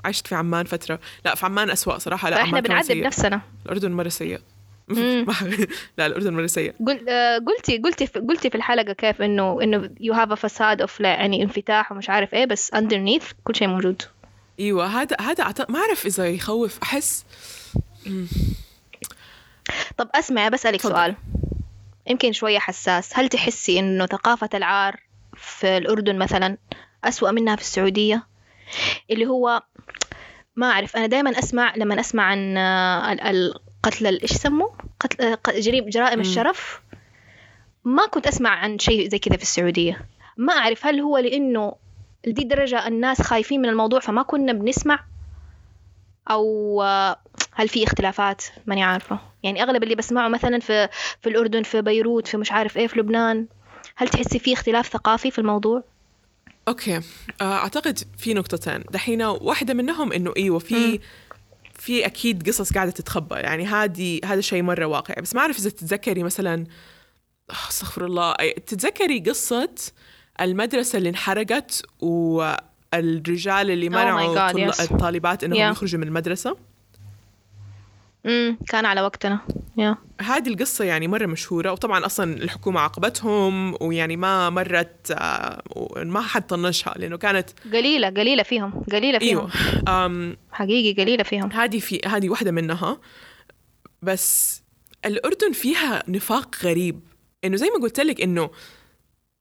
[0.05, 0.99] عشت في عمان فترة.
[1.25, 2.29] لا في عمان أسوأ صراحة.
[2.29, 3.41] لا كمان بنعذب نفسنا.
[3.65, 4.43] الأردن مرة سيء مم.
[5.97, 9.89] لا الأردن مرة سيء قل آه، قلتي قلتي في قلتي في الحلقة كيف إنه إنه
[10.01, 13.67] you have a facade of لا يعني انفتاح ومش عارف إيه بس underneath كل شيء
[13.67, 14.01] موجود.
[14.59, 17.25] أيوه هذا هذا ما أعرف إذا يخوف احس
[19.97, 20.93] طب أسمع بسألك تفضل.
[20.93, 21.15] سؤال.
[22.07, 23.19] يمكن شوية حساس.
[23.19, 24.99] هل تحسي إنه ثقافة العار
[25.35, 26.57] في الأردن مثلا
[27.03, 28.27] أسوأ منها في السعودية؟
[29.11, 29.63] اللي هو
[30.55, 32.57] ما أعرف أنا دائما أسمع لما أسمع عن
[33.85, 36.19] ال- إيش يسموه؟ قتل آه، ق- جريم جرائم.
[36.19, 36.81] الشرف.
[37.83, 40.05] ما كنت أسمع عن شيء زي كذا في السعودية.
[40.37, 41.73] ما أعرف هل هو لأنه
[42.27, 44.99] لدي درجة الناس خايفين من الموضوع فما كنا بنسمع؟
[46.29, 47.17] أو آه،
[47.53, 49.19] هل في اختلافات؟ ماني عارفة.
[49.43, 50.89] يعني أغلب اللي بسمعه مثلا في
[51.21, 53.45] في الأردن في بيروت في مش عارف إيه في لبنان.
[53.95, 55.83] هل تحسي في اختلاف ثقافي في الموضوع؟
[56.67, 56.95] أوكي.
[57.41, 58.83] آه، أعتقد في نقطتين.
[58.91, 60.99] دحين واحدة منهم إنه أيوه في
[61.77, 65.69] في أكيد قصص قاعدة تتخبى يعني هذه هذا شيء مرة واقعي بس ما أعرف إذا
[65.69, 66.65] تتذكري مثلا
[67.49, 68.33] آه، أستغفر الله
[68.65, 69.69] تتذكري قصة
[70.41, 74.81] المدرسة اللي انحرقت والرجال اللي Oh منعوا yes.
[74.91, 75.71] الطالبات إنهم Yeah.
[75.71, 76.57] يخرجوا من المدرسة
[78.27, 79.39] امم كان على وقتنا.
[79.77, 79.97] يا.
[80.21, 85.61] هذه القصة يعني مرة مشهورة وطبعا أصلا الحكومة عاقبتهم ويعني ما مرت آه،
[85.95, 89.49] ما حد طنشها لأنه كانت قليلة قليلة فيهم قليلة فيهم.
[89.87, 91.51] أيوه حقيقي قليلة فيهم.
[91.51, 92.99] هذه في هذه واحدة منها.
[94.01, 94.61] بس
[95.05, 96.99] الأردن فيها نفاق غريب
[97.43, 98.49] إنه زي ما قلت لك إنه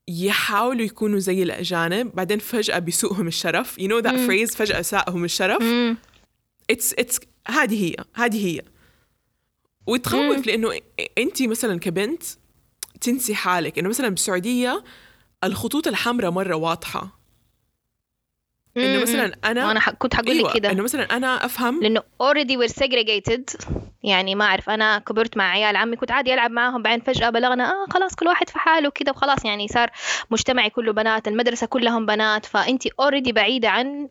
[0.09, 3.77] يحاولوا يكونوا زي الأجانب بعدين فجأة بيسوءهم الشرف.
[3.81, 4.29] You know that مم.
[4.29, 5.63] phrase فجأة ساءهم الشرف؟
[6.73, 7.19] it's it's
[7.49, 8.63] هذه هي هذه هي.
[9.87, 10.43] وتخوف مم.
[10.47, 10.81] لأنه
[11.19, 12.23] انت مثلا كبنت
[13.01, 14.85] تنسي حالك إنه مثلا بالسعودية
[15.45, 17.19] الخطوط الحمراء مرة واضحة
[18.77, 19.91] إنه مثلا أنا وأنا ح...
[19.91, 23.67] كنت حقول لك أيوه كده إنه مثلا أنا أفهم لأنه already we're segregated
[24.03, 27.71] يعني ما أعرف أنا كبرت مع عيال عمي كنت عادي ألعب معاهم بعدين فجأة بلغنا
[27.71, 29.91] آه خلاص كل واحد في حاله كده وخلاص يعني صار
[30.31, 34.09] مجتمعي كله بنات المدرسة كلهم بنات فأنت already بعيدة عن.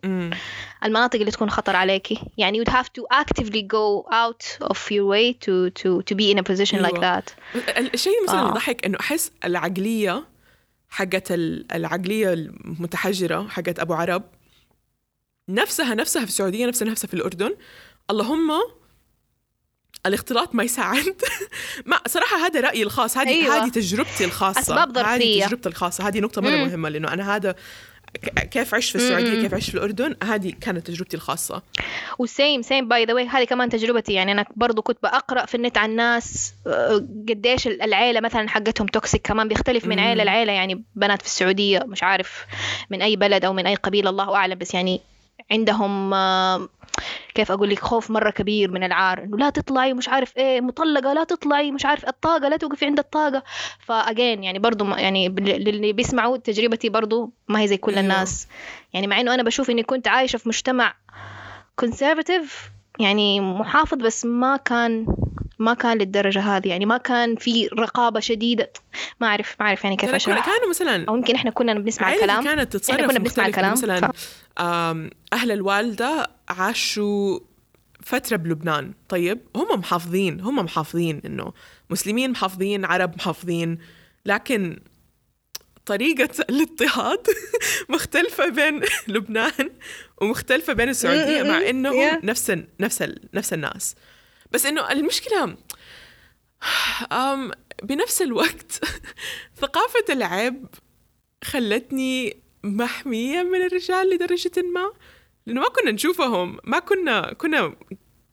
[0.86, 5.34] المناطق اللي تكون خطر عليكي يعني you'd have to actively go out of your way
[5.46, 7.20] to to to be in a position like أيوة.
[7.22, 7.32] that
[7.94, 8.50] الشيء مثلا آه.
[8.50, 10.24] يضحك إنه أحس العقلية
[10.90, 14.24] حقت العقلية المتحجرة حقت أبو عرب
[15.50, 17.56] نفسها نفسها في السعودية نفسها نفسها في الأردن
[18.12, 18.52] اللهم
[20.06, 21.16] الاختلاط ما يساعد
[21.86, 23.64] ما صراحة هذا رأيي الخاص هذه أيوة.
[23.64, 25.16] هذه تجربتي الخاصة أسباب ظرفية.
[25.16, 26.64] هذه تجربتي الخاصة هذه نقطة مرة مم.
[26.64, 27.56] مهمة لأنه أنا هذا
[28.52, 29.42] كيف عشت في السعودية مم.
[29.42, 31.62] كيف عشت في الأردن هذه كانت تجربتي الخاصة
[32.20, 35.56] و same same by the way هذه كمان تجربتي يعني أنا برضو كنت بقرا في
[35.56, 40.00] النت عن ناس آه، قديش العيلة مثلا حقتهم toxic كمان بيختلف من.
[40.00, 42.46] عيلة لعيلة يعني بنات في السعودية مش عارف
[42.90, 45.02] من أي بلد أو من أي قبيلة الله أعلم بس يعني
[45.52, 46.14] عندهم
[47.36, 51.14] كيف أقول لك خوف مرة كبير من العار إنه لا تطلعي مش عارف إيه مطلقة
[51.14, 53.44] لا تطلعي مش عارف الطاقة لا توقفي عند الطاقة
[53.80, 58.04] فا again يعني برضو يعني للي بيسمعوا تجربتي برضو ما هي زي كل أيوة.
[58.04, 58.48] الناس
[58.94, 60.94] يعني مع إنه أنا بشوف إني كنت عايشة في مجتمع
[61.76, 65.08] conservative يعني محافظ بس ما كان
[65.60, 68.72] ما كان للدرجة هذه يعني ما كان في رقابة شديدة.
[69.22, 70.46] ما أعرف ما أعرف يعني كيف أشرح.
[70.46, 72.44] كانوا مثلا أو يمكن إحنا كنا بنسمع الكلام.
[72.44, 73.46] كانت تتصرف إحنا كنا بنسمع.
[73.46, 73.72] الكلام.
[73.72, 74.12] مثلا
[75.34, 77.40] أهل الوالدة عاشوا
[78.04, 78.94] فترة بلبنان.
[79.10, 81.54] طيب هم محافظين هم محافظين إنه
[81.90, 83.78] مسلمين محافظين عرب محافظين.
[84.26, 84.80] لكن
[85.86, 87.28] طريقة الاضطهاد
[87.90, 89.72] مختلفة بين لبنان
[90.22, 92.26] ومختلفة بين السعودية مع yeah.
[92.26, 93.04] نفس نفس
[93.34, 93.96] نفس الناس.
[94.56, 95.58] بس إنه المشكلة
[97.12, 97.52] أم
[97.84, 98.86] بنفس الوقت
[99.62, 100.68] ثقافة العيب
[101.44, 104.92] خلتني محمية من الرجال لدرجة ما
[105.46, 107.76] لأنه ما كنا نشوفهم ما كنا كنا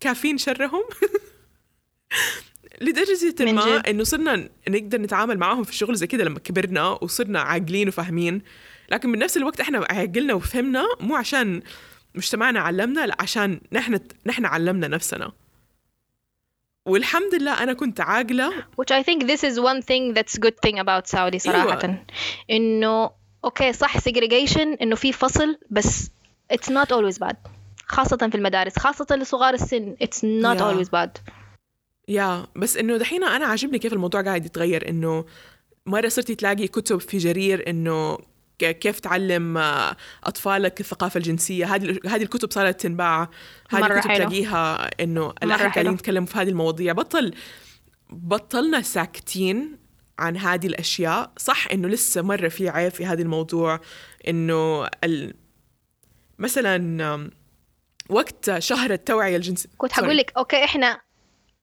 [0.01, 0.83] كافين شرهم
[2.81, 3.77] لدرجة ما.
[3.91, 8.43] إنه صرنا نقدر نتعامل معاهم في الشغل زي كده لما كبرنا وصرنا عاقلين وفاهمين
[8.91, 11.63] لكن بنفس الوقت إحنا عقلنا وفهمنا مو عشان
[12.15, 15.33] مجتمعنا علمنا لا عشان نحن نحن علمنا نفسنا
[16.87, 20.79] والحمد لله أنا كنت عاقلة which I think this is one thing that's good thing
[20.79, 22.05] about Saudi أيوة.
[22.51, 23.11] إنه
[23.45, 26.11] أوكي صح segregation إنه في فصل بس
[26.53, 27.37] it's not always bad
[27.87, 30.63] خاصة في المدارس خاصة لصغار السن it's not Yeah.
[30.63, 31.21] always bad
[32.09, 35.25] يا بس إنه دحين أنا عاجبني كيف الموضوع قاعد يتغير إنه
[35.87, 38.19] مرة صرتي تلاقي كتب في جرير إنه
[38.71, 41.75] كيف تعلم آه، أطفالك الثقافة الجنسية.
[41.75, 43.31] هذه هذه الكتب صارت تنباع.
[43.71, 44.17] هذه الكتب حلو.
[44.17, 45.71] تلاقيها إنه الاهل.
[45.71, 46.93] قاعدين يتكلموا في هذه المواضيع.
[46.93, 47.35] بطل
[48.11, 49.79] بطلنا ساكتين
[50.19, 51.33] عن هذه الأشياء.
[51.37, 53.81] صح إنه لسه مرة في عيب في هذا الموضوع
[54.29, 55.35] إنه ال...
[56.39, 57.31] مثلا
[58.09, 61.01] وقت شهر التوعية الجنسيه كنت حقول لك okay إحنا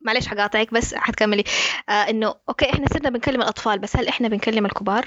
[0.01, 1.43] معلش حقاطعك بس حتكملي.
[1.89, 5.05] آه إنه okay إحنا صرنا بنكلم الأطفال بس هل إحنا بنكلم الكبار؟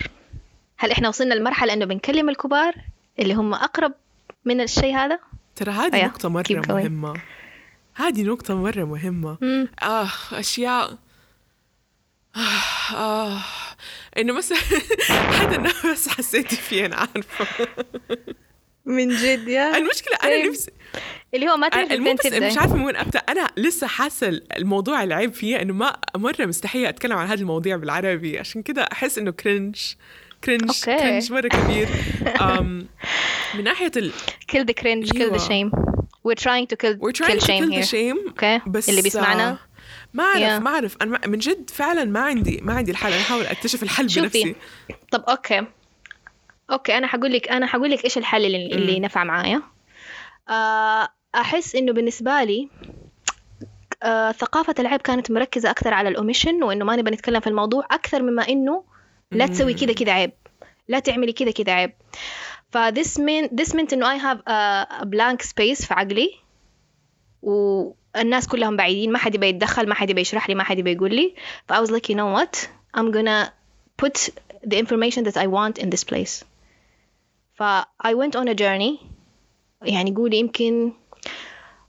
[0.83, 2.75] هل إحنا وصلنا لمرحلة إنه بنكلم الكبار
[3.19, 3.93] اللي هم أقرب
[4.45, 5.19] من الشيء هذا؟
[5.57, 6.71] ترى هذه مرة keep going.
[6.71, 7.21] مهمة.
[7.95, 9.39] هذه نقطة مرة مهمة.
[9.41, 9.69] مم.
[9.83, 10.99] آه أشياء.
[12.37, 13.39] آه, آه.
[14.19, 14.59] إنه مثلا
[15.41, 17.67] هذا النفس حسيتي فيه أنا عارفة.
[18.85, 20.49] من جد يا؟ المشكلة أنا Same.
[20.49, 20.71] نفسي
[21.35, 23.19] اللي هو ما تعرف المو فين بس مش عارفة من وين أبدأ.
[23.19, 28.39] أنا لسه حاسة الموضوع العيب فيه إنه ما مرة مستحية أتكلم عن هذه المواضيع بالعربي.
[28.39, 29.77] عشان كده أحس إنه كرنج
[30.45, 30.97] كرنج أوكي.
[30.99, 31.89] كرنج مرة كبير.
[32.41, 32.87] أم
[33.55, 34.13] من ناحية ال
[34.53, 35.39] kill the cringe kill أيوة.
[35.39, 35.71] the shame.
[36.25, 37.87] We're trying to kill we're trying kill to shame kill the here.
[37.87, 38.29] shame.
[38.29, 38.61] أوكي.
[38.67, 39.51] بس اللي بيسمعنا.
[39.51, 39.59] آه،
[40.15, 40.63] ما أعرف Yeah.
[40.63, 40.97] ما أعرف.
[41.03, 43.13] أنا من جد فعلا ما عندي ما عندي الحل.
[43.13, 44.43] أنا أحاول أكتشف الحل شوفي.
[44.45, 44.55] بنفسي.
[45.11, 45.67] طب أوكي.
[46.71, 49.63] أوكي أنا حقول لك أنا حقول لك إيش الحل اللي, اللي نفع معايا.
[50.49, 52.69] آه، أحس إنه بالنسبة لي
[54.03, 58.23] آه، ثقافة العيب كانت مركزة أكثر على الأوميشن وإنه ما نبغى نتكلم في الموضوع أكثر
[58.23, 58.85] مما إنه
[59.33, 60.33] لا تسوي كذا كذا عيب.
[60.89, 61.93] لا تعملي كذا كذا عيب.
[62.71, 66.31] ف this meant this meant إنه I have a, a blank space في عقلي.
[67.43, 69.13] والناس كلهم بعيدين.
[69.13, 71.35] ما حد يبي يتدخل ما حد يبي يشرح لي ما حد يبي يقول لي.
[71.67, 72.69] ف I was like you know what?
[72.97, 73.53] I'm gonna
[74.03, 74.29] put
[74.67, 76.45] the information that I want in this place.
[77.55, 77.63] ف
[78.05, 79.07] I went on a journey.
[79.83, 80.93] يعني قولي يمكن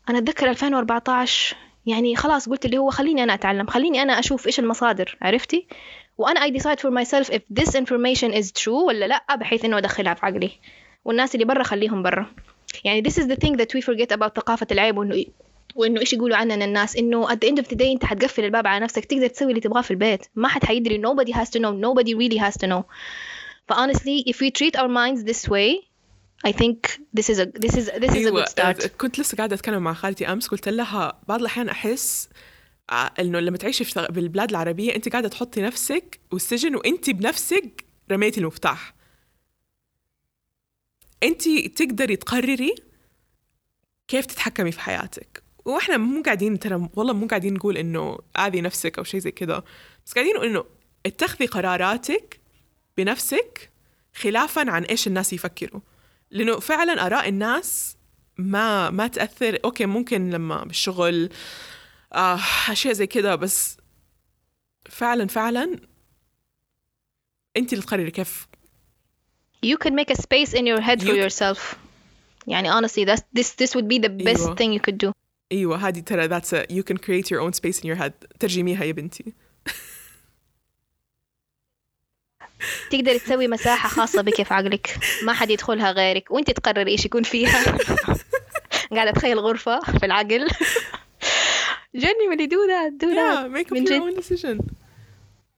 [0.10, 4.60] أنا أتذكر 2014 يعني خلاص قلت اللي هو خليني أنا أتعلم خليني أنا أشوف إيش
[4.60, 5.68] المصادر عرفتي؟
[6.18, 10.14] وأنا I decide for myself if this information is true ولا لأ بحيث إنه أدخلها
[10.14, 10.52] في عقلي.
[11.06, 12.26] والناس اللي برا خليهم برا.
[12.84, 15.26] يعني this is the thing that we forget about ثقافة العيب وإنه
[15.76, 18.68] وإنه إيش يقولوا عننا الناس؟ إنه at the end of the day أنت حتقفل الباب
[18.68, 20.26] على نفسك تقدر تسوي اللي تبغاه في البيت.
[20.36, 22.84] ما حد حيدري nobody has to know nobody really has to know.
[23.68, 25.94] ف honestly if we treat our minds this way
[26.46, 26.78] I think
[27.18, 28.84] this is a this is this is a أيوة، good start.
[28.84, 32.53] آه، كنت لسه قاعدة أتكلم مع خالتي أمس قلت لها بعض الأحيان أحس آه،
[32.92, 38.94] إنه لما تعيشي في بالبلاد العربية أنت قاعدة تحطي نفسك والسجن وأنت بنفسك رميتي المفتاح.
[41.24, 42.76] أنت تقدري تقرري
[44.08, 45.44] كيف تتحكمي في حياتك.
[45.66, 49.64] وإحنا مو قاعدين ترى والله مو قاعدين نقول إنه آذي نفسك أو شيء زي كذا.
[50.06, 50.66] بس قاعدين نقول إنه
[51.06, 52.40] اتخذي قراراتك
[52.98, 53.70] بنفسك
[54.16, 55.82] خلافا عن إيش الناس يفكروا.
[56.32, 57.98] لأنه فعلا آراء الناس
[58.38, 59.60] ما ما تأثر.
[59.66, 61.30] أوكي ممكن لما بالشغل
[62.16, 62.40] آه
[62.70, 63.78] أشياء زي كده بس
[64.90, 65.80] فعلا فعلا
[67.58, 68.48] انت اللي تقرري كيف.
[69.66, 71.76] You can make a space in your head for You- yourself.
[72.48, 74.56] يعني honestly that's this this would be the best أيوة.
[74.56, 75.12] thing you could do.
[75.52, 78.12] أيوه هذه ترى that's a, you can create your own space in your head.
[78.40, 79.34] ترجميها يا بنتي.
[82.92, 84.98] تقدر تسوي مساحة خاصة بك في عقلك.
[85.24, 86.32] ما حد يدخلها غيرك.
[86.32, 87.78] وانت تقرر إيش يكون فيها.
[88.96, 90.48] قاعدة أتخيل غرفة في العقل.
[91.98, 93.18] Genuinely do that do that.
[93.18, 93.86] yeah make up من جد.
[93.86, 94.62] your own decision.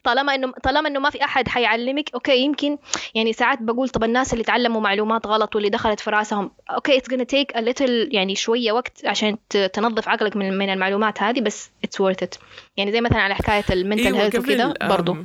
[0.03, 2.77] طالما إنه طالما إنه ما في أحد حيعلمك okay يمكن
[3.15, 7.09] يعني ساعات بقول طب الناس اللي تعلموا معلومات غلط واللي دخلت في رأسهم okay it's
[7.13, 11.69] gonna take a little يعني شوية وقت عشان تنظف عقلك من من المعلومات هذه بس
[11.83, 12.39] it's worth it.
[12.77, 15.17] يعني زي مثلا على حكاية ال mental health وكذا برضو.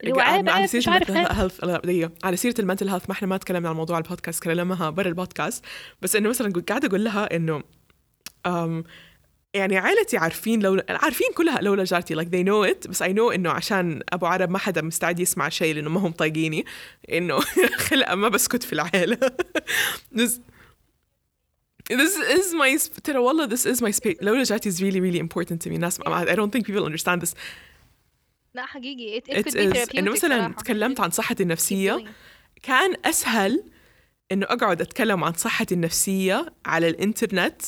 [0.00, 1.64] اللي هو عيب على سيرة المنتل هيلث
[2.24, 5.64] على سيرة المنتل هيلث ما إحنا ما تكلمنا عن موضوع البودكاست تكلمها برا البودكاست.
[6.02, 7.62] بس إنه مثلا قاعدة أقول لها إنه
[8.48, 8.84] um,
[9.54, 12.88] يعني عائلتي عارفين لو عارفين كلها لولا جارتي like they know it.
[12.88, 16.12] بس I know إنه عشان أبو عرب ما حدا مستعد يسمع شيء لأنه ما هم
[16.12, 16.64] طايقيني.
[17.12, 17.40] إنه
[17.88, 19.16] خلقة ما بسكت في العائلة
[20.18, 20.30] this,
[21.90, 25.58] this is my ترى والله this is my space لولا جارتي is really really important
[25.66, 25.78] to me.
[25.78, 27.34] ناس I don't think people understand this.
[28.54, 29.20] لا حقيقي.
[29.20, 29.96] It, it it is.
[29.96, 30.48] إنه مثلا.
[30.48, 32.02] تكلمت عن صحتي it.
[32.62, 33.64] كان أسهل
[34.32, 37.62] إنه أقعد أتكلم عن صحتي النفسية على الإنترنت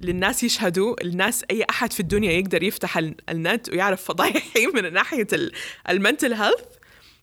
[0.00, 5.26] للناس يشهدوا الناس أي أحد في الدنيا يقدر يفتح ال- النت ويعرف فضايحي من ناحية
[5.90, 6.60] المنتل هيلث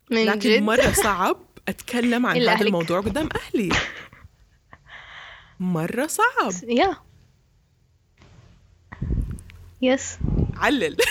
[0.09, 1.37] لكن جد؟ مرة صعب
[1.67, 2.61] أتكلم عن هذا.
[2.61, 3.69] الموضوع قدام أهلي.
[5.59, 6.51] مرة صعب.
[6.69, 6.95] يا
[9.81, 10.17] يس
[10.55, 10.97] علل.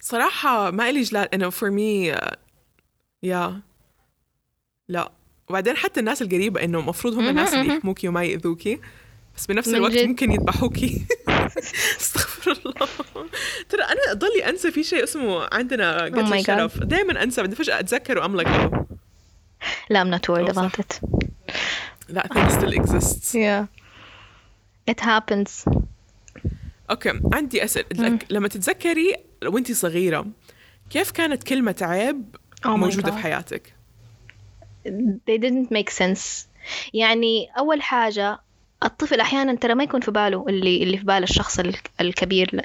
[0.00, 2.36] صراحة ما إلي جلال إنه for me uh,
[3.22, 3.60] يا
[4.88, 5.12] لا.
[5.48, 7.76] وبعدين حتى الناس القريبة إنه المفروض هم الناس اللي.
[7.76, 8.80] يحموكي وما يأذوكي.
[9.36, 10.08] بس بنفس الوقت جد.
[10.08, 11.06] ممكن يذبحوكي.
[12.00, 12.88] استغفر الله.
[13.68, 16.32] ترى أنا ضلي أنسى في شيء اسمه عندنا Oh قتل God.
[16.32, 18.96] الشرف دائما أنسى بعدين فجأة أتذكر وأم like oh.
[19.90, 21.00] لا I'm not worried about it.
[22.08, 23.34] that thing still exists.
[23.34, 23.66] Yeah.
[24.90, 25.68] It happens.
[26.90, 28.18] أوكي عندي أسئلة.
[28.30, 30.26] لما تتذكري وانت صغيرة
[30.90, 33.10] كيف كانت كلمة عيب Oh موجودة.
[33.12, 33.74] في حياتك؟
[35.28, 36.46] They didn't make sense.
[36.94, 38.40] يعني أول حاجة
[38.84, 42.60] الطفل أحيانا ترى ما يكون في باله اللي اللي في بال الشخص ال- الكبير.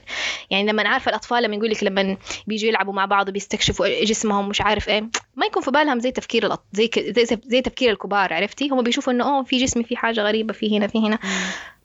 [0.49, 2.17] يعني لما عارفة الأطفال لما يقول لك لما
[2.47, 5.01] بيجوا يلعبوا مع بعض وبيستكشفوا جسمهم مش عارف إيه
[5.36, 6.63] ما يكون في بالهم زي تفكير الأط...
[6.74, 6.99] زي ك...
[6.99, 10.78] زي زي تفكير الكبار عرفتي؟ هم بيشوفوا إنه أوه في جسمي في حاجة غريبة في
[10.78, 11.19] هنا في هنا.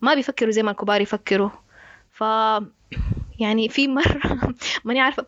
[0.01, 1.51] ما بيفكروا زي ما الكبار يفكروا.
[2.17, 2.21] ف
[3.39, 4.21] يعني في مرة
[4.85, 5.27] ماني عارفة.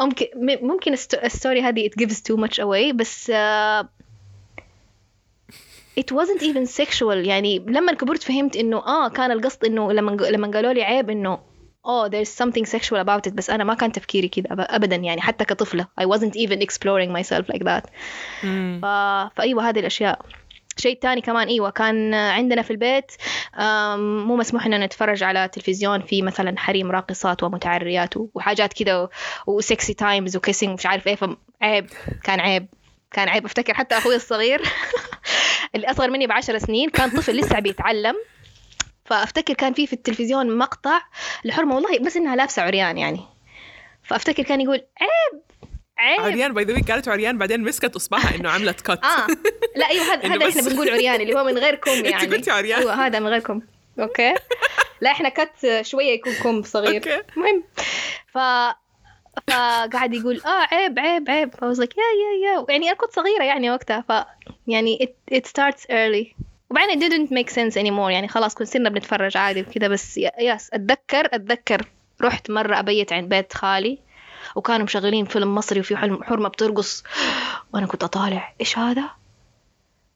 [0.00, 0.26] ممكن
[0.62, 3.88] ممكن الست- الستوري هذه it gives too much away بس آه،
[6.00, 7.02] it wasn't even sexual.
[7.26, 11.38] يعني لما كبرت فهمت إنه آه كان القصد إنه لما لما قالوا لي عيب إنه
[11.86, 15.20] oh there's something sexual about it بس أنا ما كان تفكيري كده أب- ابدا يعني
[15.20, 15.86] حتى كطفلة.
[16.00, 17.90] I wasn't even exploring myself like that.
[18.44, 18.80] مم.
[18.82, 18.86] ف...
[19.36, 20.26] فأيوة هذه الأشياء.
[20.78, 23.12] شيء تاني كمان إيوه كان عندنا في البيت
[24.26, 29.10] مو مسموح إننا نتفرج على تلفزيون في مثلا حريم راقصات ومتعريات وحاجات كده
[29.46, 31.86] و sexy times و kissing ومش عارف إيه فعيب
[32.24, 32.66] كان عيب
[33.10, 33.44] كان عيب.
[33.44, 34.62] أفتكر حتى أخوي الصغير
[35.74, 38.16] اللي أصغر مني بعشر سنين كان طفل لسه بيتعلم.
[39.04, 41.00] فأفتكر كان في في التلفزيون مقطع
[41.44, 43.20] لحرمة والله بس إنها لابسة عريان يعني.
[44.02, 45.42] فأفتكر كان يقول عيب
[45.98, 46.20] عيب.
[46.20, 49.26] عريان by the way قالت عريان بعدين مسكت اصبعها إنه عملت كت آه.
[49.76, 52.22] لا أيوه هذا هذا إحنا بنقول عريان اللي هو من غير كم يعني.
[52.22, 52.78] انت قلتي عريان.
[52.78, 53.60] أيوه هذا من غير كم.
[54.00, 54.34] okay.
[55.00, 56.96] لا إحنا كت شوية يكون كم صغير.
[56.96, 57.22] okay.
[57.36, 57.64] المهم.
[58.32, 58.38] ف
[59.50, 61.54] فقعد يقول آه عيب عيب عيب.
[61.54, 64.26] I was like يا يا يا يعني أنا كنت صغيرة يعني وقتها ف
[64.66, 66.42] يعني it, it starts early.
[66.70, 68.10] وبعدين it didn't make sense anymore.
[68.10, 71.86] يعني خلاص كنا صرنا بنتفرج عادي وكذا بس yes أتذكر أتذكر.
[72.22, 73.98] رحت مرة أبيت عند بيت خالي.
[74.58, 77.04] وكانوا مشغلين فيلم مصري وفي حلم- حرمة بترقص.
[77.74, 79.04] وأنا كنت أطالع إيش هذا؟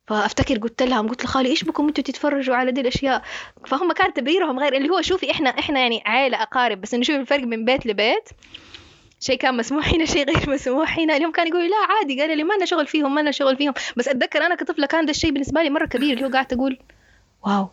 [0.07, 3.23] فأفتكر قلت لهم قلت لخالي إيش بكم أنتوا تتفرجوا على دي الأشياء؟
[3.67, 7.21] فهم كان تبريرهم غير اللي هو شوفي إحنا إحنا يعني عائله أقارب بس إنه شوفي
[7.21, 8.29] الفرق من بيت لبيت.
[9.21, 11.17] شيء كان مسموح هنا شيء غير مسموح هنا.
[11.17, 13.75] اليوم كان يقول لا عادي قال لي ما لنا شغل فيهم ما لنا شغل فيهم.
[13.97, 16.79] بس أتذكر أنا كطفلة كان ده الشيء بالنسبة لي مرة كبير اللي هو قاعد أقول
[17.47, 17.71] واو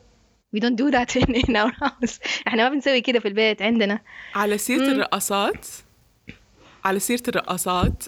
[0.55, 2.19] we don't do that in, in our house.
[2.47, 3.99] إحنا ما بنسوي كده في البيت عندنا.
[4.35, 4.91] على سيرة مم.
[4.91, 5.65] الرقصات
[6.85, 8.03] على سيرة الرقصات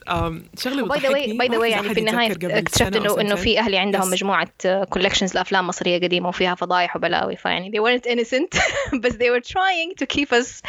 [0.59, 3.78] شغلة by the way by the way يعني في النهاية اكتشفت انه إنه في أهلي
[3.78, 4.11] عندهم Yes.
[4.11, 4.47] مجموعة
[4.89, 8.59] collections لأفلام مصرية قديمة وفيها فضايح وبلاوي فيعني they weren't innocent
[9.03, 10.61] بس they were trying to keep us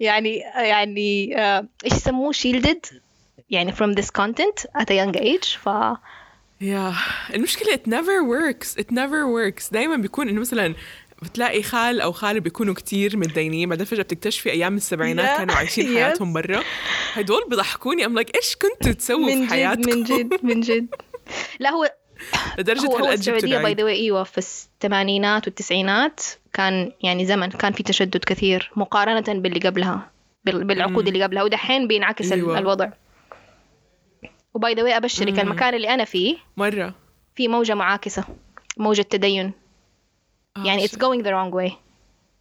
[0.00, 2.32] يعني يعني آه، إيش يسموه?
[2.32, 2.94] shielded
[3.50, 5.68] يعني from this content at a young age ف
[6.60, 6.94] yeah
[7.34, 8.80] المشكلة it never works.
[8.82, 9.72] It never works.
[9.72, 10.74] دايما بيكون إنه مثلا
[11.22, 15.38] بتلاقي خال أو خالة بيكونوا كتير متدينين بعدين فجأة بتكتشفي أيام السبعينات.
[15.38, 15.86] كانوا عايشين.
[15.96, 16.62] حياتهم برا.
[17.14, 18.06] هدول بيضحكوني.
[18.06, 20.86] I'm like إيش كنتوا تسووا في حياتكم؟ من جد من جد.
[21.60, 21.92] لا هو
[22.58, 26.20] لدرجة هو, هو السعودية by the way إيوه في الثمانينات والتسعينات
[26.52, 30.10] كان يعني زمن كان في تشدد كثير مقارنة باللي قبلها
[30.44, 31.42] بال- بالعقود اللي قبلها.
[31.42, 32.58] ودحين بينعكس أيوة.
[32.58, 32.90] الوضع.
[34.54, 36.94] و by the way أبشرك المكان اللي أنا فيه مرة.
[37.36, 38.24] في موجة معاكسة
[38.76, 39.52] موجة تدين.
[40.62, 41.72] آه، يعني it's going the wrong way.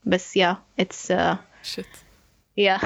[0.05, 1.13] بس yeah it's
[1.63, 1.85] shit
[2.57, 2.79] yeah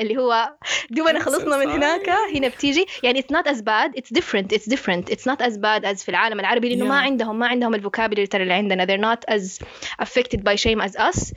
[0.00, 0.52] اللي هو
[0.90, 2.08] دوبنا خلصنا من هناك.
[2.34, 2.86] هنا بتيجي.
[3.02, 5.10] يعني it's not as bad it's different it's different.
[5.10, 7.04] It's not as bad as في العالم العربي لأنه ما Yeah.
[7.04, 8.86] عندهم ما عندهم ال vocabulary ترى اللي عندنا.
[8.86, 9.64] They're not as
[10.02, 11.32] affected by shame as us.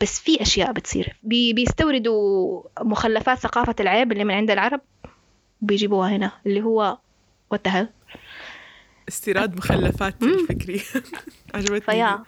[0.00, 1.16] بس في أشياء بتصير.
[1.22, 4.80] بي بيستوردوا مخلفات ثقافة العيب اللي من عند العرب
[5.60, 6.32] بيجيبوها هنا.
[6.46, 6.98] اللي هو
[7.68, 7.86] hell.
[9.08, 10.82] استيراد مخلفات الفكري
[11.54, 11.80] عجبتني.
[11.80, 12.24] فيا.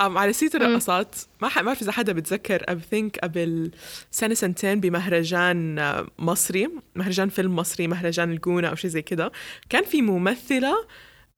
[0.00, 3.70] Um, على سيرة الرقصات ما ح- ما بعرف إذا حدا بتذكر I think قبل
[4.10, 9.32] سنة سنتين بمهرجان آه، مصري مهرجان فيلم مصري مهرجان الجونة أو شيء زي كده.
[9.68, 10.74] كان في ممثلة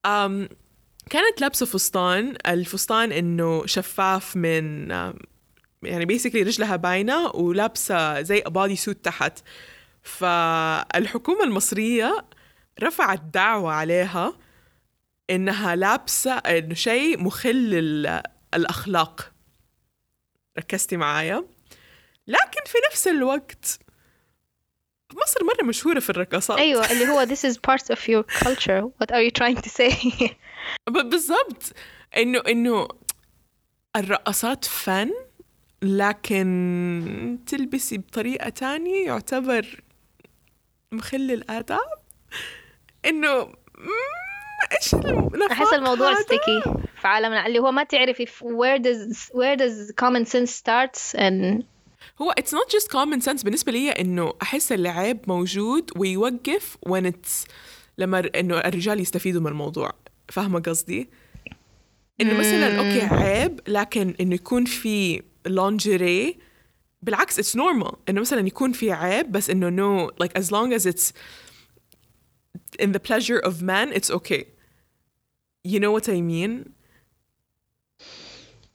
[0.07, 0.49] um,
[1.11, 5.15] كانت لابسة فستان الفستان إنه شفاف من آم،
[5.83, 9.39] يعني بيسكلي رجلها باينة ولابسة زي بادي سوت تحت.
[10.03, 12.25] فالحكومة المصرية
[12.83, 14.39] رفعت دعوة عليها
[15.31, 17.75] إنها لابسة إنه شيء مخل
[18.55, 19.33] الأخلاق.
[20.59, 21.45] ركزتي معايا؟
[22.27, 23.79] لكن في نفس الوقت
[25.13, 28.83] مصر مرة مشهورة في الرقصات أيوه اللي هو this is part of your culture.
[29.01, 30.31] What are you trying to say?
[31.11, 31.73] بالضبط.
[32.17, 32.89] إنه إنه
[33.97, 35.11] الرقصات فن
[35.83, 39.83] لكن تلبسي بطريقة تانية يعتبر
[40.93, 42.03] مخل الآداب.
[43.05, 43.53] إنه
[44.95, 46.63] النفاق أحس الموضوع؟ ستيكي
[47.01, 47.47] في عالمنا.
[47.47, 51.63] اللي هو ما تعرفي في where does where does common sense starts and
[52.23, 53.45] هو it's not just common sense.
[53.45, 57.51] بالنسبة لي إنه أحس العيب موجود ويوقف when it's
[57.99, 59.93] لما إنه الرجال يستفيدوا من الموضوع.
[60.29, 61.11] فاهمة قصدي؟
[62.21, 66.39] إنه مثلا okay عيب لكن إنه يكون في lingerie.
[67.03, 67.95] بالعكس it's normal.
[68.09, 71.13] إنه مثلا يكون في عيب بس إنه no like as long as it's
[72.79, 74.45] in the pleasure of man it's okay.
[75.65, 76.73] You know what I mean?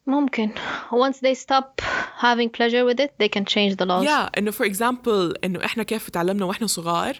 [0.07, 0.51] ممكن.
[0.91, 1.81] Once they stop
[2.21, 4.03] having pleasure with it they can change the laws.
[4.05, 7.19] يا إنه فور اكزامبل إنه إحنا كيف تعلمنا وإحنا صغار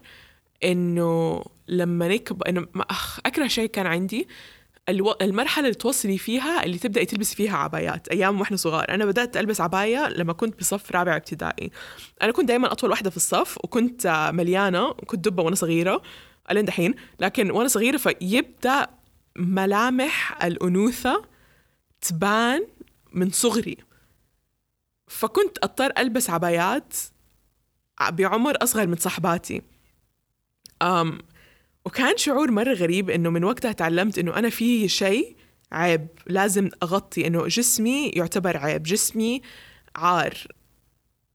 [0.64, 4.28] إنه لما نكبر إنه ما- أخ أكره شيء كان عندي.
[4.90, 5.12] ألو...
[5.22, 8.86] المرحلة اللي توصلي فيها اللي تبدأي تلبسي فيها عبايات أيام وإحنا صغار.
[8.90, 11.72] أنا بدأت ألبس عباية لما كنت بصف رابع ابتدائي.
[12.22, 16.02] أنا كنت دايما أطول واحدة في الصف وكنت مليانة وكنت دبة وأنا صغيرة.
[16.52, 18.88] ألين دحين لكن وأنا صغيرة فيبدأ
[19.36, 21.26] ملامح الأنوثة
[22.02, 22.68] تبان
[23.14, 23.78] من صغري.
[25.08, 26.94] فكنت أضطر ألبس عبايات
[28.10, 29.62] بعمر أصغر من صحباتي
[30.82, 31.18] أم
[31.86, 35.36] وكان شعور مرة غريب إنه من وقتها تعلمت إنه أنا في شيء
[35.72, 39.42] عيب لازم أغطي إنه جسمي يعتبر عيب جسمي
[39.96, 40.38] عار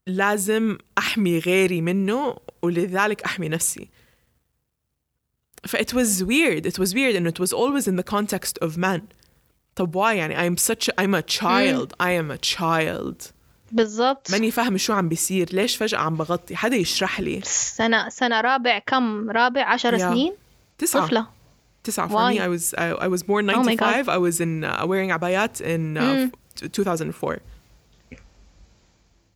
[0.07, 3.91] لازم أحمي غيري منه ولذلك أحمي نفسي.
[5.68, 8.78] ف it was weird it was weird انه it was always in the context of
[8.78, 9.02] man
[9.76, 13.32] طب why يعني I'm such a, I'm a child I am a child
[13.72, 18.42] بالضبط ماني فاهمة شو عم بيصير ليش فجأة عم بغطي حدا يشرح لي سنة سنة
[18.42, 20.02] رابع كم رابع عشر Yeah.
[20.02, 20.34] سنين
[20.78, 21.28] تسعة طفلة
[21.84, 22.34] تسعة for Why?
[22.34, 25.12] me I was I, I was born Oh my 95 I was in uh, wearing
[25.12, 26.32] عبايات in uh,
[26.62, 26.68] Mm.
[26.74, 27.40] 2004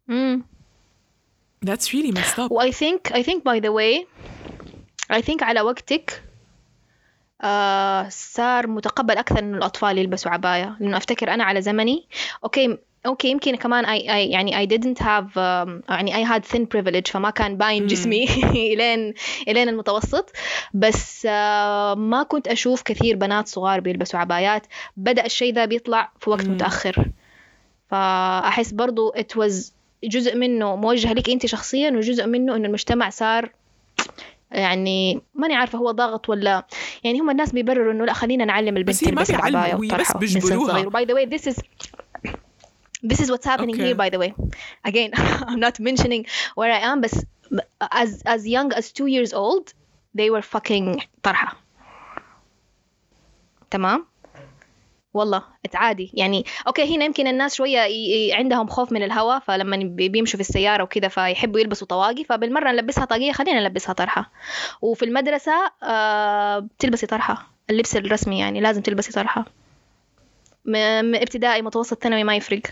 [0.10, 0.44] امم
[1.66, 4.06] that's really messed up و I think I think by the way
[5.13, 6.23] I think على وقتك
[7.43, 12.07] آه صار متقبل أكثر إنه الأطفال يلبسوا عباية لأنه أفتكر أنا على زمني
[12.45, 16.67] okay okay يمكن كمان I, I يعني I didn't have um, يعني I had thin
[16.77, 18.25] privilege فما كان باين جسمي
[18.73, 19.15] إلين
[19.49, 20.33] إلين المتوسط.
[20.75, 24.67] بس آه ما كنت أشوف كثير بنات صغار بيلبسوا عبايات.
[24.97, 27.11] بدأ الشيء ذا بيطلع في وقت متأخر.
[27.91, 29.73] فأحس برضو it was
[30.05, 33.51] جزء منه موجه لك أنت شخصيا وجزء منه إنه المجتمع صار
[34.51, 36.67] يعني ماني عارفة هو ضاغط ولا
[37.05, 40.83] يعني هم الناس بيبرروا إنه لا خلينا نعلم البنت بس هي ما بيعلموا، بس بيجبروها.
[40.83, 41.57] by the way this is
[43.07, 43.87] this is what's happening Okay.
[43.87, 44.33] here by the way.
[44.91, 45.11] Again
[45.49, 46.23] I'm not mentioning
[46.55, 47.25] where I am بس
[47.93, 49.67] as as young as two years old
[50.19, 51.57] they were fucking طرحة.
[53.71, 54.07] تمام؟
[55.17, 55.43] والله
[55.75, 57.81] عادي يعني أوكي هنا يمكن الناس شوية.
[58.35, 63.05] عندهم خوف من الهواء فلما بي- بيمشوا في السيارة وكذا فيحبوا يلبسوا طواقي فبالمرة نلبسها
[63.05, 64.31] طاقية خلينا نلبسها طرحة
[64.83, 65.53] وفي المدرسة
[65.83, 69.45] آه بتلبسي طرحة اللبس الرسمي يعني لازم تلبسي طرحة.
[70.69, 72.63] ابتدائي متوسط ثانوي ما يفرق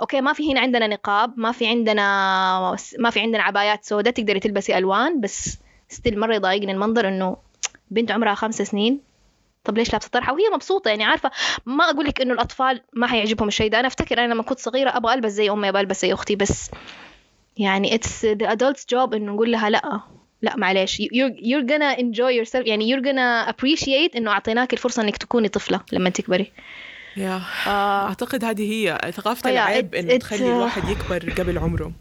[0.00, 4.40] okay ما في هنا عندنا نقاب ما في عندنا ما في عندنا عبايات سوداء تقدري
[4.40, 7.36] تلبسي ألوان بس still مرة يضايقني المنظر إنه
[7.90, 9.00] بنت عمرها خمس سنين
[9.64, 11.30] طب ليش لابسة طرحة؟ وهي مبسوطة يعني عارفة؟
[11.66, 13.80] ما أقول لك إنه الأطفال ما حيعجبهم الشيء ده.
[13.80, 16.70] أنا أفتكر أنا لما كنت صغيرة أبغى ألبس زي أمي أبغى ألبس زي أختي بس
[17.56, 20.00] يعني it's the adult's job إنه نقول لها لأ
[20.42, 22.66] لأ معلش You- you're, you're gonna enjoy yourself.
[22.66, 26.52] يعني you're gonna appreciate إنه أعطيناك الفرصة إنك تكوني طفلة لما تكبري.
[27.16, 28.08] يا آه.
[28.08, 31.92] أعتقد هذه هي ثقافة العيب إنه تخلي uh, الواحد يكبر قبل عمره.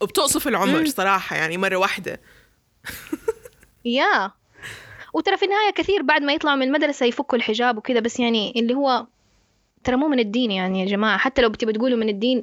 [0.00, 2.20] وبتقصف العمر صراحة يعني مرة واحدة.
[3.84, 4.30] يا
[5.16, 8.74] وترى في النهاية كثير بعد ما يطلعوا من المدرسة يفكوا الحجاب وكذا بس يعني اللي
[8.74, 9.06] هو
[9.84, 11.18] ترى مو من الدين يعني يا جماعة.
[11.18, 12.42] حتى لو بتبي تقولوا من الدين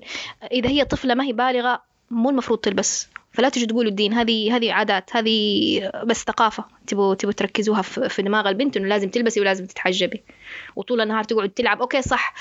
[0.51, 3.09] إذا هي طفلة ما هي بالغة مو المفروض تلبس.
[3.31, 4.13] فلا تجوا تقولوا الدين.
[4.13, 9.39] هذه هذه عادات هذه بس ثقافة تبوا تبوا تركزوها في دماغ البنت إنه لازم تلبسي
[9.39, 10.23] ولازم تتحجبي
[10.75, 11.81] وطول النهار تقعد تلعب.
[11.81, 12.33] أوكي صح.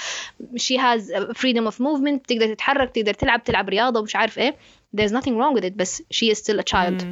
[0.56, 1.00] She has
[1.32, 2.20] freedom of movement.
[2.28, 4.56] تقدر تتحرك تقدر تلعب تلعب رياضة ومش عارف إيه.
[4.96, 7.04] There's nothing wrong with it بس she is still a child.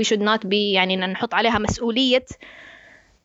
[0.00, 2.24] We should not be يعني نحط عليها مسؤولية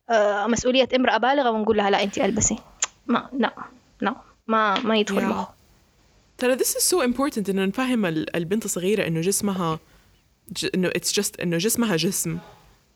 [0.10, 2.58] آه، مسؤولية امرأة بالغة ونقول لها لا أنت ألبسي.
[3.08, 3.54] ما لا
[4.02, 4.16] لا
[4.48, 5.24] ما ما يدخل Yeah.
[5.24, 5.48] مخ
[6.38, 9.80] ترى this is so important إنه نفهم ال- البنت الصغيره إنه جسمها
[10.52, 10.68] ج...
[10.76, 12.38] إنه it's just إنه جسمها جسم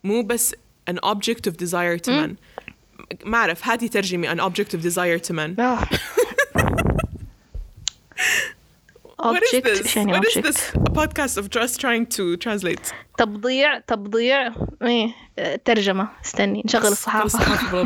[0.03, 0.55] مو بس
[0.91, 2.35] an object of desire to men
[3.25, 5.55] ما أعرف هذه ترجمي an object of desire to men
[9.21, 12.37] what is object this يعني what is object this a podcast of just trying to
[12.37, 17.85] translate تبضيع تبضيع إيه آه، ترجمة استني نشغل الصحافة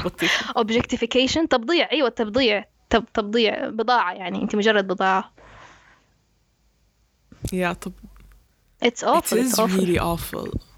[0.60, 5.34] objectification تبضيع أيوة تبضيع تب تبضيع بضاعة يعني أنت مجرد بضاعة
[7.54, 7.94] يا طب
[8.86, 10.71] it's it awful is it's awful really awful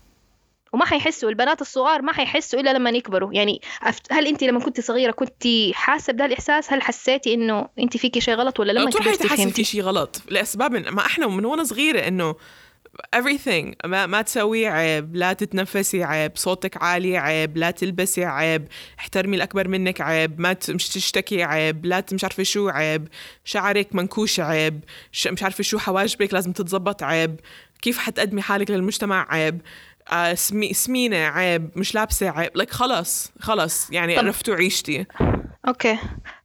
[0.74, 3.34] وما حيحسوا البنات الصغار ما حيحسوا إلا لما يكبروا.
[3.34, 3.62] يعني
[4.12, 5.44] هل انت لما كنت صغيرة كنت
[5.74, 9.64] حاسة بده الاحساس هل حسيتي إنه انت فيكي شيء غلط ولا لما كبرتي تحسي في
[9.64, 10.22] شيء غلط.
[10.30, 12.36] لأسباب ما إحنا من وأنا صغيرة إنه
[13.16, 18.68] everything ما, ما تسوي عيب لا تتنفسي عيب صوتك عالي عيب لا تلبسي عيب
[19.00, 23.08] احترمي الأكبر منك عيب ما مش تشتكي عيب لا مش عارفة شو عيب
[23.46, 24.80] شعرك منكوش عيب
[25.32, 27.40] مش عارفة شو حواجبك لازم تتزبط عيب
[27.82, 29.62] كيف حتقدمي حالك للمجتمع عيب.
[30.12, 32.52] آه سمي سمينة عيب مش لابسة عيب.
[32.58, 35.06] لك خلص خلص يعني طب- عرفتوا عيشتي.
[35.68, 35.98] okay.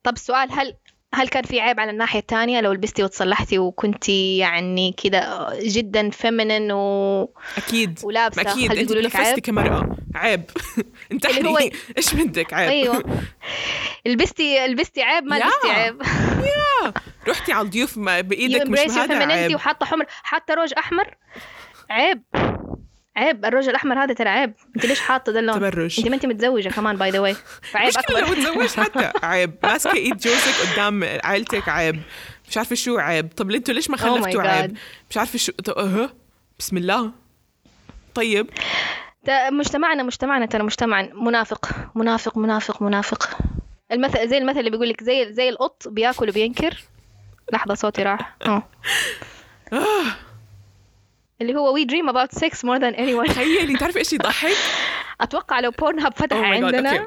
[0.03, 0.75] طب السؤال هل
[1.15, 6.73] هل كان في عيب على الناحية الثانية لو لبستي وتصلحتي وكنتي يعني كذا جدا feminine
[6.73, 7.23] و...
[7.57, 8.01] أكيد.
[8.03, 8.71] ولابسة؟ أكيد.
[8.73, 10.45] هل أنت لك تنفستي عيب؟ كمرأة عيب.
[11.13, 12.69] انتحني اللي هو- إيش بدك؟ عيب.
[12.71, 13.05] أيوه.
[14.07, 15.45] لبستي لبستي عيب ما يا.
[15.45, 16.03] لبستي عيب.
[17.29, 19.55] رحتي على الضيوف بإيدك مش هذا عيب.
[19.55, 21.15] وحاطة حمر حاطة روج أحمر؟
[21.91, 22.23] عيب.
[23.19, 24.53] عيب الروج الأحمر هذا ترى عيب.
[24.77, 27.37] أنت ليش حاطة ده اللون؟ تبرج أنت ما أنت متزوجة كمان by the way
[27.73, 28.35] فعيب لو أكبر.
[28.35, 29.55] تزوجت حتى عيب.
[29.63, 32.01] ماسكة إيد جوزك قدام عائلتك عيب.
[32.49, 33.29] مش عارفة شو عيب.
[33.37, 34.47] طب أنتوا ليش ما my خلفتوا God.
[34.47, 34.77] عيب؟
[35.11, 36.11] مش عارفة شو أه.
[36.59, 37.11] بسم الله.
[38.15, 38.51] طيب.
[39.51, 43.39] مجتمعنا مجتمعنا ترى مجتمع منافق منافق منافق منافق.
[43.93, 46.83] المثل زي المثل اللي بيقول لك زي زي القط بياكل وبينكر.
[47.53, 48.37] لحظة صوتي راح.
[48.47, 48.63] آه.
[51.43, 54.57] اللي هو we dream about sex more than anyone تخيلي تعرفي إيش يضحك؟
[55.21, 57.07] أتوقع لو بورن هاب فتح Oh عندنا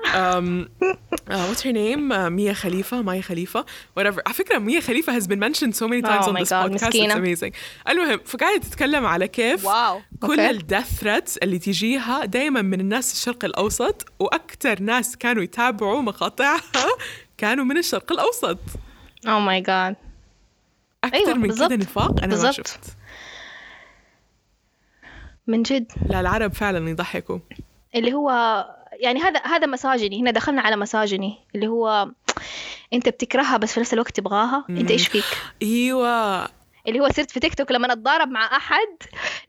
[1.28, 3.66] okay her name uh, ميا خليفة مايا خليفة
[4.00, 6.72] whatever على فكرة ميا خليفة has been mentioned so many times Oh on this God،
[6.72, 7.14] podcast مسكينة.
[7.14, 7.52] it's amazing
[7.90, 10.50] المهم فقاعدة تتكلم على كيف wow كل okay.
[10.50, 16.62] ال death threats اللي تجيها دائما من الناس الشرق الأوسط وأكثر ناس كانوا يتابعوا مقاطعها
[17.38, 18.58] كانوا من الشرق الأوسط
[19.28, 19.96] oh my god
[21.04, 21.50] أكثر أيوة، من.
[21.50, 22.54] كذا نفاق أنا ما بالضبط.
[22.68, 22.80] شفت
[25.48, 25.92] من جد.
[26.10, 27.40] لا العرب فعلا يضحكوا.
[27.96, 28.30] اللي هو
[28.92, 30.22] يعني هذا هذا misogyny.
[30.22, 31.38] هنا دخلنا على misogyny.
[31.56, 32.12] اللي هو
[32.94, 35.24] انت بتكرهها بس في نفس الوقت تبغاها؟ انت إيش فيك؟
[35.62, 36.48] إيوه.
[36.88, 38.88] اللي هو صرت في تيك توك لما أتضارب مع أحد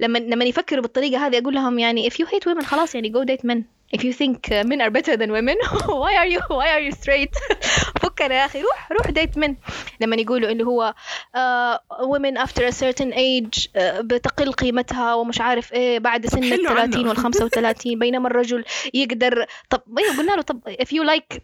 [0.00, 3.26] لما لما يفكروا بالطريقة هذه أقول لهم يعني if you hate women خلاص يعني go
[3.26, 3.58] date men.
[3.96, 4.38] If you think
[4.70, 5.56] men are better than women
[6.02, 7.34] why are you why are you straight?
[8.02, 9.54] فكنا يا أخي روح روح ديت من
[10.00, 10.94] لما يقولوا اللي هو
[11.36, 16.50] uh, women after a certain age uh, بتقل قيمتها ومش عارف إيه بعد سن ال
[16.50, 17.08] حلوا 30 عنه.
[17.08, 18.64] وال 35 بينما الرجل
[18.94, 19.46] يقدر.
[19.70, 21.38] طب أيوه قلنا له طب if you like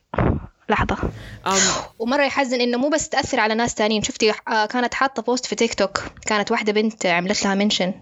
[0.69, 0.97] لحظة.
[1.47, 1.51] um,
[1.99, 4.03] ومرة يحزن إنه مو بس تأثر على ناس تانيين.
[4.03, 7.95] شفتي آه، كانت حاطة post في تيك توك كانت واحدة بنت عملت لها mention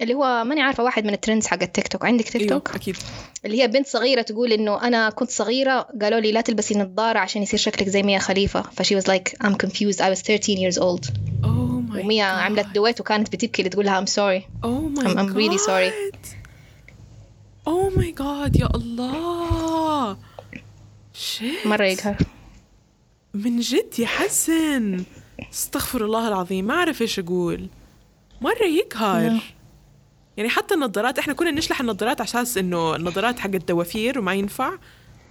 [0.00, 2.74] اللي هو ماني عارفة واحد من ال trends حق التيك توك عندك تيك إيوه توك
[2.74, 2.96] أكيد.
[3.44, 7.42] اللي هي بنت صغيرة تقول إنه أنا كنت صغيرة قالوا لي لا تلبسي نظارة عشان
[7.42, 8.62] يصير شكلك زي ميا خليفة.
[8.62, 10.00] ف she was like I'm confused.
[10.00, 11.10] I was 13 years old.
[11.44, 14.64] oh my وميا عملت duet وكانت بتبكي اللي تقول لها I'm sorry.
[14.64, 16.18] oh my I'm- I'm really sorry.
[17.68, 20.16] oh my god يا الله.
[21.14, 22.16] شيء مرة يقهر.
[23.34, 25.04] من جد يحزن
[25.52, 26.64] استغفر الله العظيم.
[26.64, 27.68] ما أعرف إيش أقول.
[28.40, 29.40] مرة يقهر نعم.
[30.36, 34.72] يعني حتى النظارات إحنا كنا نشلح النظارات على أساس إنه النظارات حق الدوافير وما ينفع.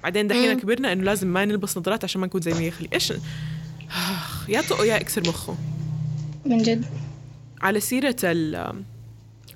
[0.03, 0.59] بعدين دحين.
[0.59, 3.13] كبرنا إنه لازم ما نلبس نظارات عشان ما نكون زي مية خلي إيش؟
[4.49, 5.55] يا طق يا اكسر مخه.
[6.45, 6.85] من جد؟
[7.61, 8.73] على سيرة ال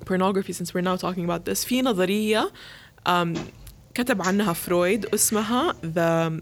[0.02, 2.52] pornography since we're now talking about this في نظرية
[3.08, 3.38] um,
[3.94, 6.32] كتب عنها فرويد اسمها the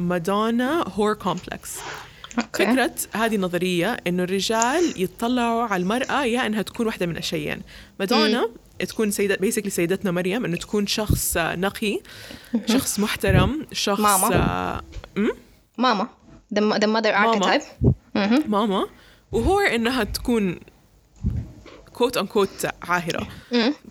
[0.00, 1.68] Madonna Whore Complex.
[2.38, 2.66] okay.
[2.66, 7.62] فكرة هذه النظرية إنه الرجال يتطلعوا على المرأة يا إنها تكون واحدة من الشيئين
[8.00, 8.48] Madonna
[8.88, 12.00] تكون سيدة basically سيدتنا مريم إنه تكون شخص نقي
[12.66, 14.80] شخص محترم شخص ماما.
[15.78, 16.08] ماما.
[16.54, 17.58] The, the mother ماما.
[17.58, 17.64] archetype.
[18.14, 18.44] مهم.
[18.48, 18.86] ماما.
[19.32, 20.60] وهو إنها تكون
[21.98, 22.66] quote unquote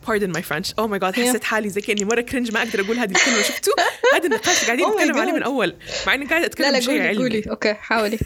[0.07, 0.67] pardon my French.
[0.81, 1.19] Oh my god Yeah.
[1.19, 3.41] حسيت حالي زي كأني مرة cringe ما أقدر أقول هذه الكلمة.
[3.41, 3.73] شفتوا
[4.13, 5.31] هذا النقاش قاعدين Oh نتكلم عليه.
[5.31, 5.75] من أول.
[6.07, 7.23] مع إني قاعدة أتكلم لا لا قولي علمي.
[7.23, 7.43] قولي.
[7.49, 8.19] okay حاولي.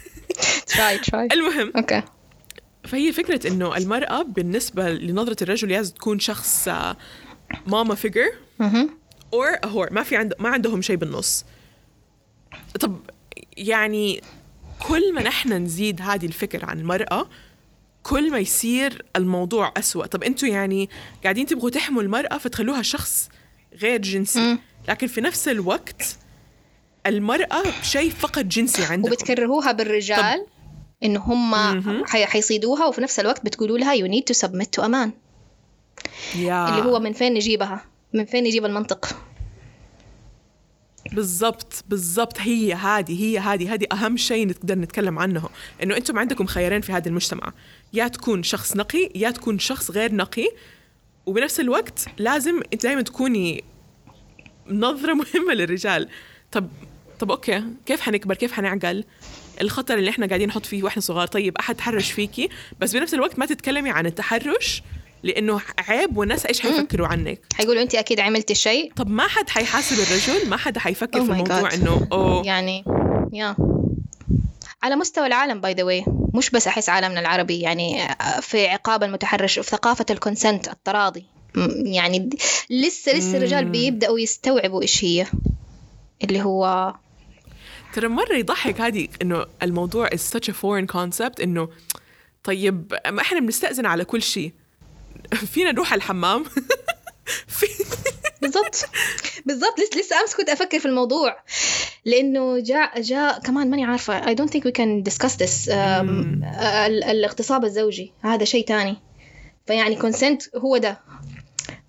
[0.68, 2.03] try try المهم okay.
[2.84, 6.69] فهي فكرة إنه المرأة بالنسبة لنظرة الرجل لازم تكون شخص
[7.67, 9.91] ماما figure a whore.
[9.91, 11.45] ما في عند ما عندهم شيء بالنص.
[12.79, 12.99] طب
[13.57, 14.21] يعني
[14.88, 17.29] كل ما نحن نزيد هذه الفكرة عن المرأة
[18.04, 20.06] كل ما يصير الموضوع أسوأ.
[20.06, 20.89] طب أنتوا يعني
[21.24, 23.30] قاعدين تبغوا تحموا المرأة فتخلوها شخص
[23.82, 24.58] غير جنسي.
[24.89, 26.18] لكن في نفس الوقت
[27.08, 29.12] المرأة شيء فقط جنسي عندهم.
[29.12, 30.45] وبتكرهوها بالرجال
[31.04, 32.06] انه هم.
[32.06, 35.10] حي- حيصيدوها وفي نفس الوقت بتقولوا لها to submit to a man.
[36.36, 36.70] يا.
[36.70, 39.16] اللي هو من فين نجيبها؟ من فين نجيب المنطق؟
[41.14, 42.39] بالضبط بالضبط.
[42.39, 45.49] هي هذه هي هذه هذه أهم شيء نقدر نتكلم عنه.
[45.84, 47.54] إنه أنتم عندكم خيارين في هذا المجتمع.
[47.94, 50.48] يا تكون شخص نقي يا تكون شخص غير نقي.
[51.26, 53.64] وبنفس الوقت لازم انت دائما تكوني
[54.70, 56.10] نظرة مهمة للرجال.
[56.52, 56.70] طب
[57.20, 59.04] طب أوكي كيف حنكبر؟ كيف حنعقل؟
[59.62, 61.28] الخطر اللي إحنا قاعدين نحط فيه وإحنا صغار.
[61.28, 64.84] طيب أحد تحرش فيكي؟ بس بنفس الوقت ما تتكلمي عن التحرش
[65.24, 69.96] لأنه عيب والناس إيش حيفكروا عنك؟ حيقولوا أنت أكيد عملتي الشيء طب ما حد حيحاسب
[70.00, 71.74] الرجل؟ ما حد حيفكر Oh في الموضوع God.
[71.74, 72.46] إنه أوه.
[72.46, 72.84] يعني
[73.34, 73.56] يا
[74.84, 78.07] على مستوى العالم by the way مش بس أحس عالمنا العربي يعني
[78.41, 81.25] في عقاب المتحرش وفي ثقافة ال consent التراضي.
[81.86, 82.29] يعني
[82.69, 83.71] لسه لسه الرجال مم.
[83.71, 85.27] بيبدأوا يستوعبوا إيش هي
[86.23, 86.93] اللي هو
[87.93, 91.69] ترى مرة يضحك هذه إنه الموضوع is such a foreign concept إنه
[92.43, 94.53] طيب ما إحنا بنستأذن على كل شيء.
[95.53, 96.43] فينا نروح على الحمام؟
[97.57, 97.65] في
[98.42, 98.76] بالضبط.
[99.46, 99.80] بالضبط.
[99.80, 101.44] لسه لسه أمس كنت أفكر في الموضوع.
[102.06, 104.22] لأنه جاء جاء كمان ماني عارفة.
[104.22, 105.70] I don't think we can discuss this.
[105.70, 106.44] um, مم.
[106.64, 108.14] ال- الاغتصاب الزوجي.
[108.22, 108.98] هذا شيء تاني.
[109.68, 111.00] فيعني consent هو ده.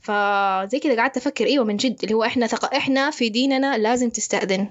[0.00, 1.46] فزي كذا قعدت أفكر.
[1.46, 1.98] إيوه من جد.
[2.02, 2.74] اللي هو إحنا ثق...
[2.74, 4.70] إحنا في ديننا لازم تستأذن.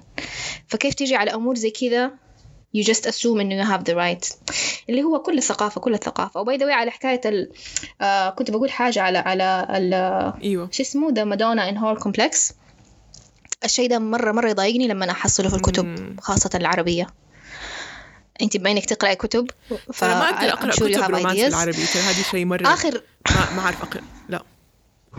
[0.68, 2.10] فكيف تيجي على أمور زي كذا
[2.76, 4.34] you just assume انه you have the right
[4.88, 6.40] اللي هو كل الثقافة كل الثقافة.
[6.40, 7.50] و by the على حكاية ال...
[8.00, 9.94] آه كنت بقول حاجة على على ال...
[10.44, 10.68] إيوه.
[10.72, 12.52] شو اسمه the Madonna and whore complex
[13.64, 16.16] الشيء ده مرة مرة يضايقني لما أحصله في الكتب مم.
[16.20, 17.06] خاصة العربية.
[18.42, 19.50] أنت بما إنك تقرأي كتب
[19.92, 21.44] ف ما أقدر أقرأ كتب have romance ideas.
[21.44, 24.02] بالعربي ترى هذه شيء مرة آخر ما ما أعرف أقرأ.
[24.28, 24.42] لا.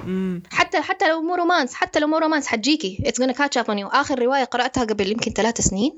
[0.04, 2.98] امم حتى حتى لو مو romance حتى لو مو romance حتجيكي.
[3.06, 3.96] It's gonna catch up on you.
[3.96, 5.94] آخر رواية قرأتها قبل يمكن ثلاث سنين.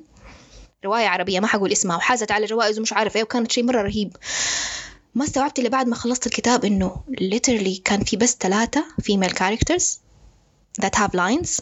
[0.85, 4.17] رواية عربية ما حقول اسمها وحازت على جوائز ومش عارف إيه وكانت شيء مرة رهيب
[5.15, 9.83] ما استوعبت إلا بعد ما خلصت الكتاب إنه literally كان في بس ثلاثة female characters
[10.81, 11.61] that have lines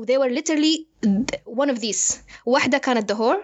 [0.00, 0.86] they were literally
[1.46, 2.14] one of these
[2.46, 3.38] واحدة كانت the whore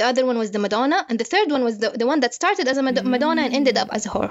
[0.00, 2.34] the other one was the Madonna and the third one was the, the one that
[2.34, 4.30] started as a Mad- Madonna and ended up as a whore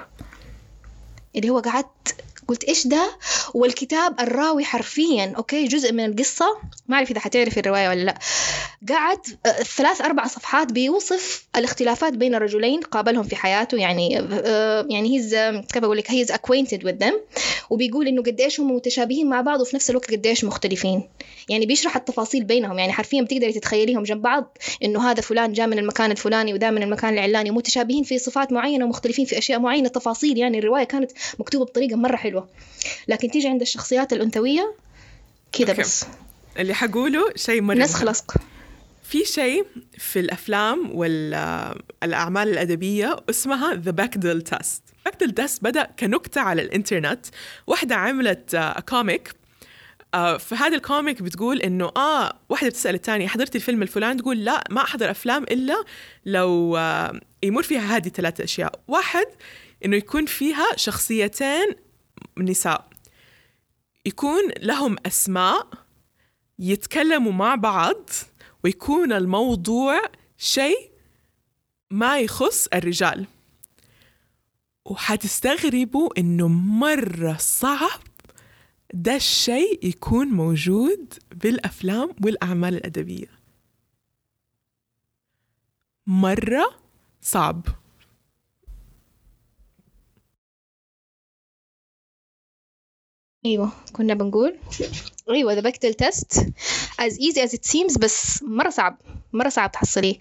[1.36, 2.16] اللي هو قعدت
[2.50, 3.18] قلت إيش ده؟
[3.54, 6.46] والكتاب الراوي حرفيا أوكي جزء من القصة.
[6.88, 8.20] ما أعرف إذا حتعرفي الرواية ولا لا.
[8.90, 13.78] قعد آه، ثلاث أربع صفحات بيوصف الاختلافات بين الرجلين قابلهم في حياته.
[13.78, 15.36] يعني آه، يعني هيز
[15.74, 17.14] كيف أقول لك هيز acquainted with them.
[17.70, 21.10] وبيقول إنه قديش هم متشابهين مع بعض وفي نفس الوقت قديش مختلفين.
[21.50, 22.80] يعني بيشرح التفاصيل بينهم.
[22.80, 26.84] يعني حرفيا بتقدري تتخيليهم جنب بعض إنه هذا فلان جاء من المكان الفلاني وده من
[26.84, 29.90] المكان العلاني ومتشابهين في صفات معينة ومختلفين في أشياء معينة.
[29.90, 32.50] تفاصيل يعني الرواية كانت مكتوبة بطريقة مرة حلوة
[33.08, 34.76] لكن تيجي عند الشخصيات الأنثوية
[35.52, 35.74] كذا.
[35.74, 36.06] بس.
[36.60, 38.04] اللي حقوله شيء مرة نسخ.
[38.04, 38.34] لصق.
[39.04, 39.66] في شيء
[39.98, 47.26] في الأفلام والاعمال الأدبية اسمها the Bechdel test Bechdel test بدأ كنكتة على الإنترنت.
[47.68, 49.34] واحدة عملت comic
[50.14, 54.64] في هذا ال comic بتقول إنه آه واحدة بتسأل الثانية حضرتي الفيلم الفلاني؟ تقول لا
[54.70, 55.84] ما أحضر أفلام إلا
[56.26, 58.80] لو آه يمر فيها هذه ثلاث أشياء.
[58.88, 59.26] واحد
[59.86, 61.76] إنه يكون فيها شخصيتين
[62.42, 62.90] نساء
[64.06, 65.68] يكون لهم أسماء
[66.60, 68.10] يتكلموا مع بعض
[68.64, 70.02] ويكون الموضوع
[70.38, 70.92] شيء
[71.92, 73.26] ما يخص الرجال.
[74.86, 78.02] وحتستغربوا إنه مرة صعب
[78.94, 83.28] ده الشيء يكون موجود بالأفلام والأعمال الأدبية.
[86.08, 86.76] مرة
[87.22, 87.66] صعب.
[93.46, 94.56] أيوه كنا بنقول
[95.30, 96.34] أيوه ذا بكتل تيست
[97.02, 98.98] as easy as it seems بس مره صعب
[99.34, 100.16] مره صعب تحصليه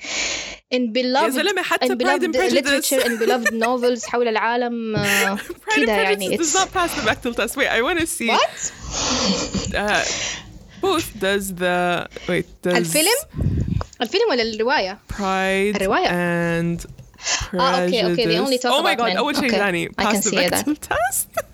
[0.75, 4.29] in beloved يا زلمة حتى in Pride and beloved Prejudice literature and beloved novels حول
[4.29, 5.39] العالم آه،
[5.77, 7.57] كده يعني Prejudice does not pass the Bechdel test.
[7.57, 8.29] Wait, I want to see.
[8.31, 8.73] what
[9.75, 10.05] Uh,
[10.81, 13.19] both does the wait does الفيلم
[14.03, 16.09] الفيلم ولا الروايه Pride الرواية.
[16.09, 16.87] and
[17.55, 18.63] Ah, okay, okay, they only Prejudice.
[18.63, 19.17] talk Oh my god.
[19.17, 20.31] أول شيء ثاني pass the.
[20.31, 21.45] Bechdel test.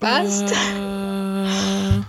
[0.00, 0.52] Passed?
[0.52, 2.02] Uh,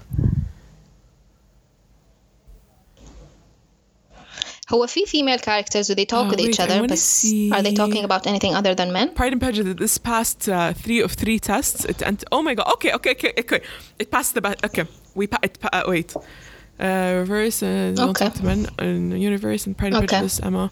[4.70, 7.26] هو في female characters و they talk Ah, with each wait, I other wanna بس
[7.54, 8.10] are they talking see.
[8.10, 9.76] about anything other than men Pride and Prejudice.
[9.84, 11.86] This passed uh, three of three tests.
[11.92, 12.68] It and oh my god.
[12.76, 13.62] Okay, okay, okay, okay.
[14.02, 14.86] It passed the ba- okay.
[15.20, 16.10] We pa- it pa- uh, wait.
[16.18, 18.26] Uh, reverse uh, don't Okay.
[18.26, 19.00] talk to men in
[19.32, 20.08] universe and Pride and Okay.
[20.08, 20.66] Prejudice Emma.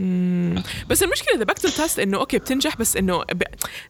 [0.00, 0.62] مم.
[0.88, 3.24] بس المشكلة إذا بكتب تيست إنه أوكي بتنجح بس إنه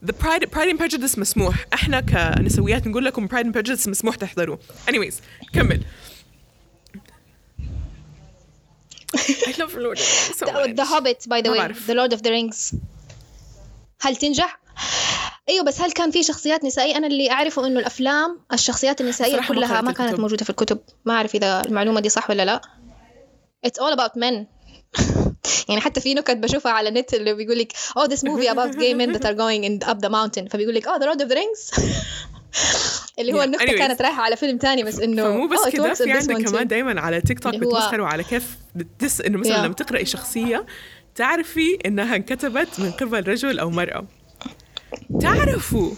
[0.05, 4.59] ذا برايد برايد اند بريجوديس مسموح إحنا كنسويات نقول لكم برايد اند بريجوديس مسموح تحضروه
[4.91, 5.15] anyways
[5.53, 5.83] كمل
[9.17, 10.77] I love Lord of the Rings so The, much.
[10.77, 11.87] the Hobbit by the way بعرف.
[11.91, 12.75] The Lord of the Rings
[14.01, 14.61] هل تنجح؟
[15.49, 19.81] أيوه بس هل كان في شخصيات نسائية أنا اللي أعرفه إنه الأفلام الشخصيات النسائية كلها
[19.81, 20.21] ما كانت الكتب.
[20.21, 22.61] موجودة في الكتب ما أعرف إذا المعلومة دي صح ولا لا
[23.67, 24.35] It's all about men
[25.69, 28.95] يعني حتى في نكت بشوفها على النت اللي بيقول لك oh this movie about gay
[28.95, 31.37] men that are going in up the mountain فبيقول لك oh the Lord of the
[31.37, 31.81] Rings
[33.19, 33.79] اللي هو Yeah, النكتة anyways.
[33.79, 36.69] كانت رايحة على فيلم تاني بس إنه فمو بس oh, كده في one كمان too.
[36.69, 39.65] دائما على تيك توك بتمسخروا على كيف بتس إنه مثلا Yeah.
[39.65, 40.67] لما تقراي شخصية
[41.15, 44.07] تعرفي إنها انكتبت من قبل رجل أو مرأة
[45.21, 45.91] تعرفوا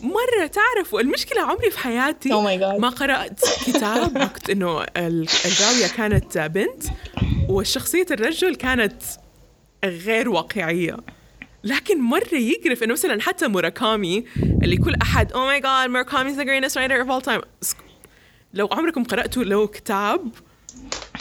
[0.00, 2.80] مرة تعرفوا المشكلة عمري في حياتي Oh.
[2.80, 6.82] ما قرأت كتاب وقت إنه ال- الراوية كانت بنت
[7.48, 9.02] والشخصية الرجل كانت
[9.84, 10.96] غير واقعية
[11.64, 14.24] لكن مرة يقرف إنه مثلا حتى موراكامي
[14.62, 17.44] اللي كل أحد أو ماي جاد موراكامي is the greatest writer of all time
[18.54, 20.30] لو عمركم قرأتوا له كتاب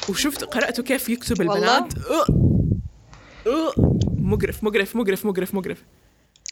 [0.10, 2.26] وشفت قرأتوا كيف يكتب؟ البنات أه
[3.48, 3.74] أه
[4.18, 5.84] مقرف مقرف مقرف مقرف مقرف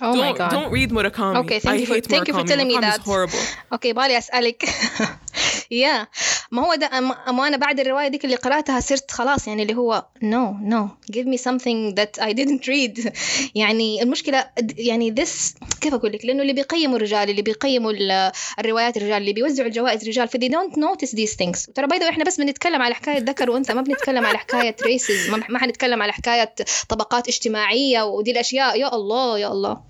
[0.03, 1.37] oh my don't, god don't read Murakami.
[1.43, 2.49] Okay, thank I you for- hate thank you for Murakami.
[2.53, 3.11] telling me Murakami is that.
[3.11, 3.43] horrible.
[3.73, 4.65] اوكي بالي اسالك
[5.72, 6.08] يا
[6.52, 6.86] ما هو ده
[7.30, 11.14] أما أنا بعد الرواية ديك اللي قرأتها صرت خلاص يعني اللي هو no no.
[11.16, 13.12] Give me something that I didn't read.
[13.62, 14.46] يعني المشكلة
[14.78, 19.34] يعني this كيف أقول لك؟ لأنه اللي بيقيموا الرجال اللي بيقيموا ال- الروايات الرجال اللي
[19.34, 21.74] بيوزعوا الجوائز الرجال ف they don't notice these things.
[21.76, 25.44] ترى by إحنا بس بنتكلم على حكاية ذكر وأنثى ما بنتكلم على حكاية races ما
[25.50, 26.56] ما حنتكلم على حكاية
[26.90, 28.80] طبقات اجتماعية ودي الأشياء.
[28.80, 29.82] يا الله يا الله.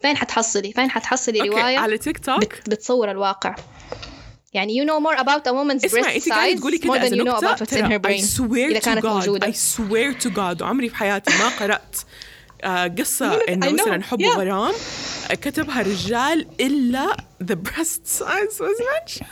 [0.00, 3.54] فين حتحصلي؟ فين حتحصلي رواية على تيك توك بت- بتصور الواقع.
[4.54, 7.24] يعني you know more about a woman's اسمع breast انت size تقولي more than you
[7.24, 10.24] know about what's in her I brain swear إذا to كانت God موجودة I swear
[10.24, 11.96] to God وعمري في حياتي ما قرأت
[12.64, 13.72] آه، قصة I إنه.
[13.72, 14.26] مثلا حب Yeah.
[14.26, 14.74] وغرام
[15.30, 19.26] آه، كتبها رجال إلا the breast size was mentioned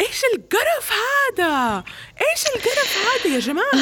[0.00, 1.84] إيش القرف هذا؟
[2.20, 3.72] إيش القرف هذا يا جماعة؟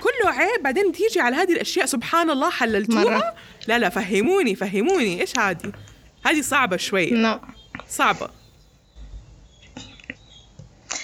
[0.00, 3.34] كله عيب بعدين تيجي على هذه الأشياء سبحان الله حللتوها مرة.
[3.66, 5.72] لا لا فهموني فهموني إيش هذه؟
[6.26, 7.38] هذه صعبة شوي no.
[7.88, 8.30] صعبة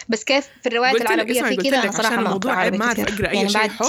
[0.09, 3.01] بس كيف في الروايات اسمعي في أنا صراحة عشان ما الموضوع عيب ما اعرف.
[3.01, 3.87] اقرا أي يعني شيء حب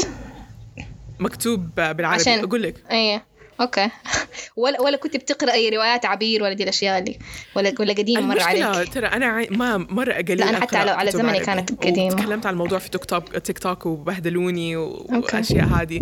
[1.19, 3.23] مكتوب بالعربي عشان أقول لك إيه
[3.61, 3.89] okay
[4.55, 7.19] ولا ولا كنت بتقرأ أي روايات عبير ولا دي الأشياء اللي
[7.55, 9.45] ولا ولا قديمة مرة عليك ترى أنا.
[9.49, 11.39] ما مرة قليل لا، أنا حتى على- على زمني.
[11.39, 12.13] كانت قديمة.
[12.15, 14.75] وتكلمت عن الموضوع في تيك توك تيك توك وبهدلوني.
[14.75, 16.01] وأشياء هذه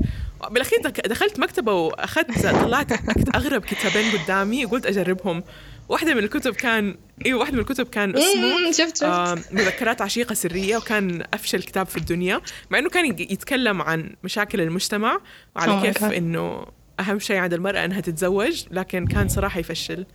[0.52, 2.92] بالأخير دخلت مكتبة وأخذت طلعت
[3.36, 5.44] أغرب كتابين قدامي وقلت أجربهم
[5.90, 9.04] واحدة من الكتب كان أيوه واحدة من الكتب كان اسمه مم، شفت شفت.
[9.04, 12.42] آه، مذكرات عشيقة سرية وكان أفشل كتاب في الدنيا.
[12.70, 15.20] مع أنه كان يتكلم عن مشاكل المجتمع
[15.56, 16.04] وعلى كيف.
[16.04, 16.66] أنه
[17.00, 20.06] أهم شيء عند المرأة أنها تتزوج لكن كان صراحة يفشل.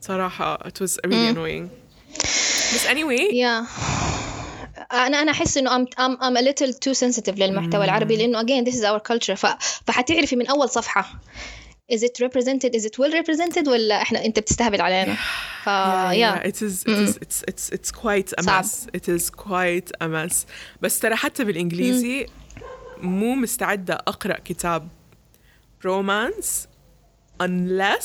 [0.00, 1.68] صراحة it was really annoying.
[2.74, 3.66] بس anyway يا
[4.92, 8.70] أنا أنا أحس إنه I'm, I'm, I'm a little too sensitive للمحتوى العربي لأنه again
[8.70, 9.34] this is our culture.
[9.34, 9.46] ف...
[9.86, 11.20] فحتعرفي من أول صفحة.
[11.88, 15.14] Is it represented is it well represented ولا إحنا انت بتستهبل علينا
[15.64, 18.64] ف yeah, yeah, it is it is it's it's it's quite a صعب.
[18.64, 20.46] mess it is quite a mess
[20.82, 22.26] بس ترى حتى بالانجليزي
[23.02, 24.88] مو مستعدة اقرا كتاب
[25.84, 26.68] رومانس
[27.42, 28.04] unless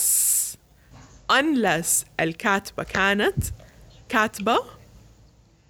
[1.31, 3.43] unless الكاتبة كانت
[4.09, 4.59] كاتبة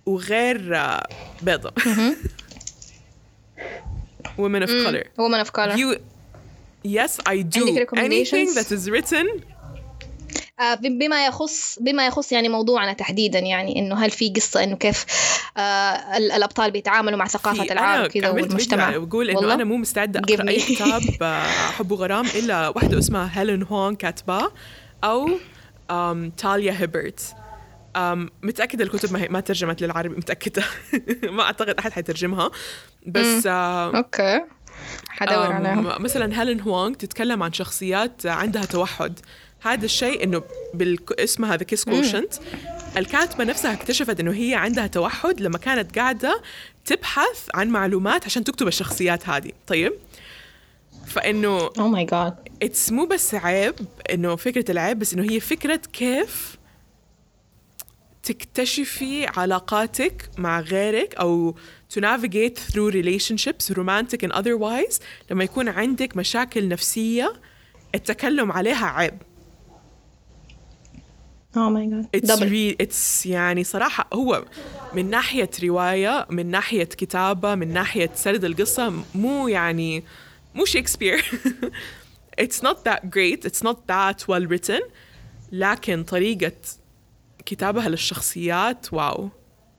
[0.05, 1.07] وغير آه،
[1.41, 1.73] بيضة
[4.37, 6.12] women of color woman of color you
[6.85, 7.65] yes I do.
[7.95, 9.27] anything that is written?
[10.59, 15.05] آه، بما يخص بما يخص يعني موضوعنا تحديدا يعني إنه هل في قصة إنه كيف
[15.57, 15.61] آه
[16.17, 20.59] ال- الأبطال بيتعاملوا مع ثقافة العالم كذا والمجتمع؟ بقول إنه؟ أنا مو مستعدة أقرأ أي.
[20.59, 24.51] كتاب آه، حب وغرام إلا واحدة اسمها هيلين هون كاتباه
[25.03, 25.29] أو
[26.37, 27.35] تاليا هيبرت.
[28.43, 30.63] متأكدة الكتب ما, هي ما ترجمت للعربي متأكدة.
[31.37, 32.51] ما أعتقد أحد حيترجمها.
[33.07, 34.41] بس آه أوكي.
[35.09, 36.01] حدور عليهم.
[36.03, 39.19] مثلا هيلين هوانغ تتكلم عن شخصيات عندها توحد.
[39.61, 40.43] هذا الشيء إنه
[40.73, 41.11] بالك...
[41.11, 42.33] اسمها The Kiss Quotient
[42.97, 46.41] الكاتبة نفسها اكتشفت إنه هي عندها توحد لما كانت قاعدة
[46.85, 49.51] تبحث عن معلومات عشان تكتب الشخصيات هذه.
[49.67, 49.93] طيب؟
[51.07, 53.75] فإنه oh my god it's مو بس عيب
[54.13, 56.57] إنه فكرة العيب بس إنه هي فكرة كيف
[58.23, 61.55] تكتشفي علاقاتك مع غيرك أو
[61.93, 65.01] to navigate through relationships romantic and otherwise
[65.31, 67.33] لما يكون عندك مشاكل نفسية
[67.95, 69.13] التكلم عليها عيب.
[71.57, 74.45] oh my god it's re- it's يعني صراحة هو
[74.93, 80.03] من ناحية رواية من ناحية كتابة من ناحية سرد القصة مو يعني
[80.55, 81.21] مو شكسبير
[82.41, 83.45] it's not that great.
[83.45, 84.81] It's not that well written.
[85.51, 86.51] لكن طريقة
[87.45, 88.93] كتابها للشخصيات.
[88.93, 89.29] wow.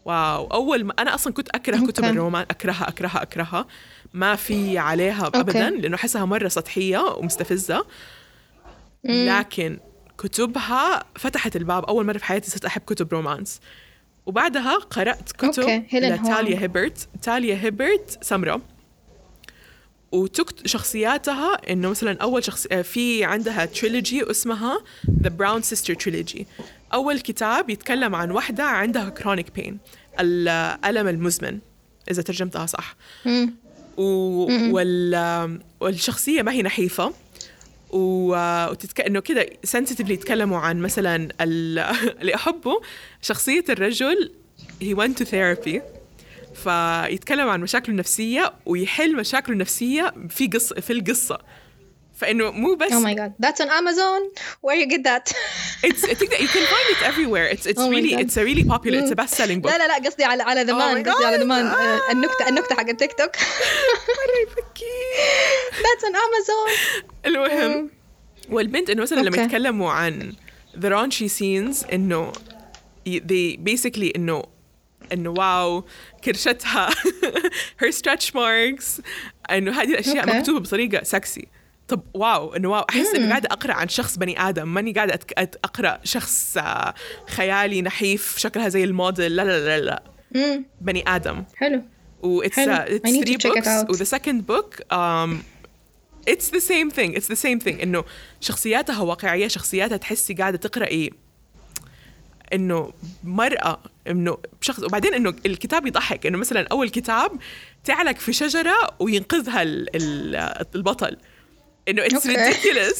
[0.05, 0.47] wow.
[0.47, 1.93] أول ما أنا أصلا كنت أكره okay.
[1.93, 2.47] كتب ال romance.
[2.51, 3.67] أكرهها أكرهها أكرهها.
[4.15, 7.87] ما في عليها أبدا لأنه أحسها مرة سطحية ومستفزة.
[9.05, 9.79] لكن
[10.19, 11.85] كتبها فتحت الباب.
[11.85, 13.61] أول مرة في حياتي صرت أحب كتب romance.
[14.27, 16.59] وبعدها قرأت كتب هيلين لتاليا.
[16.59, 17.09] هيبرت.
[17.23, 18.61] تاليا هيبرت سمرة
[20.15, 24.79] وتكتب شخصياتها إنه مثلا أول شخص آه، في عندها trilogy اسمها
[25.23, 26.45] The Brown Sister Trilogy.
[26.93, 29.75] أول كتاب يتكلم عن واحدة عندها chronic pain
[30.21, 31.59] الالم المزمن
[32.11, 32.97] إذا ترجمتها صح.
[33.97, 34.03] و...
[34.73, 35.61] وال...
[35.81, 37.13] والشخصية ما هي نحيفة.
[37.91, 38.35] و...
[38.71, 39.01] وتتك...
[39.01, 41.79] إنه كده sensitively يتكلموا عن مثلا ال...
[42.21, 42.81] اللي أحبه
[43.23, 44.33] شخصية الرجل
[44.81, 45.81] he went to therapy.
[46.55, 51.39] فيتكلم عن مشاكله النفسية ويحل مشاكله النفسية في قصه في القصة.
[52.17, 54.31] فإنه مو بس oh my God that's on Amazon
[54.63, 55.29] where you get that
[55.85, 59.13] it's I think you can find it everywhere it's it's really it's really popular it's
[59.13, 61.45] best selling book لا لا لا قصدي على على oh the man قصدي على the
[61.45, 61.67] man.
[61.67, 63.37] آه، النكتة النكتة حق التيك توك
[65.83, 66.71] that's on Amazon
[67.27, 68.53] المهم mm.
[68.53, 70.33] والبنت إنه مثلا لما يتكلموا عن
[70.79, 72.33] the raunchy scenes إنه
[73.09, 74.43] they basically إنه
[75.13, 75.85] إنه wow
[76.25, 76.91] كرشتها
[77.83, 79.01] her stretch marks.
[79.51, 80.39] إنه هذه الأشياء okay.
[80.39, 81.49] مكتوبة بطريقة سكسي
[81.89, 84.69] طب واو إنه واو أحس إني قاعدة أقرأ عن شخص بني آدم.
[84.69, 86.95] ماني قاعدة أقرأ شخص آه،
[87.29, 89.37] خيالي نحيف شكلها زي الموديل.
[89.37, 90.03] لا لا لا لا.
[90.35, 90.65] مم.
[90.81, 91.45] بني آدم.
[91.57, 91.83] حلو.
[92.23, 92.75] و it's حلو.
[92.77, 93.69] uh, it's three books.
[93.91, 95.45] و the second book um,
[96.31, 97.15] it's the same thing.
[97.15, 97.83] It's the same thing.
[97.83, 98.05] إنه
[98.41, 101.11] شخصياتها واقعية شخصياتها تحسي قاعدة تقرأي
[102.55, 102.93] إنه
[103.25, 107.33] مرأة إنه شخص وبعدين إنه الكتاب يضحك إنه مثلا أول كتاب
[107.85, 110.37] تعلق في شجرة وينقذها ال ال
[110.75, 111.17] البطل.
[111.89, 112.37] إنه أوكي.
[112.37, 112.99] ridiculous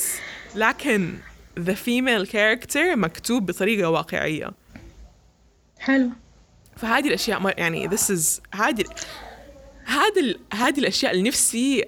[0.55, 1.15] لكن
[1.61, 4.51] the female character مكتوب بطريقة واقعية.
[5.79, 6.11] حلو.
[6.77, 8.85] فهذه الأشياء يعني this is هذه
[9.85, 11.85] هذا هذه الأشياء اللي نفسي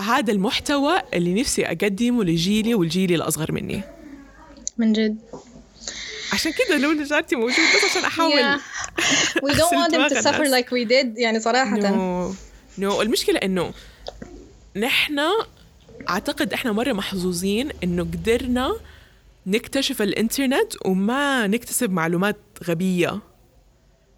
[0.00, 3.82] هذا المحتوى اللي نفسي أقدمه لجيلي والجيل الأصغر مني.
[4.78, 5.18] من جد.
[6.32, 8.60] عشان كذا لو نجارتي موجود بس عشان أحاول.
[9.36, 11.76] Don't أغسل want them to suffer like we did يعني صراحة.
[11.76, 12.34] نو
[12.78, 13.72] نو المشكلة إنه
[14.76, 15.20] نحن
[16.08, 18.76] أعتقد إحنا مرة محظوظين إنه قدرنا
[19.46, 23.20] نكتشف الإنترنت وما نكتسب معلومات غبية.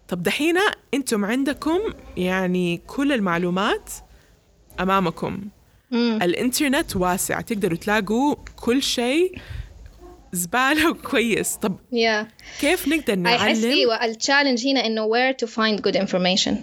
[0.07, 0.55] طب دحين
[0.93, 1.79] أنتم عندكم
[2.17, 3.89] يعني كل المعلومات
[4.79, 5.41] أمامكم.
[5.91, 6.19] مم.
[6.21, 9.39] الإنترنت واسع تقدروا تلاقوا كل شيء.
[10.33, 12.25] زبالة وكويس طب yeah.
[12.61, 16.53] كيف نقدر نعلم؟ أيوه التشالنج هنا انه where to find good information.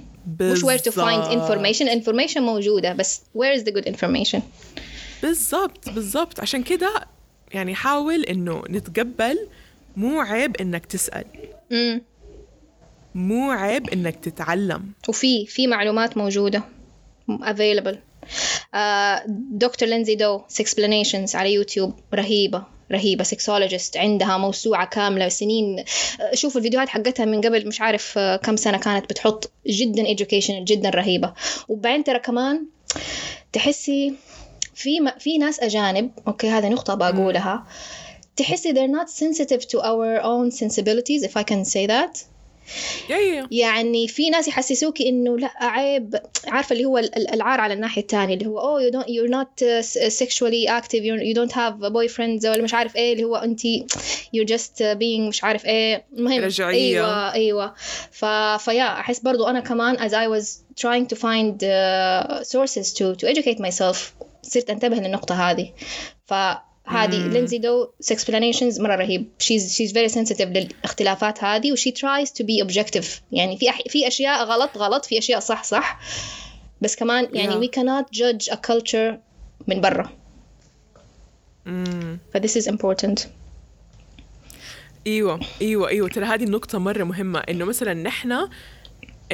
[0.41, 1.51] مش where to find بالضبط.
[1.51, 1.89] information.
[2.03, 4.41] Information موجودة بس where is the good information?
[5.23, 6.41] بالضبط بالضبط.
[6.41, 7.07] عشان كده
[7.53, 9.49] يعني حاول إنه نتقبل
[9.97, 11.25] مو عيب إنك تسأل.
[11.71, 12.03] مم.
[13.15, 14.93] مو عيب إنك تتعلم.
[15.09, 16.63] وفي في معلومات موجودة.
[17.31, 17.97] Available.
[19.51, 22.76] دكتور لينزي دو explanations على يوتيوب رهيبة.
[22.93, 23.25] رهيبة.
[23.25, 25.79] sexologist عندها موسوعة كاملة سنين.
[26.21, 29.51] آه، شوفوا الفيديوهات حقتها من قبل مش عارف آه، كم سنة كانت بتحط.
[29.67, 31.33] جدا educational جدا رهيبة.
[31.69, 32.67] وبعدين ترى كمان
[33.53, 34.15] تحسي
[34.75, 37.67] في في ناس أجانب okay هذه نقطة بقولها
[38.37, 42.25] تحسي they're not sensitive to our own sensibilities if I can say that.
[43.51, 46.21] يعني في ناس يحسسوكي إنه لا عيب.
[46.49, 49.65] عارفة اللي هو ال- ال- العار على الناحية الثانية اللي هو you don't you're not
[49.65, 53.61] uh, sexually active you're, you don't have boyfriends ولا مش عارف إيه اللي هو انت
[54.37, 56.05] you're just uh, being مش عارف إيه.
[56.17, 56.75] المهم رجعية.
[56.75, 57.75] أيوه أيوه.
[58.11, 58.25] ف
[58.65, 60.47] فيا أحس برضو أنا كمان as I was
[60.81, 63.97] trying to find uh, sources to to educate myself
[64.43, 65.73] صرت أنتبه للنقطة هذه.
[66.87, 69.29] فهذه لينزي دو explanations مرة رهيب.
[69.43, 73.07] She's she's very sensitive للاختلافات هذه وشي tries to be objective.
[73.33, 76.01] يعني في أح في أشياء غلط غلط في أشياء صح صح.
[76.81, 79.15] بس كمان يعني we cannot judge a culture
[79.67, 80.11] من برا.
[81.67, 82.19] مم.
[82.35, 83.27] ف this is important.
[85.07, 86.09] إيوه إيوه إيوه.
[86.09, 87.39] ترى هذه النقطة مرة مهمة.
[87.39, 88.49] إنه مثلا نحن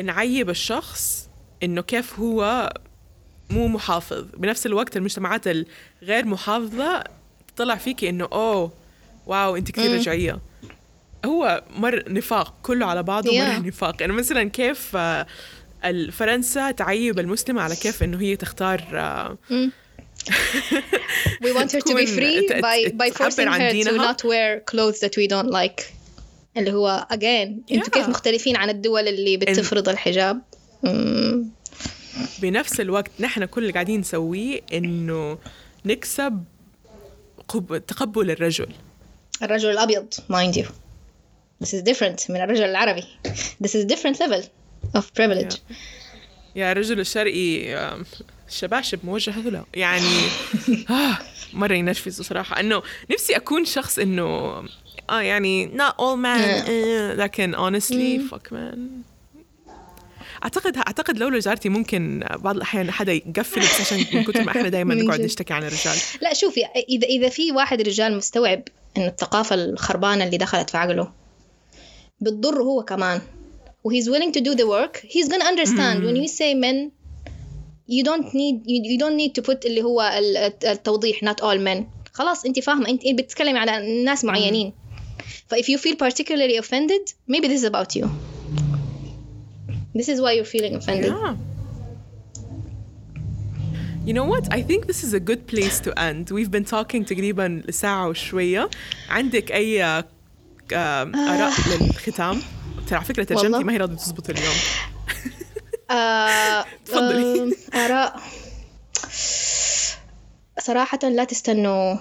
[0.03, 1.29] نعيب الشخص
[1.63, 2.73] إنه كيف هو
[3.51, 4.25] مو محافظ.
[4.37, 7.05] بنفس الوقت المجتمعات الغير محافظة
[7.57, 8.73] تطلع فيكي إنه أوه
[9.27, 9.97] واو أنت كثير مم.
[9.97, 10.39] رجعية
[11.25, 13.35] هو مر نفاق كله على بعضه Yeah.
[13.59, 15.27] مر نفاق يعني مثلا كيف آه،
[15.85, 19.39] الفرنسا تعيب المسلمة على كيف إنه هي تختار آه،
[21.45, 25.15] we want her to be free by by forcing her to not wear clothes that
[25.17, 25.85] we don't like
[26.57, 27.91] اللي هو again أنتوا Yeah.
[27.91, 30.41] كيف مختلفين عن الدول اللي بتفرض الحجاب.
[32.43, 35.39] بنفس الوقت نحن كل اللي قاعدين نسويه إنه
[35.87, 36.45] نكسب.
[37.87, 38.69] تقبل الرجل.
[39.43, 40.67] الرجل الأبيض mind you.
[41.65, 43.05] This is different من الرجل العربي.
[43.65, 44.43] This is different level
[44.97, 45.59] of privilege.
[46.57, 47.77] يا الرجل الشرقي
[48.49, 50.19] الشباشب موجهة له يعني
[50.91, 51.19] آه
[51.53, 54.25] مرة ينرفز صراحة إنه نفسي أكون شخص إنه
[55.11, 59.12] آه يعني not all men آه، لكن honestly fuck man.
[60.43, 64.69] اعتقد أعتقد لولا جارتي ممكن بعض الأحيان حدا يقفل بس عشان من كثر ما إحنا
[64.77, 65.21] دائما نقعد.
[65.21, 65.97] نشتكي عن الرجال.
[66.23, 68.63] لا شوفي إذا إذا في واحد رجال مستوعب
[68.97, 71.13] إنه الثقافة الخربانة اللي دخلت في عقله
[72.21, 73.21] بتضر هو كمان
[73.85, 76.05] و he's willing to do the work he's gonna understand.
[76.05, 76.91] when you say men
[77.89, 80.37] you don't need you, don't need to put اللي هو ال-
[80.67, 81.83] التوضيح not all men.
[82.13, 84.73] خلاص أنت فاهمة أنت بتتكلمي على ناس معينين.
[85.49, 88.07] ف if you feel particularly offended maybe this is about you.
[89.95, 91.37] This is why you're feeling offended Yeah.
[94.05, 94.45] You know what?
[94.51, 96.31] I think this is a good place to end.
[96.31, 98.71] We've been talking تقريبا لساعة وشوية.
[99.09, 100.05] عندك أي آه،
[101.15, 102.41] آراء للختام؟
[102.87, 103.25] ترى على فكرة.
[103.25, 104.55] ترجمتي ما هي راضية تزبط اليوم.
[105.91, 107.57] آه، تفضلي.
[107.75, 108.21] آراء
[110.61, 111.97] صراحة لا تستنوا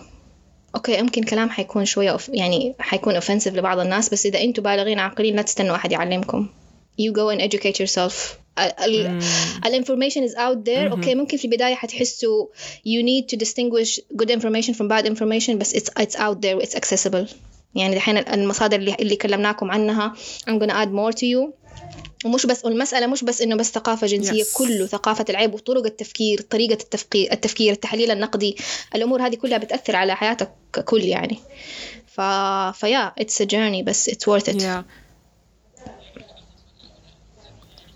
[0.75, 2.29] okay يمكن كلام حيكون شوية off...
[2.29, 6.49] يعني حيكون offensive لبعض الناس بس إذا أنتم بالغين عاقلين لا تستنوا أحد يعلمكم
[7.05, 8.35] you go and educate yourself.
[9.65, 10.91] ال information is out there.
[10.91, 12.45] okay ممكن في البداية حتحسوا
[12.87, 16.75] you need to distinguish good information from bad information بس it's it's out there it's
[16.75, 17.27] accessible.
[17.75, 20.13] يعني الحين المصادر اللي اللي كلمناكم عنها
[20.49, 21.53] I'm gonna add more to you.
[22.25, 24.53] ومش بس والمسألة مش بس إنه بس ثقافة جنسية Yes.
[24.57, 28.55] كله ثقافة العيب وطرق التفكير طريقة التفكير التفكير التحليل النقدي
[28.95, 31.39] الأمور هذه كلها بتأثر على حياتك ككل يعني.
[32.07, 32.21] ف
[32.79, 34.61] فيا it's a journey بس it's worth it.
[34.63, 34.85] يا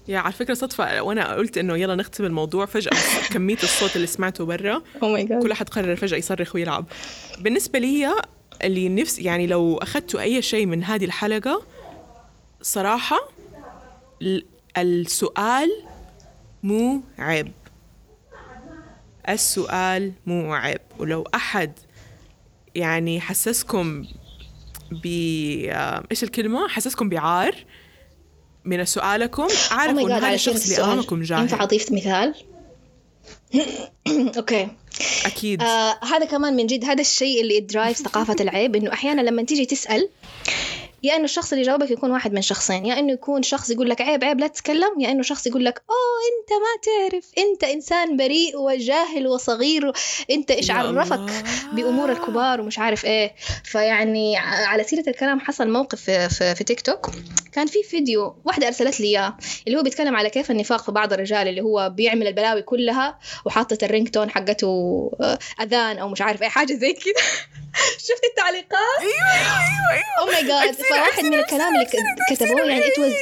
[0.07, 2.91] يا على فكرة صدفة وأنا قلت إنه يلا نختم الموضوع فجأة
[3.33, 6.85] كمية الصوت اللي سمعته برا oh كل أحد قرر فجأة يصرخ ويلعب.
[7.39, 8.15] بالنسبة لي
[8.63, 11.63] اللي نفس يعني لو أخذتوا أي شيء من هذه الحلقة
[12.61, 13.17] صراحة
[14.21, 14.45] ال-
[14.77, 15.69] السؤال
[16.63, 17.51] مو عيب.
[19.29, 20.79] السؤال مو عيب.
[20.99, 21.71] ولو أحد
[22.75, 24.05] يعني حسسكم
[24.91, 25.05] ب
[25.69, 27.55] آه، إيش الكلمة؟ حسسكم بعار
[28.65, 29.47] من سؤالكم.
[29.47, 32.35] Oh اعرفوا god إن هذا الشخص اللي أمامكم السؤال ينفع جاهل أضيف مثال؟
[34.37, 34.67] okay.
[35.25, 35.61] أكيد.
[35.61, 39.65] آه هذا كمان من جد هذا الشيء اللي drive ثقافة العيب إنه أحيانا لما تيجي
[39.65, 40.09] تسأل
[41.05, 44.01] يا إنه الشخص اللي جاوبك يكون واحد من شخصين يا إنه يكون شخص يقول لك
[44.01, 48.17] عيب عيب لا تتكلم يا إنه شخص يقول لك oh أنت ما تعرف أنت إنسان
[48.17, 49.91] بريء وجاهل وصغير
[50.31, 51.45] انت إيش عرفك.
[51.73, 53.35] بأمور الكبار ومش عارف إيه.
[53.63, 57.09] فيعني على سيرة الكلام حصل موقف في, في, في تيك توك.
[57.51, 59.37] كان في فيديو واحدة أرسلت لي إياه
[59.67, 63.83] اللي هو بيتكلم على كيف النفاق في بعض الرجال اللي هو بيعمل البلاوي كلها وحاطط
[63.83, 67.21] ال ringtone حقته آه، أذان أو مش عارف اي حاجة زي كده.
[68.07, 71.87] شفت التعليقات؟ أيوه أيوه أيوه oh my God فواحد من الكلام اللي
[72.29, 73.13] كتبوه يعني was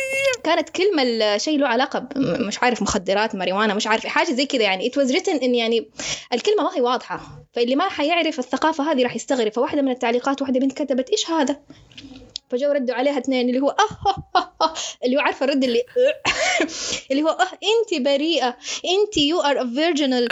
[0.44, 4.92] كانت كلمة شيء له علاقة مش عارف مخدرات ماريوانا مش عارف حاجة زي كذا يعني
[4.92, 5.90] was written إن يعني
[6.34, 7.22] الكلمة ما هي واضحة
[7.54, 11.60] فاللي ما حيعرف الثقافة هذه راح يستغرب فواحدة من التعليقات واحدة بنت كتبت إيش هذا؟
[12.54, 14.74] فجو ردوا عليها اثنين اللي هو أه, آه, آه, آه
[15.06, 15.84] اللي هو عارفة الرد اللي
[17.12, 20.28] اللي هو أه أنت بريئة أنت you are a virginal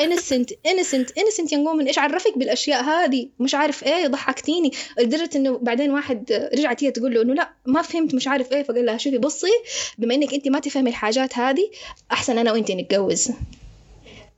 [0.00, 4.70] innocent innocent innocent يا من إيش عرفك بالأشياء هذه؟ مش عارف إيه ضحكتيني.
[4.98, 8.62] لدرجة إنه بعدين واحد رجعت هي تقول له إنه لا ما فهمت مش عارف إيه.
[8.62, 9.50] فقال لها شوفي بصي
[9.98, 11.70] بما إنك أنت ما تفهمي الحاجات هذه
[12.12, 13.28] أحسن أنا وأنت نتجوز.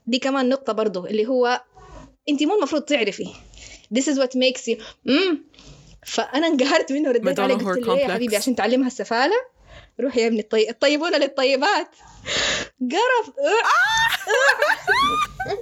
[0.07, 1.63] دي كمان نقطة برضو اللي هو
[2.29, 3.27] أنت مو المفروض تعرفي.
[3.95, 5.45] This is what makes you مم.
[6.07, 9.37] فأنا انقهرت منه رديت عليه قلت له إيه يا حبيبي عشان تعلمها السفالة؟
[10.01, 11.89] روح يا ابني الطيب الطيبون للطيبات
[12.81, 13.35] قرف.
[15.47, 15.57] من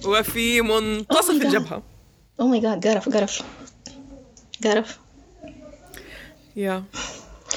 [0.00, 0.06] جد.
[0.08, 1.82] وفي منتصف oh الجبهة.
[2.40, 3.42] oh my God قرف قرف.
[4.64, 4.98] قرف.
[6.56, 6.84] yeah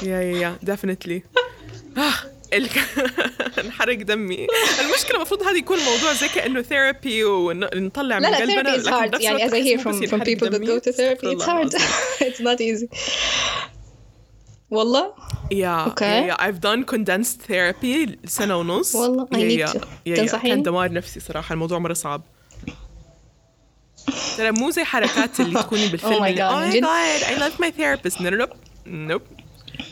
[0.04, 1.24] yeah yeah yeah definitely
[3.66, 4.48] انحرق دمي.
[4.82, 9.50] المشكلة المفروض هذا يكون موضوع زي كأنه therapy ونطلع من قلبنا لا لا ثيرابي يعني
[9.50, 11.74] as I hear from, from people that go to therapy it's hard.
[12.28, 12.88] it's not easy.
[14.70, 15.14] والله؟
[15.52, 18.96] yeah okay yeah, I've done condensed therapy سنة ونص.
[18.96, 22.22] والله I need to تنصحيني؟ كان دمار نفسي صراحة الموضوع مرة صعب.
[24.38, 26.84] ترى مو زي حركات اللي تكوني oh بالفيلم oh my god
[27.24, 28.20] I love my therapist.
[28.86, 29.20] No.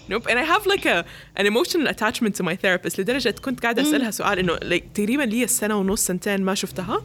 [0.10, 0.28] Nope.
[0.28, 1.06] And I have like a
[1.38, 5.44] an emotional attachment to my therapist لدرجة كنت قاعدة أسألها سؤال إنه like تقريبا لي
[5.44, 7.04] السنة ونص سنتين ما شفتها.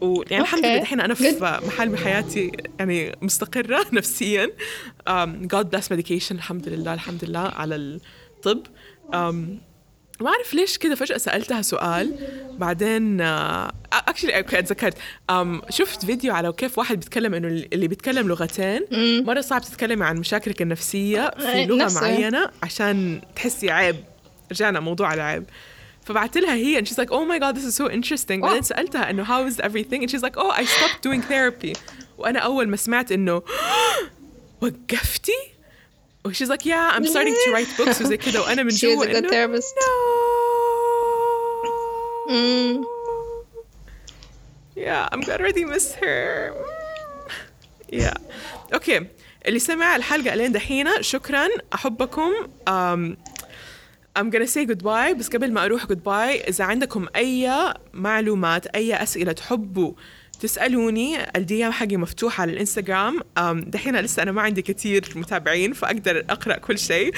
[0.00, 4.46] ويعني الحمد لله الحين أنا في محل بحياتي يعني مستقرة نفسيا.
[5.10, 6.32] Um, God bless medication.
[6.32, 8.66] الحمد لله الحمد لله على الطب.
[9.12, 9.73] Um,
[10.20, 12.14] ما أعرف ليش كذا فجأة سألتها سؤال
[12.58, 13.20] بعدين
[13.92, 14.96] actually okay اتذكرت.
[15.70, 18.80] شفت فيديو على كيف واحد بيتكلم إنه اللي بيتكلم لغتين
[19.26, 22.00] مرة صعب تتكلمي عن مشاكلك النفسية في إيه، لغة نفسه.
[22.00, 23.96] معينة عشان تحسي عيب.
[24.52, 25.44] رجعنا موضوع العيب
[26.04, 28.32] فبعت لها هي and she's like oh my god this is so interesting.
[28.40, 30.02] بعدين سألتها إنه how is everything?
[30.02, 31.78] and she's like oh I stopped doing therapy.
[32.18, 33.42] وأنا أول ما سمعت إنه
[34.62, 35.53] وقفتي؟
[36.32, 39.12] She's like yeah I'm starting to write books وزي كده وأنا من جوا She's a
[39.12, 39.88] good therapist no
[42.34, 42.84] mm.
[44.76, 46.54] yeah I'm gonna really miss her
[47.92, 48.14] yeah
[48.74, 49.06] okay
[49.46, 52.32] اللي سمع الحلقة لين دحين شكرا أحبكم
[52.68, 53.16] um,
[54.18, 59.32] I'm gonna say goodbye بس قبل ما أروح goodbye إذا عندكم أي معلومات أي أسئلة
[59.32, 59.92] تحبوا
[60.44, 63.20] تسألوني ال DM حقي مفتوحه على الإنستغرام؟
[63.56, 67.14] دحين لسه أنا ما عندي كثير متابعين فأقدر أقرأ كل شيء.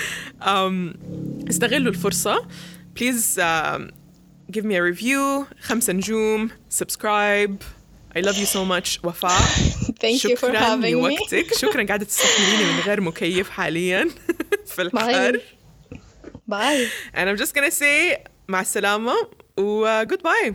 [1.50, 2.46] استغلوا الفرصة.
[2.96, 3.40] please
[4.52, 5.44] give me a review.
[5.62, 6.50] خمسة نجوم.
[6.70, 7.62] Subscribe.
[8.16, 9.04] I love you so much.
[9.04, 9.40] وفاء.
[10.04, 11.54] Thank you for having لوقتك.
[11.54, 11.58] me.
[11.58, 14.08] شكرا قاعدة تستحمليني من غير مكيف حاليا.
[14.74, 15.40] في الحر.
[16.46, 16.88] bye.
[17.14, 19.14] and I'm just gonna say مع السلامة
[19.58, 20.52] و goodbye.